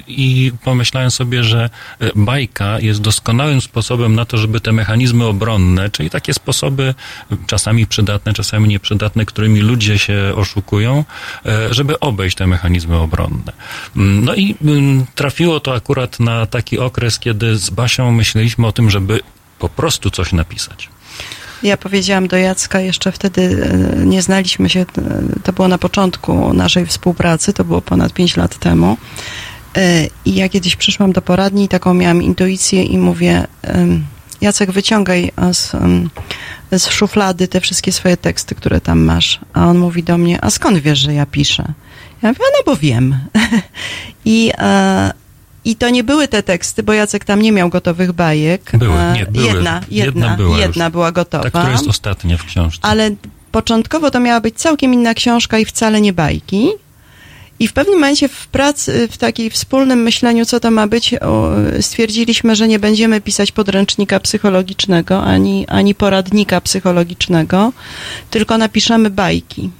[0.09, 1.71] i pomyślałem sobie, że
[2.01, 6.95] e, bajka jest doskonałym sposobem na to, żeby te mechanizmy obronne, czyli takie sposoby
[7.33, 11.05] e, czasami przydatne, czasami nieprzydatne, którymi ludzie się oszukują,
[11.47, 13.20] e, żeby obejść te mechanizmy obronne.
[13.97, 18.73] Mm, No i mm, trafiło to akurat na taki okres, kiedy z Basią myśleliśmy o
[18.73, 19.21] tym, żeby
[19.59, 20.89] po prostu coś napisać.
[21.63, 23.43] Ja powiedziałam do Jacka, jeszcze wtedy
[24.03, 24.87] e, nie znaliśmy się, e,
[25.43, 28.97] to było na początku naszej współpracy, to było ponad 5 lat temu.
[29.77, 33.47] E, I ja kiedyś przyszłam do poradni i taką miałam intuicję i mówię,
[34.41, 35.73] Jacek, wyciągaj z,
[36.73, 39.41] z szuflady te wszystkie swoje teksty, które tam masz.
[39.53, 41.73] A on mówi do mnie, a skąd wiesz, że ja piszę?
[42.23, 43.17] Ja mówię, "A no bo wiem.
[44.25, 45.13] I, e,
[45.65, 48.71] I to nie były te teksty, bo Jacek tam nie miał gotowych bajek.
[48.75, 49.47] Były, E, nie, były.
[49.47, 51.51] Jedna, jedna, Jedna była jedna była gotowa.
[51.51, 52.79] Ta, która jest ostatnia w książce.
[52.83, 53.11] Ale
[53.53, 56.69] początkowo to miała być całkiem inna książka i wcale nie bajki.
[57.61, 61.15] I w pewnym momencie w pracy, w takiej wspólnym myśleniu, co to ma być,
[61.81, 67.73] stwierdziliśmy, że nie będziemy pisać podręcznika psychologicznego ani, ani poradnika psychologicznego,
[68.31, 69.71] tylko napiszemy bajki.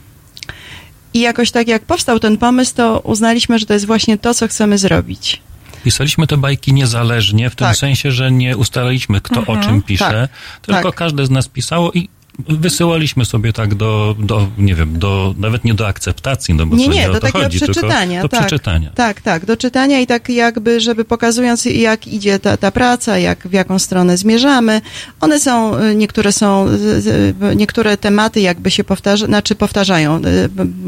[1.15, 4.49] I jakoś tak jak powstał ten pomysł, to uznaliśmy, że to jest właśnie to, co
[4.49, 5.43] chcemy zrobić.
[5.85, 7.77] Pisaliśmy te bajki niezależnie, w tym Tak.
[7.77, 9.59] sensie, że nie ustalaliśmy, kto Mhm.
[9.59, 10.95] o czym pisze, Tak, tylko tak.
[10.99, 12.09] każde z nas pisało i
[12.49, 16.89] wysyłaliśmy sobie tak do, do, nie wiem, do, nawet nie do akceptacji, no bo Nie,
[16.89, 18.23] nie, nie do takiego chodzi, przeczytania.
[18.23, 18.91] do tak, przeczytania.
[18.95, 23.49] Tak, tak, do czytania i tak jakby, żeby pokazując jak idzie ta, ta praca, jak,
[23.49, 24.81] w jaką stronę zmierzamy.
[25.21, 30.21] One są, y, niektóre są, y, y, niektóre tematy jakby się powtarza, znaczy powtarzają,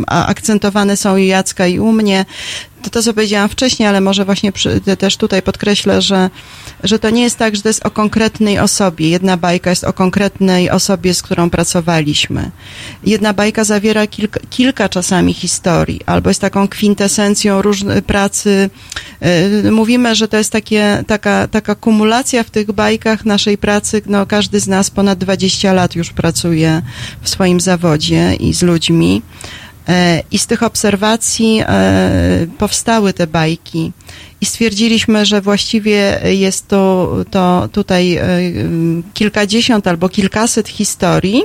[0.06, 2.24] a akcentowane są i Jacka i u mnie.
[2.82, 6.30] To, to, co powiedziałam wcześniej, ale może właśnie przy, te- też tutaj podkreślę, że,
[6.82, 9.08] że to nie jest tak, że to jest o konkretnej osobie.
[9.08, 12.50] Jedna bajka jest o konkretnej osobie, z którą pracowaliśmy.
[13.04, 18.70] Jedna bajka zawiera kilka, kilka czasami historii, albo jest taką kwintesencją różnej pracy.
[19.62, 24.02] Yy, Mówimy, że to jest takie, taka, taka kumulacja w tych bajkach naszej pracy.
[24.06, 26.82] No, każdy z nas ponad 20 lat już pracuje
[27.22, 29.22] w swoim zawodzie i z ludźmi.
[29.88, 33.92] E, I z tych obserwacji e, powstały te bajki.
[34.40, 38.26] I stwierdziliśmy, że właściwie jest to, to tutaj e,
[39.14, 41.42] kilkadziesiąt albo kilkaset historii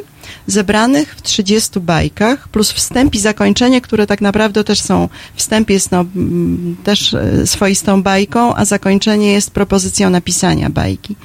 [0.47, 5.91] zebranych w 30 bajkach, plus wstęp i zakończenie, które tak naprawdę też są, wstęp jest
[5.91, 6.05] no,
[6.83, 7.15] też
[7.45, 11.15] swoistą bajką, a zakończenie jest propozycją napisania bajki.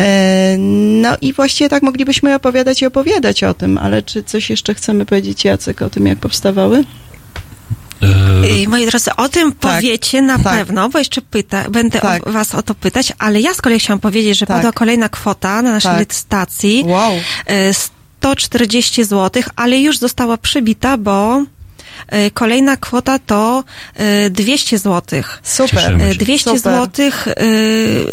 [0.00, 0.56] E,
[1.02, 5.06] No i właściwie tak moglibyśmy opowiadać i opowiadać o tym, ale czy coś jeszcze chcemy
[5.06, 6.84] powiedzieć, Jacek, o tym, jak powstawały?
[8.60, 10.52] I moi drodzy, o tym Tak, powiecie na tak.
[10.58, 12.26] pewno, bo jeszcze pyta, będę Tak.
[12.26, 14.56] o, was o to pytać, ale ja z kolei chciałam powiedzieć, że Tak.
[14.56, 16.00] padła kolejna kwota na naszej Tak.
[16.00, 16.82] licytacji.
[16.86, 17.12] Wow.
[17.46, 21.44] E, 140 zł, ale już została przybita, bo e,
[22.34, 23.64] kolejna kwota to
[23.94, 25.22] e, 200 zł.
[25.42, 25.70] Super.
[25.70, 26.18] Cieszymy E, się.
[26.18, 26.60] 200 Super.
[26.60, 27.10] zł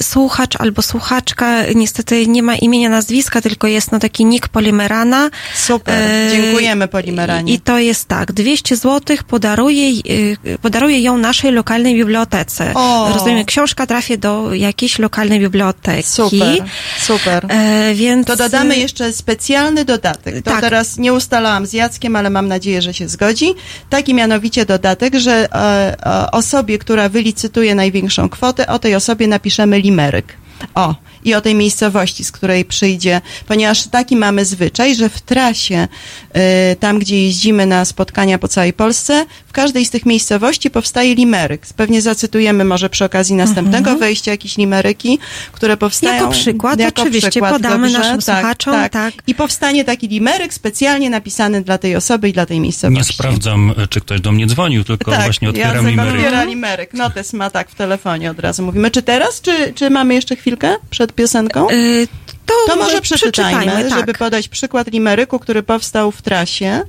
[0.02, 5.30] słuchacz albo słuchaczka niestety nie ma imienia, nazwiska, tylko jest no taki nick Polimerana.
[5.56, 6.32] Super.
[6.32, 7.54] Dziękujemy Polimeranie.
[7.54, 12.72] I to jest tak, 200 zł podaruje, y, podaruje ją naszej lokalnej bibliotece.
[12.74, 13.12] O.
[13.14, 16.04] Rozumiem, książka trafi do jakiejś lokalnej biblioteki.
[16.10, 16.64] Super,
[17.02, 17.46] super.
[17.50, 18.28] E, więc...
[18.28, 20.36] To dodamy jeszcze specjalny dodatek.
[20.36, 20.62] To Tak.
[20.62, 23.54] teraz nie ustalałam z Jackiem, ale mam nadzieję, że się zgodzi.
[23.90, 29.80] Taki mianowicie dodatek, że e, e, osobie, która wylicytuje największą kwotę, o tej osobie napiszemy
[29.80, 30.34] limeryk.
[30.76, 35.88] O, i o tej miejscowości, z której przyjdzie, ponieważ taki mamy zwyczaj, że w trasie,
[36.34, 41.15] e, tam gdzie jeździmy na spotkania po całej Polsce, w każdej z tych miejscowości powstaje
[41.15, 41.61] limeryk.
[41.76, 45.19] Pewnie zacytujemy może przy okazji następnego wejścia jakieś limeryki,
[45.52, 46.14] które powstają.
[46.15, 49.14] Jako przykład, oczywiście, podamy naszym słuchaczom, tak.
[49.27, 53.14] I powstanie taki limeryk specjalnie napisany dla tej osoby i dla tej Nie miejscowości.
[53.14, 56.15] sprawdzam, e, czy ktoś do mnie dzwonił, tylko tak, właśnie otwieram Jacek limeryk.
[56.15, 56.94] otwiera limeryk.
[56.94, 58.91] Notes ma tak w telefonie od razu mówimy.
[58.91, 61.70] Czy teraz, czy, czy mamy jeszcze chwilkę przed piosenką?
[61.70, 62.08] Y,
[62.46, 64.00] to, To może przeczytajmy, przeczytajmy, tak.
[64.00, 66.82] żeby podać przykład limeryku, który powstał w trasie.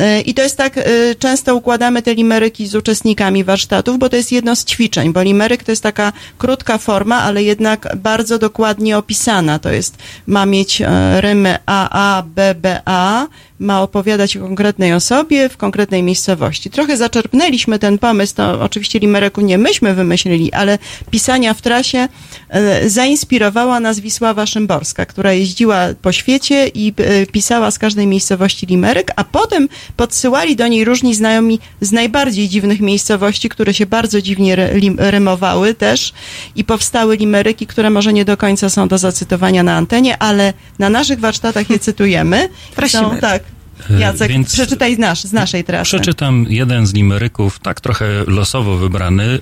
[0.00, 4.16] Y, I to jest tak, y, często układamy te limeryki z uczestnikami warsztatów, bo to
[4.16, 8.98] jest jedno z ćwiczeń, bo limeryk to jest taka krótka forma, ale jednak bardzo dokładnie
[8.98, 9.58] opisana.
[9.58, 9.96] To jest,
[10.26, 13.26] ma mieć e, rymy A, A, B, B, A,
[13.58, 16.70] ma opowiadać o konkretnej osobie w konkretnej miejscowości.
[16.70, 20.78] Trochę zaczerpnęliśmy ten pomysł, to oczywiście limeryku nie myśmy wymyślili, ale
[21.10, 22.08] pisania w trasie
[22.48, 28.66] e, zainspirowała nas Wisława Szymborska, która jeździła po świecie i e, pisała z każdej miejscowości
[28.66, 34.22] limeryk, a potem podsyłali do niej różni znajomi z najbardziej dziwnych miejscowości, które się bardzo
[34.22, 36.12] dziwnie ry- lim- rymowały też
[36.56, 40.90] i powstały limeryki, które może nie do końca są do zacytowania na antenie, ale na
[40.90, 42.48] naszych warsztatach je cytujemy.
[42.76, 43.02] Prosimy.
[43.02, 43.45] Są, tak.
[43.90, 45.84] E, Jacek, więc- przeczytaj z, nasz, z naszej trasy.
[45.84, 49.24] Przeczytam jeden z limeryków, tak trochę losowo wybrany.
[49.24, 49.38] Y,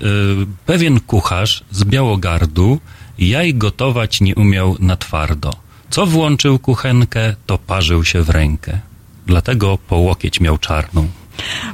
[0.65, 2.79] Pewien kucharz z Białogardu
[3.19, 5.51] jaj gotować nie umiał na twardo.
[5.89, 8.79] Co włączył kuchenkę, to parzył się w rękę.
[9.27, 11.07] Dlatego po łokieć miał czarną.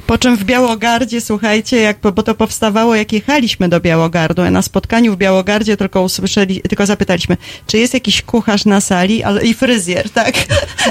[0.06, 4.62] Po czym w Białogardzie, słuchajcie, jak, bo to powstawało, jak jechaliśmy do Białogardu, a na
[4.62, 7.36] spotkaniu w Białogardzie tylko usłyszeli, tylko zapytaliśmy,
[7.66, 10.34] czy jest jakiś kucharz na sali, ale i fryzjer, tak?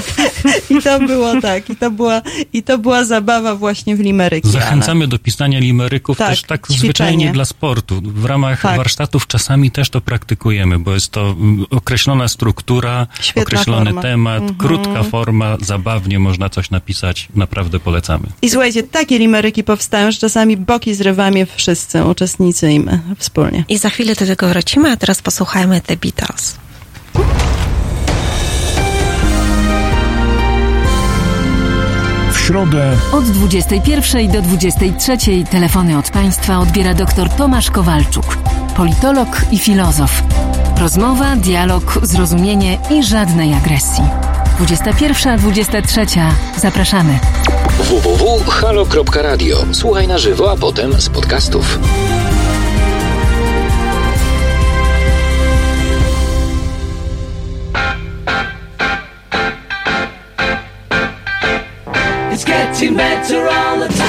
[0.70, 2.22] I to było tak, i to była,
[2.52, 4.48] i to była zabawa właśnie w limeryki.
[4.50, 6.78] Zachęcamy do pisania limeryków Tak, też tak ćwiczenie.
[6.78, 8.00] zwyczajnie dla sportu.
[8.04, 8.76] W ramach Tak.
[8.76, 14.02] warsztatów czasami też to praktykujemy, bo jest to mm, określona struktura, Świetna określony forma.
[14.02, 14.58] temat, Mhm.
[14.58, 17.28] krótka forma, zabawnie można coś napisać.
[17.34, 18.26] Naprawdę polecamy.
[18.42, 23.64] I słuchajcie, takie limeryki powstają, że czasami boki zrywamy wszyscy uczestnicy i my wspólnie.
[23.68, 26.56] I za chwilę do tego wrócimy, a teraz posłuchajmy The Beatles.
[32.32, 35.16] W środę Od 21 do 23
[35.50, 38.36] telefony od Państwa odbiera dr Tomasz Kowalczuk,
[38.76, 40.22] politolog i filozof.
[40.78, 44.04] Rozmowa, dialog, zrozumienie i żadnej agresji.
[44.60, 46.30] 21-23.
[46.56, 47.18] Zapraszamy.
[47.78, 49.64] www.halo.radio.
[49.72, 51.78] Słuchaj na żywo, a potem z podcastów.
[62.32, 64.01] It's getting better all the time.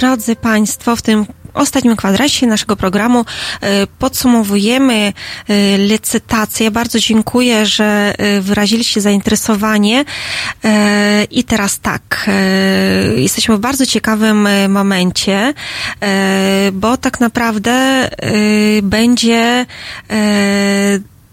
[0.00, 3.24] Drodzy Państwo, w tym ostatnim kwadracie naszego programu
[3.60, 5.12] e, podsumowujemy
[5.48, 6.70] e, licytację.
[6.70, 10.04] Bardzo dziękuję, że e, wyraziliście zainteresowanie.
[11.30, 12.30] I teraz tak,
[13.16, 15.54] jesteśmy w bardzo ciekawym momencie,
[16.72, 18.08] bo tak naprawdę
[18.82, 19.66] będzie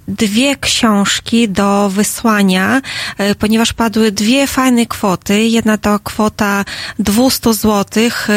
[0.07, 2.81] dwie książki do wysłania,
[3.17, 5.43] e, ponieważ padły dwie fajne kwoty.
[5.43, 6.65] Jedna to kwota
[6.99, 8.27] 200 złotych.
[8.29, 8.33] E,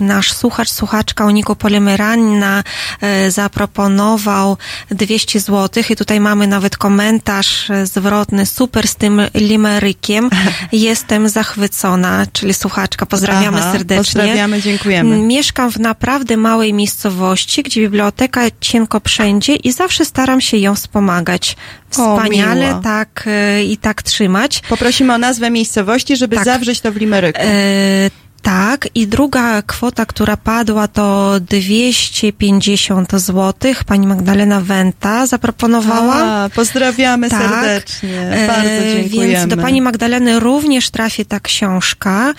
[0.00, 2.64] Nasz słuchacz, słuchaczka Uniku Polymeranina
[3.00, 4.56] e, zaproponował
[4.90, 10.30] 200 złotych i tutaj mamy nawet komentarz zwrotny, super z tym limerykiem.
[10.72, 13.06] Jestem zachwycona, czyli słuchaczka.
[13.06, 14.04] Pozdrawiamy Aha, serdecznie.
[14.04, 15.18] pozdrawiamy, dziękujemy.
[15.18, 21.56] Mieszkam w naprawdę małej miejscowości, gdzie biblioteka cienko wszędzie i zawsze staram się ją wspomagać.
[21.90, 22.80] Wspaniale miło.
[22.80, 24.62] tak e, i tak trzymać.
[24.68, 26.44] Poprosimy o nazwę miejscowości, żeby Tak.
[26.44, 27.40] zawrzeć to w limeryku.
[27.42, 28.10] E,
[28.42, 33.74] tak, i druga kwota, która padła, to 250 zł.
[33.86, 36.14] Pani Magdalena Wenta zaproponowała.
[36.14, 37.42] A, pozdrawiamy Tak.
[37.42, 38.20] serdecznie.
[38.20, 39.32] E, Bardzo dziękujemy.
[39.32, 42.34] Więc do pani Magdaleny również trafi ta książka.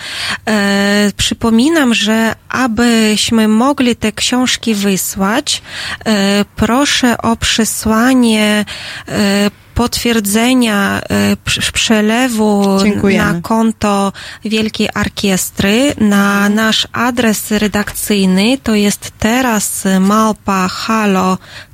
[0.48, 5.62] E, przypominam, że abyśmy mogli te książki wysłać,
[6.04, 8.64] e, proszę o przesłanie
[9.08, 9.50] e,
[9.80, 11.00] potwierdzenia
[11.44, 13.32] prz- przelewu Dziękujemy.
[13.32, 14.12] na konto
[14.44, 15.94] Wielkiej Orkiestry.
[16.00, 20.68] Na nasz adres redakcyjny to jest teraz małpa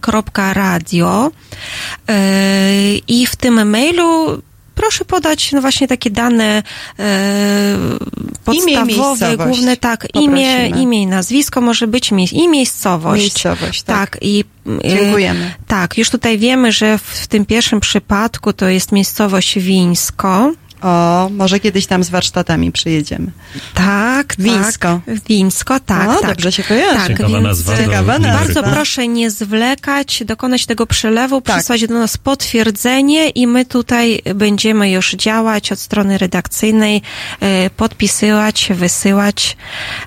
[0.00, 1.30] halo.radio
[2.08, 4.42] E, i w tym mailu
[4.76, 6.62] proszę podać no właśnie takie dane
[6.98, 7.76] e,
[8.44, 9.36] podstawowe, miejscowość.
[9.36, 10.82] główne, tak, imię, Poprosimy.
[10.82, 13.22] imię i nazwisko może być mie- i miejscowość.
[13.22, 14.10] Miejscowość, tak.
[14.10, 14.44] tak i
[14.84, 15.54] e, Dziękujemy.
[15.66, 20.52] tak, już tutaj wiemy, że w, w tym pierwszym przypadku to jest miejscowość Wińsko.
[20.82, 23.26] O, może kiedyś tam z warsztatami przyjedziemy.
[23.74, 25.00] Tak, Wińsko.
[25.06, 25.20] tak.
[25.28, 26.08] Wińsko, tak.
[26.08, 26.30] O, tak.
[26.30, 26.96] dobrze się kojarzy.
[26.96, 28.38] Tak, Ciekawa więc nazwa Ciekawa limeryku.
[28.38, 31.56] bardzo proszę nie zwlekać, dokonać tego przelewu, Tak.
[31.56, 37.02] przysłać do nas potwierdzenie i my tutaj będziemy już działać od strony redakcyjnej,
[37.40, 39.56] e, podpisywać, wysyłać.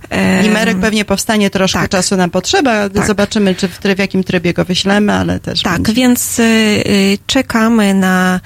[0.09, 1.89] e, Limerek pewnie powstanie troszkę tak.
[1.89, 2.89] czasu nam potrzeba.
[2.89, 3.07] Tak.
[3.07, 5.61] Zobaczymy, czy w, try- w jakim trybie go wyślemy, ale też.
[5.61, 5.93] Tak, będzie.
[5.93, 8.39] więc y, y, czekamy na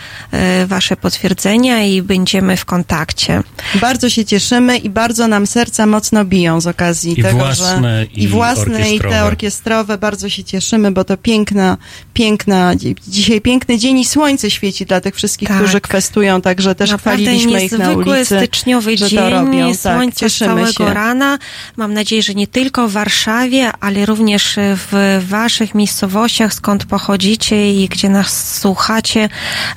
[0.63, 3.43] y, Wasze potwierdzenia i będziemy w kontakcie.
[3.81, 8.05] Bardzo się cieszymy i bardzo nam serca mocno biją z okazji I tego, własne, że
[8.05, 9.23] i i własne, i te orkiestrowe.
[9.23, 9.97] orkiestrowe.
[9.97, 11.77] Bardzo się cieszymy, bo to piękna,
[12.13, 15.57] piękna, dzi- dzisiaj piękny dzień i słońce świeci dla tych wszystkich, Tak.
[15.57, 19.71] którzy kwestują, także też Naprawdę chwaliliśmy ich na ulicy, styczniowy że dzień, to robią.
[19.75, 20.93] Tak, słońce z cieszymy całego się.
[20.93, 21.37] rana.
[21.77, 27.87] Mam nadzieję, że nie tylko w Warszawie, ale również w waszych miejscowościach, skąd pochodzicie i
[27.89, 29.29] gdzie nas słuchacie,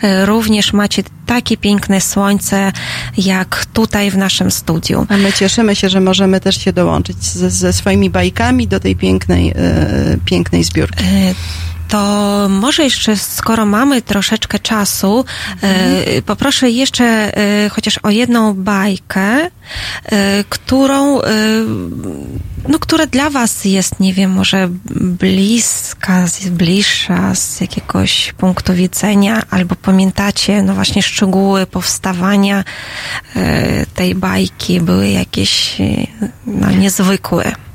[0.03, 2.26] e, również macie takie piękne słońce,
[3.19, 5.07] jak tutaj w naszym studiu.
[5.09, 8.97] A my cieszymy się, że możemy też się dołączyć ze, ze swoimi bajkami do tej
[8.97, 9.55] pięknej, e,
[10.25, 11.05] pięknej zbiórki.
[11.05, 11.35] E,
[11.89, 15.25] To może jeszcze, skoro mamy troszeczkę czasu,
[15.63, 17.33] e, poproszę jeszcze
[17.71, 19.51] chociaż o jedną bajkę,
[20.49, 21.21] którą,
[22.69, 24.69] no, która dla Was jest, nie wiem, może
[25.01, 32.65] bliska, bliższa z jakiegoś punktu widzenia, albo pamiętacie, no właśnie szczegóły powstawania
[33.37, 36.07] e, tej bajki były jakieś, e,
[36.47, 37.66] no, niezwykłe.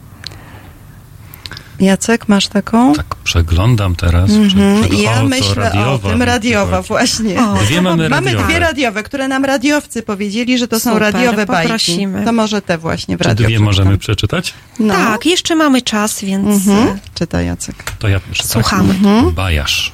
[1.81, 2.93] Jacek, masz taką?
[2.93, 4.29] Tak, przeglądam teraz.
[4.31, 4.83] Mhm.
[4.83, 7.43] Czy, I ja o, myślę radiowa o tym radiowa, właśnie.
[7.43, 8.47] O, Dwie mamy Mamy radiowe.
[8.47, 11.63] dwie radiowe, które nam radiowcy powiedzieli, że to są Super, radiowe bajki.
[11.63, 12.25] poprosimy.
[12.25, 14.53] To może te właśnie w Czy radio dwie możemy przeczytać?
[14.79, 14.93] No.
[14.93, 16.87] Tak, jeszcze mamy czas, więc Mhm.
[16.87, 17.75] e, Czytaj Jacek.
[17.99, 18.43] To ja pierwszy.
[18.43, 18.51] tak?
[18.51, 18.93] słuchamy.
[19.31, 19.91] Bajasz.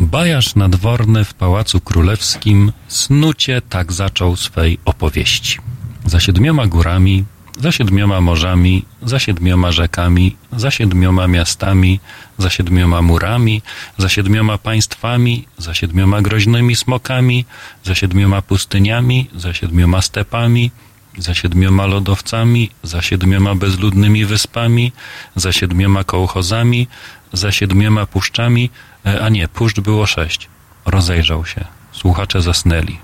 [0.00, 5.58] Bajasz nadworny w Pałacu Królewskim snucie tak zaczął swej opowieści.
[6.06, 7.24] Za siedmioma górami,
[7.58, 12.00] za siedmioma morzami, za siedmioma rzekami, za siedmioma miastami,
[12.38, 13.62] za siedmioma murami,
[13.98, 17.44] za siedmioma państwami, za siedmioma groźnymi smokami,
[17.84, 20.70] za siedmioma pustyniami, za siedmioma stepami,
[21.18, 24.92] za siedmioma lodowcami, za siedmioma bezludnymi wyspami,
[25.36, 26.88] za siedmioma kołchozami,
[27.32, 28.70] za siedmioma puszczami,
[29.04, 30.48] e, a nie, puszcz było sześć.
[30.86, 31.64] Rozejrzał się.
[31.92, 32.98] Słuchacze zasnęli.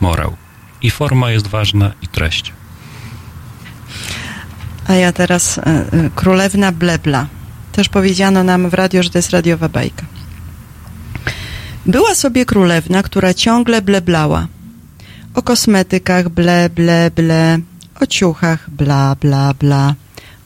[0.00, 0.36] Morał.
[0.82, 2.52] I forma jest ważna, i treść.
[4.88, 7.26] A ja teraz e, e, Królewna Blebla.
[7.72, 10.06] Też powiedziano nam w radio, że to jest radiowa bajka.
[11.86, 14.46] Była sobie królewna, która ciągle bleblała.
[15.34, 17.58] O kosmetykach ble, ble, ble.
[18.00, 19.94] O ciuchach bla, bla, bla.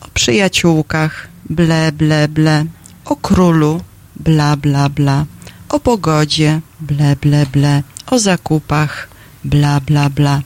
[0.00, 2.64] O przyjaciółkach ble, ble, ble.
[3.04, 3.80] O królu
[4.16, 5.26] bla, bla, bla.
[5.68, 7.82] O pogodzie ble, ble, ble.
[8.06, 9.08] O zakupach
[9.44, 10.42] bla, bla, bla.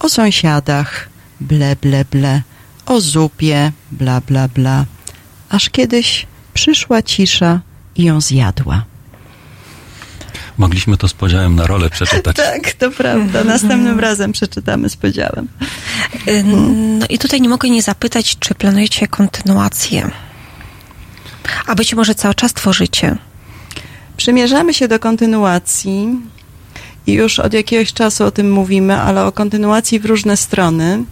[0.00, 1.08] O sąsiadach
[1.40, 2.42] ble, ble, ble.
[2.86, 4.84] O zupie bla, bla, bla.
[5.48, 7.60] Aż kiedyś przyszła cisza
[7.96, 8.84] i ją zjadła.
[10.58, 12.36] Mogliśmy to z podziałem na rolę przeczytać.
[12.52, 13.44] Tak, to prawda.
[13.44, 15.48] Następnym razem przeczytamy z podziałem.
[16.98, 20.10] No i tutaj nie mogę nie zapytać, czy planujecie kontynuację?
[21.66, 23.16] A być może cały czas tworzycie?
[24.16, 26.08] Przymierzamy się do kontynuacji
[27.06, 31.04] i już od jakiegoś czasu o tym mówimy, ale o kontynuacji w różne strony,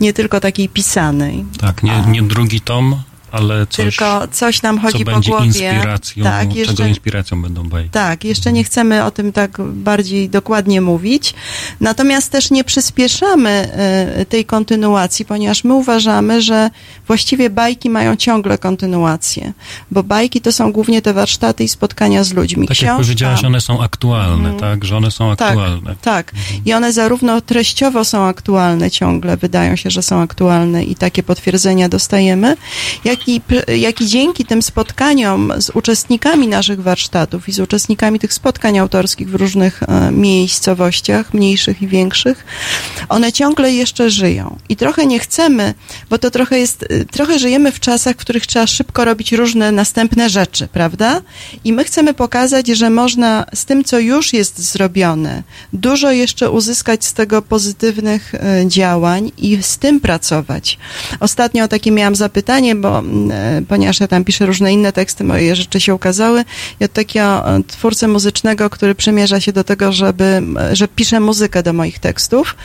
[0.00, 1.44] nie tylko takiej pisanej.
[1.60, 5.46] Tak, nie, nie drugi tom, ale coś, Tylko coś nam chodzi co po głowie.
[5.46, 7.90] inspiracją, Tak, czego jeszcze, inspiracją będą bajki.
[7.90, 11.34] tak, jeszcze nie chcemy o tym tak bardziej dokładnie mówić.
[11.80, 16.70] Natomiast też nie przyspieszamy e, tej kontynuacji, ponieważ my uważamy, że
[17.06, 19.52] właściwie bajki mają ciągle kontynuację,
[19.90, 22.68] bo bajki to są głównie te warsztaty i spotkania z ludźmi.
[22.68, 24.84] Tak jak powiedziałaś, one są aktualne, tak?
[24.84, 25.96] Że one są Tak, aktualne.
[26.02, 26.32] tak.
[26.64, 31.88] I one zarówno treściowo są aktualne ciągle, wydają się, że są aktualne i takie potwierdzenia
[31.88, 32.56] dostajemy,
[33.04, 38.18] jak i, p- jak i dzięki tym spotkaniom z uczestnikami naszych warsztatów i z uczestnikami
[38.18, 42.44] tych spotkań autorskich w różnych e, miejscowościach, mniejszych i większych,
[43.08, 44.56] one ciągle jeszcze żyją.
[44.68, 45.74] I trochę nie chcemy,
[46.10, 49.72] bo to trochę jest, e, trochę żyjemy w czasach, w których trzeba szybko robić różne
[49.72, 51.22] następne rzeczy, prawda?
[51.64, 55.42] I my chcemy pokazać, że można z tym, co już jest zrobione,
[55.72, 60.78] dużo jeszcze uzyskać z tego pozytywnych e, działań i z tym pracować.
[61.20, 63.02] Ostatnio takie miałam zapytanie, bo
[63.68, 66.44] ponieważ ja tam piszę różne inne teksty, moje rzeczy się ukazały,
[66.80, 71.20] i od takiego e, twórcy muzycznego, który przymierza się do tego, żeby, m, że pisze
[71.20, 72.56] muzykę do moich tekstów.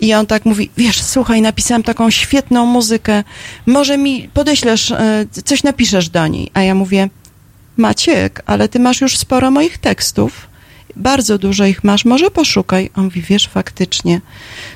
[0.00, 3.24] I on tak mówi, wiesz, słuchaj, napisałem taką świetną muzykę,
[3.66, 6.50] może mi podeślesz, e, coś napiszesz do niej.
[6.54, 7.08] A ja mówię,
[7.76, 10.47] Maciek, ale ty masz już sporo moich tekstów.
[10.98, 12.90] Bardzo dużo ich masz, może poszukaj.
[12.94, 14.20] On mówi, wiesz, faktycznie.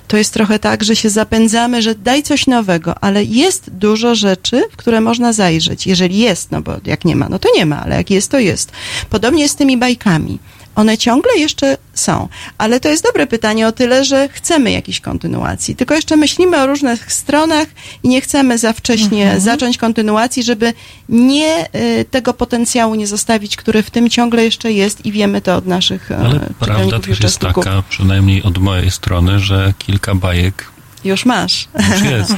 [0.09, 4.63] To jest trochę tak, że się zapędzamy, że daj coś nowego, ale jest dużo rzeczy,
[4.73, 5.87] w które można zajrzeć.
[5.87, 8.39] Jeżeli jest, no bo jak nie ma, no to nie ma, ale jak jest, to
[8.39, 8.73] jest.
[9.11, 10.39] Podobnie z tymi bajkami.
[10.77, 12.29] One ciągle jeszcze są,
[12.59, 15.77] ale to jest dobre pytanie o tyle, że chcemy jakiejś kontynuacji.
[15.77, 17.69] Tylko jeszcze myślimy o różnych stronach
[18.03, 20.75] i nie chcemy za wcześnie zacząć kontynuacji, żeby
[21.09, 25.57] nie y, tego potencjału nie zostawić, który w tym ciągle jeszcze jest i wiemy to
[25.57, 30.73] od naszych e, Ale prawda też jest taka, przynajmniej od mojej strony, że kilka bajek
[31.05, 31.69] Już masz.
[31.93, 32.35] już jest.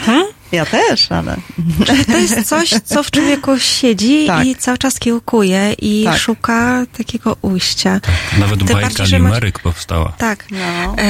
[0.54, 1.36] Ja też, ale...
[2.06, 4.46] To jest coś, co w człowieku siedzi Tak.
[4.46, 6.18] i cały czas kiełkuje i Tak.
[6.18, 8.00] szuka takiego ujścia.
[8.38, 10.12] Nawet Tym bajka bardziej, Limeryk powstała.
[10.18, 10.44] Tak.
[10.50, 10.94] No.
[10.98, 11.04] E,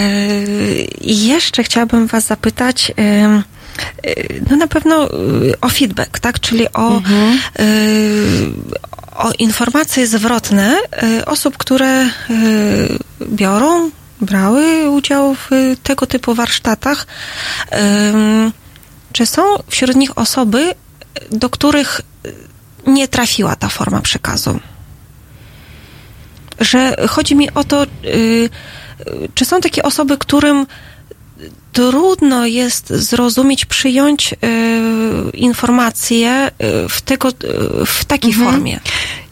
[0.85, 3.43] I jeszcze chciałabym Was zapytać, e,
[4.51, 5.09] no na pewno
[5.61, 6.41] o feedback, tak?
[6.41, 7.39] Czyli o, Mhm.
[7.59, 7.63] e,
[9.17, 10.77] o informacje zwrotne
[11.27, 12.11] osób, które e,
[13.27, 13.91] biorą,
[14.21, 15.51] brały udział w
[15.83, 17.07] tego typu warsztatach.
[17.71, 18.53] Em,
[19.15, 20.75] Czy są wśród nich osoby,
[21.31, 22.01] do których
[22.87, 24.61] nie trafiła ta forma przekazu?
[26.61, 28.51] Że chodzi mi o to, y, y,
[29.35, 30.67] czy są takie osoby, którym
[31.75, 34.37] trudno jest zrozumieć, przyjąć y,
[35.37, 36.47] informacje
[36.85, 38.51] y, w, tego, y, w takiej Mhm.
[38.51, 38.81] formie?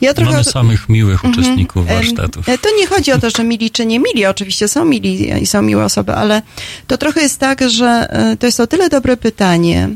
[0.00, 0.30] Ja trochę...
[0.32, 1.32] Mamy samych miłych Mhm.
[1.32, 2.48] uczestników warsztatów.
[2.48, 4.26] e, To nie chodzi o to, że mili czy nie mili.
[4.26, 6.42] Oczywiście są mili i są miłe osoby, ale
[6.86, 9.88] to trochę jest tak, że e, to jest o tyle dobre pytanie,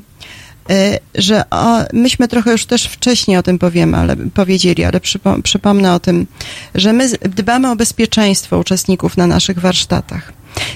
[0.70, 5.36] e, że o, myśmy trochę już też wcześniej o tym powiemy, ale powiedzieli, ale przypo,
[5.42, 6.26] przypomnę o tym,
[6.74, 10.32] że my dbamy o bezpieczeństwo uczestników na naszych warsztatach.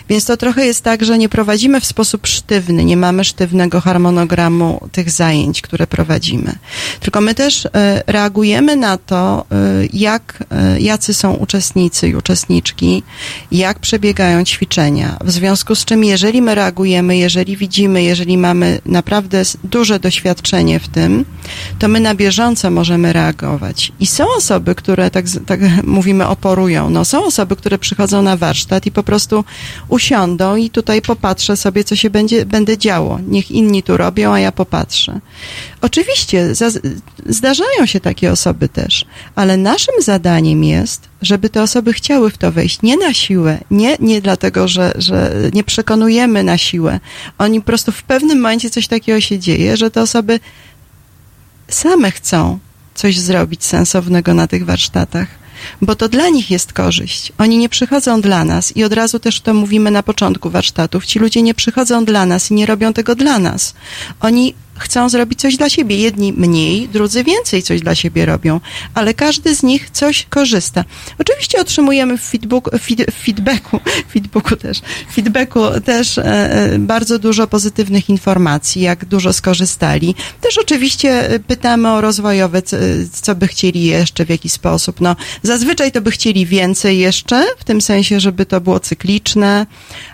[0.08, 4.88] Więc to trochę jest tak, że nie prowadzimy w sposób sztywny, nie mamy sztywnego harmonogramu
[4.92, 6.58] tych zajęć, które prowadzimy.
[7.00, 9.54] Tylko my też e, reagujemy na to, e,
[9.92, 13.02] jak, e, jacy są uczestnicy i uczestniczki,
[13.52, 15.16] jak przebiegają ćwiczenia.
[15.24, 20.88] W związku z czym, jeżeli my reagujemy, jeżeli widzimy, jeżeli mamy naprawdę duże doświadczenie w
[20.88, 21.24] tym,
[21.78, 23.92] to my na bieżąco możemy reagować.
[24.00, 26.90] I są osoby, które, tak, tak mówimy, oporują.
[26.90, 29.44] No, są osoby, które przychodzą na warsztat i po prostu
[29.88, 33.18] usiądą i tutaj popatrzę sobie, co się będzie, będę działo.
[33.28, 35.20] Niech inni tu robią, a ja popatrzę.
[35.80, 36.70] Oczywiście za,
[37.26, 42.52] zdarzają się takie osoby też, ale naszym zadaniem jest, żeby te osoby chciały w to
[42.52, 42.82] wejść.
[42.82, 47.00] Nie na siłę, nie, nie dlatego, że, że nie przekonujemy na siłę.
[47.38, 50.40] Oni po prostu w pewnym momencie coś takiego się dzieje, że te osoby
[51.68, 52.58] same chcą
[52.94, 55.28] coś zrobić sensownego na tych warsztatach,
[55.82, 57.32] bo to dla nich jest korzyść.
[57.38, 61.06] Oni nie przychodzą dla nas i od razu też to mówimy na początku warsztatów.
[61.06, 63.74] Ci ludzie nie przychodzą dla nas i nie robią tego dla nas.
[64.20, 65.96] Oni chcą zrobić coś dla siebie.
[65.96, 68.60] Jedni mniej, drudzy więcej coś dla siebie robią,
[68.94, 70.84] ale każdy z nich coś korzysta.
[71.18, 73.80] Oczywiście otrzymujemy w, feed, feedbacku,
[74.62, 74.80] też,
[75.12, 80.14] feedbacku też e, e, bardzo dużo pozytywnych informacji, jak dużo skorzystali.
[80.40, 82.76] Też oczywiście e, pytamy o rozwojowe, co,
[83.12, 85.00] co by chcieli jeszcze, w jaki sposób.
[85.00, 89.66] No, zazwyczaj to by chcieli więcej jeszcze, w tym sensie, żeby to było cykliczne,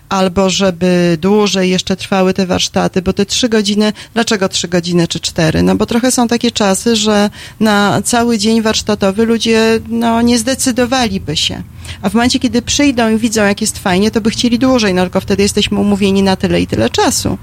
[0.08, 5.20] albo żeby dłużej jeszcze trwały te warsztaty, bo te trzy godziny, dlaczego trzy godziny czy
[5.20, 5.62] cztery?
[5.62, 7.30] No bo trochę są takie czasy, że
[7.60, 11.62] na cały dzień warsztatowy ludzie no, nie zdecydowaliby się.
[12.02, 15.02] A w momencie, kiedy przyjdą i widzą, jak jest fajnie, to by chcieli dłużej, no
[15.02, 17.38] tylko wtedy jesteśmy umówieni na tyle i tyle czasu.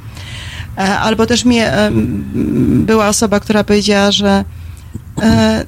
[0.77, 1.73] E, Albo też mnie,
[2.85, 4.45] była osoba, która powiedziała, że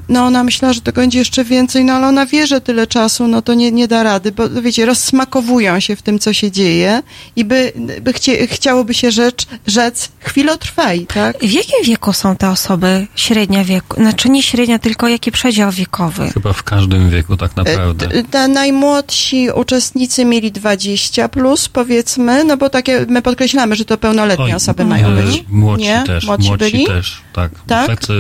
[0.10, 3.28] no ona myślała, że to będzie jeszcze więcej, no ale ona wie, że tyle czasu,
[3.28, 7.02] no to nie, nie da rady, bo wiecie, rozsmakowują się w tym, co się dzieje
[7.36, 11.38] i by, by chcie, chciałoby się rzecz, rzec chwilotrwaj, tak?
[11.40, 13.08] W jakim wieku są te osoby?
[13.16, 13.96] Średnia wieku?
[14.02, 16.30] Znaczy nie średnia, tylko jaki przedział wiekowy?
[16.34, 18.08] Chyba w każdym wieku tak naprawdę.
[18.12, 23.98] E, Ta najmłodsi uczestnicy mieli 20 plus, powiedzmy, no bo takie, my podkreślamy, że to
[23.98, 25.44] pełnoletnie Oj, osoby mają e, być.
[25.50, 26.04] Młodsi nie?
[26.08, 26.86] też, Młodsi, młodsi byli?
[26.86, 27.52] też, tak.
[27.68, 27.88] Tak?
[27.88, 28.14] Tacy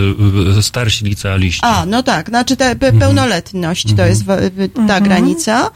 [0.61, 1.61] starsi licealiści.
[1.63, 4.27] A, no tak, znaczy ta pe- pełnoletność to jest w-
[4.73, 5.03] ta Mhm.
[5.03, 5.71] granica,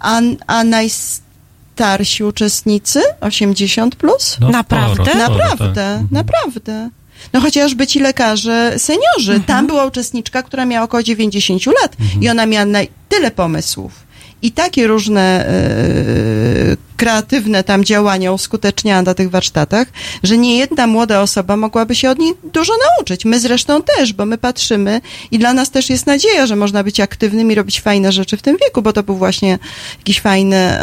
[0.00, 4.36] a, a najstarsi uczestnicy 80 plus?
[4.40, 4.94] No, Naprawdę?
[4.94, 6.00] sporo, sporo, naprawdę, tak.
[6.00, 6.08] Mhm.
[6.10, 6.90] naprawdę.
[7.32, 9.40] No chociażby ci lekarze seniorzy.
[9.46, 12.66] Tam była uczestniczka, która miała około 90 lat i ona miała
[13.08, 14.07] tyle pomysłów.
[14.42, 19.88] I takie różne e, kreatywne tam działania uskuteczniała na tych warsztatach,
[20.22, 23.24] że nie jedna młoda osoba mogłaby się od niej dużo nauczyć.
[23.24, 25.00] My zresztą też, bo my patrzymy
[25.30, 28.42] i dla nas też jest nadzieja, że można być aktywnym i robić fajne rzeczy w
[28.42, 29.58] tym wieku, bo to był właśnie
[29.98, 30.80] jakieś fajne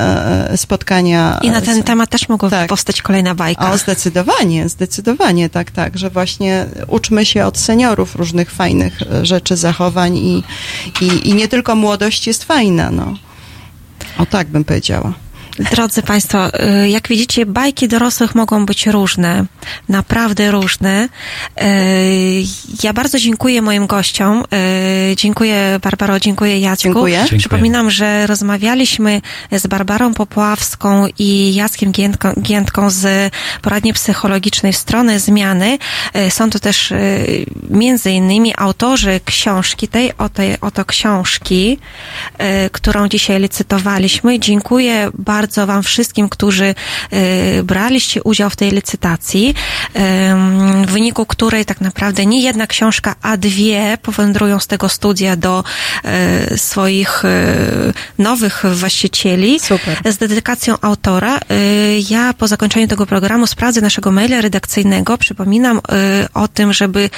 [0.52, 1.40] e, spotkania.
[1.41, 2.69] I na ten temat też mogą Tak.
[2.69, 3.72] powstać kolejna bajka.
[3.72, 9.57] o, zdecydowanie, zdecydowanie, tak, tak, że właśnie uczmy się od seniorów różnych fajnych e, rzeczy,
[9.57, 10.44] zachowań i,
[11.02, 13.15] i, i nie tylko młodość jest fajna, no.
[14.18, 15.14] O tak bym powiedziała.
[15.60, 16.48] Drodzy Państwo,
[16.84, 19.45] y, jak widzicie, bajki dorosłych mogą być różne,
[19.90, 21.10] naprawdę różne.
[21.61, 22.44] Y,
[22.84, 24.44] Ja bardzo dziękuję moim gościom.
[25.11, 26.84] Y, Dziękuję Barbaro, dziękuję Jacku.
[26.84, 27.26] Dziękuję.
[27.38, 29.22] Przypominam, że rozmawialiśmy
[29.52, 35.77] z Barbarą Popławską i Jackiem Giętką, Giętką z poradni psychologicznej Strony Zmiany.
[36.30, 36.94] Są to też
[37.69, 41.80] między innymi autorzy książki, tej oto, oto książki,
[42.72, 44.40] którą dzisiaj licytowaliśmy.
[44.40, 46.76] Dziękuję bardzo Wam wszystkim, którzy
[47.13, 49.55] y, braliście udział w tej licytacji,
[50.31, 55.35] ym, w wyniku której tak naprawdę nie jedna książka, a dwie powędrują z tego studia
[55.35, 55.63] do
[56.51, 59.97] y, swoich y, nowych właścicieli Super.
[60.13, 61.38] z dedykacją autora.
[61.51, 65.17] Y, Ja po zakończeniu tego programu sprawdzę naszego maila redakcyjnego.
[65.17, 65.81] Przypominam y,
[66.34, 67.09] o tym, żeby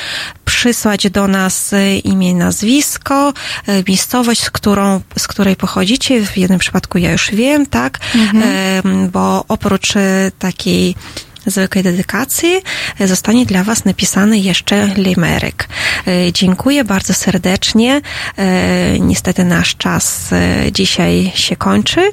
[0.45, 3.33] przysłać do nas y, imię i nazwisko,
[3.69, 6.25] y, miejscowość, z, którą, z której pochodzicie.
[6.25, 10.95] W jednym przypadku ja już wiem, tak, Ym, bo oprócz y, takiej
[11.45, 12.61] zwykłej dedykacji
[13.01, 15.69] y, zostanie dla Was napisany jeszcze limerek.
[16.07, 18.01] Y, Dziękuję bardzo serdecznie.
[18.99, 20.29] Niestety nasz czas
[20.71, 22.11] dzisiaj się kończy,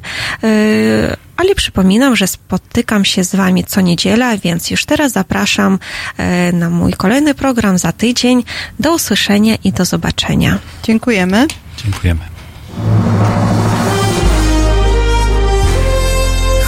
[1.36, 5.78] ale przypominam, że spotykam się z Wami co niedziela, więc już teraz zapraszam
[6.52, 8.44] na mój kolejny program za tydzień.
[8.80, 10.58] Do usłyszenia i do zobaczenia.
[10.82, 11.46] Dziękujemy.
[11.84, 12.20] Dziękujemy.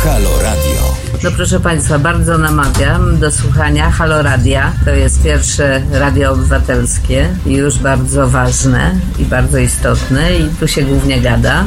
[0.07, 0.97] Halo Radio.
[1.25, 4.73] No proszę Państwa, bardzo namawiam do słuchania Halo Radia.
[4.85, 11.21] To jest pierwsze radio obywatelskie już bardzo ważne i bardzo istotne i tu się głównie
[11.21, 11.65] gada,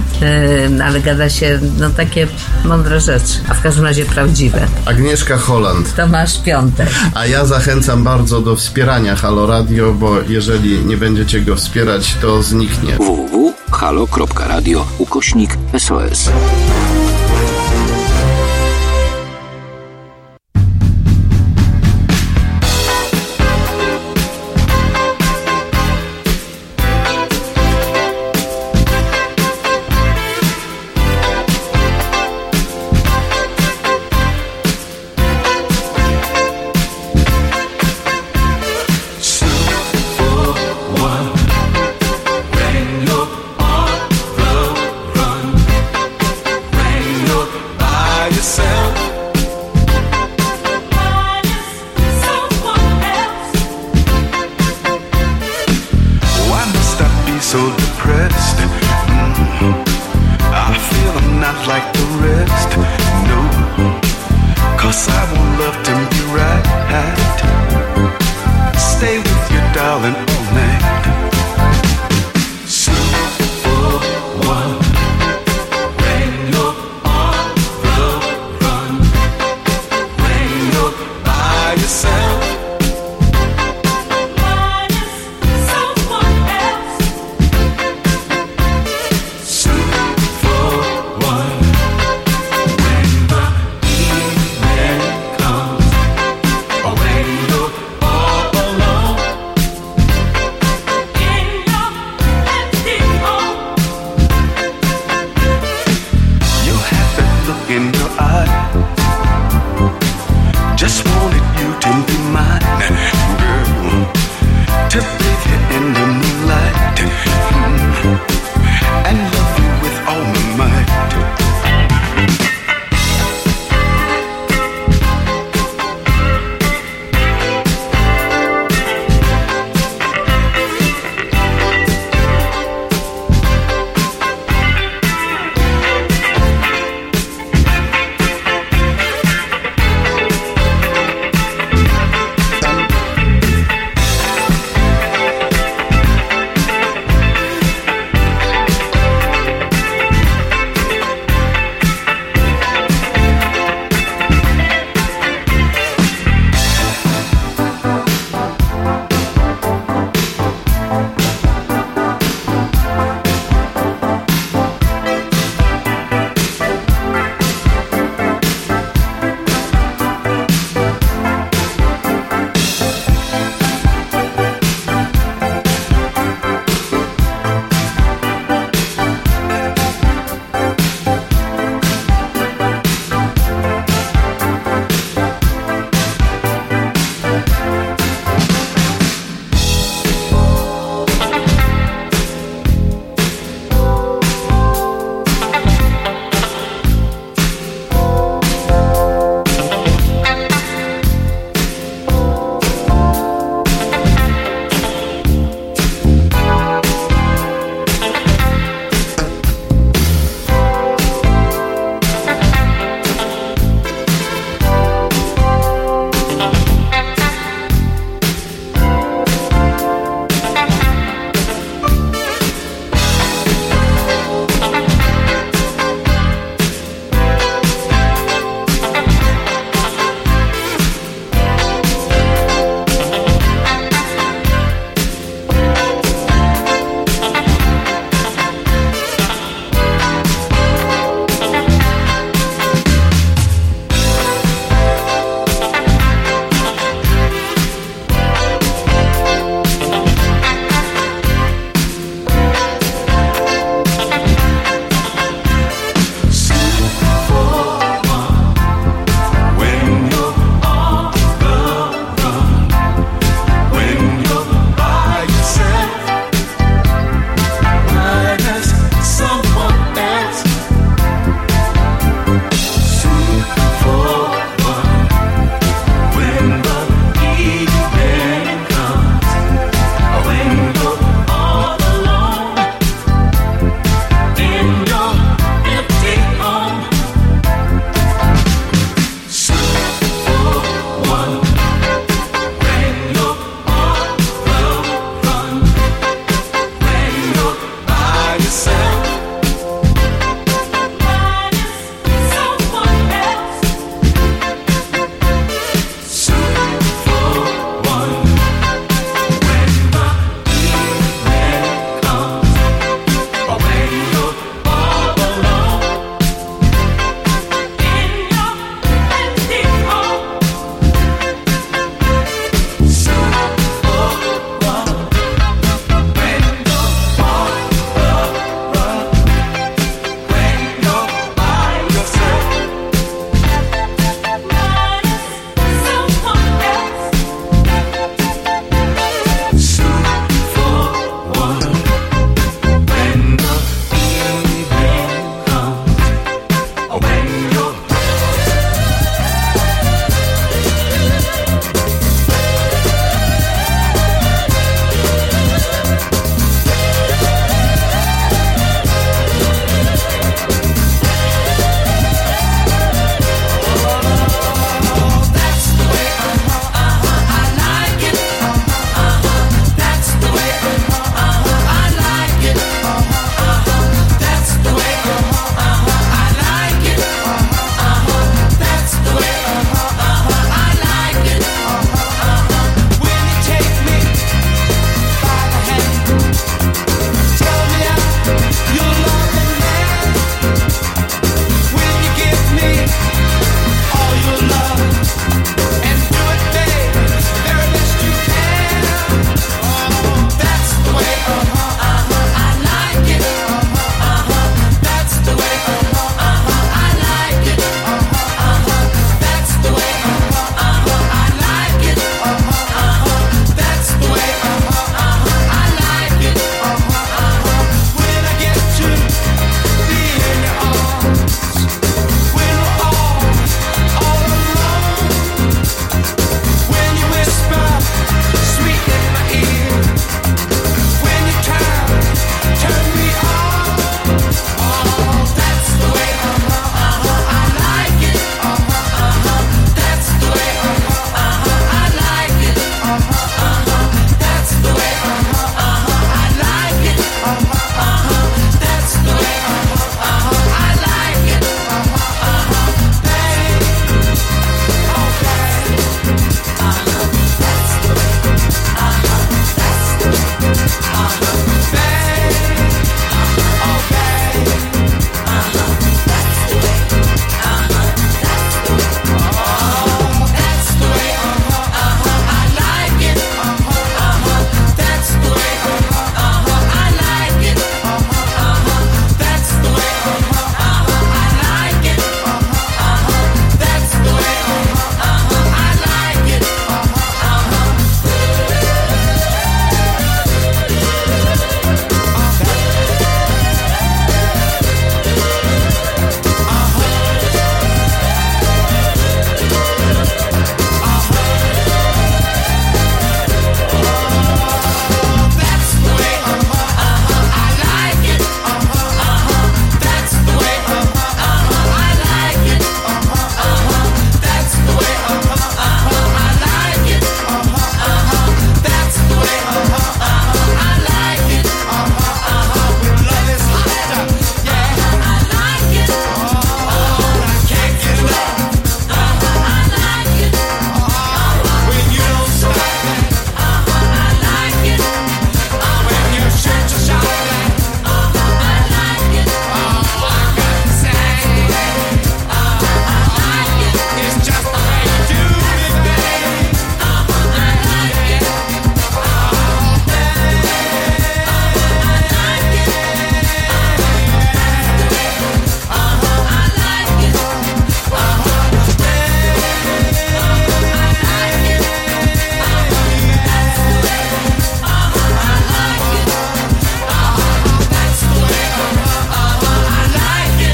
[0.71, 2.27] yy, ale gada się no takie
[2.65, 4.67] mądre rzeczy, a w każdym razie prawdziwe.
[4.85, 5.95] Agnieszka Holland.
[5.95, 6.89] Tomasz Piątek.
[7.13, 12.43] A ja zachęcam bardzo do wspierania Halo Radio, bo jeżeli nie będziecie go wspierać, to
[12.43, 12.95] zniknie.
[12.95, 16.29] www.halo.radio ukośnik SOS.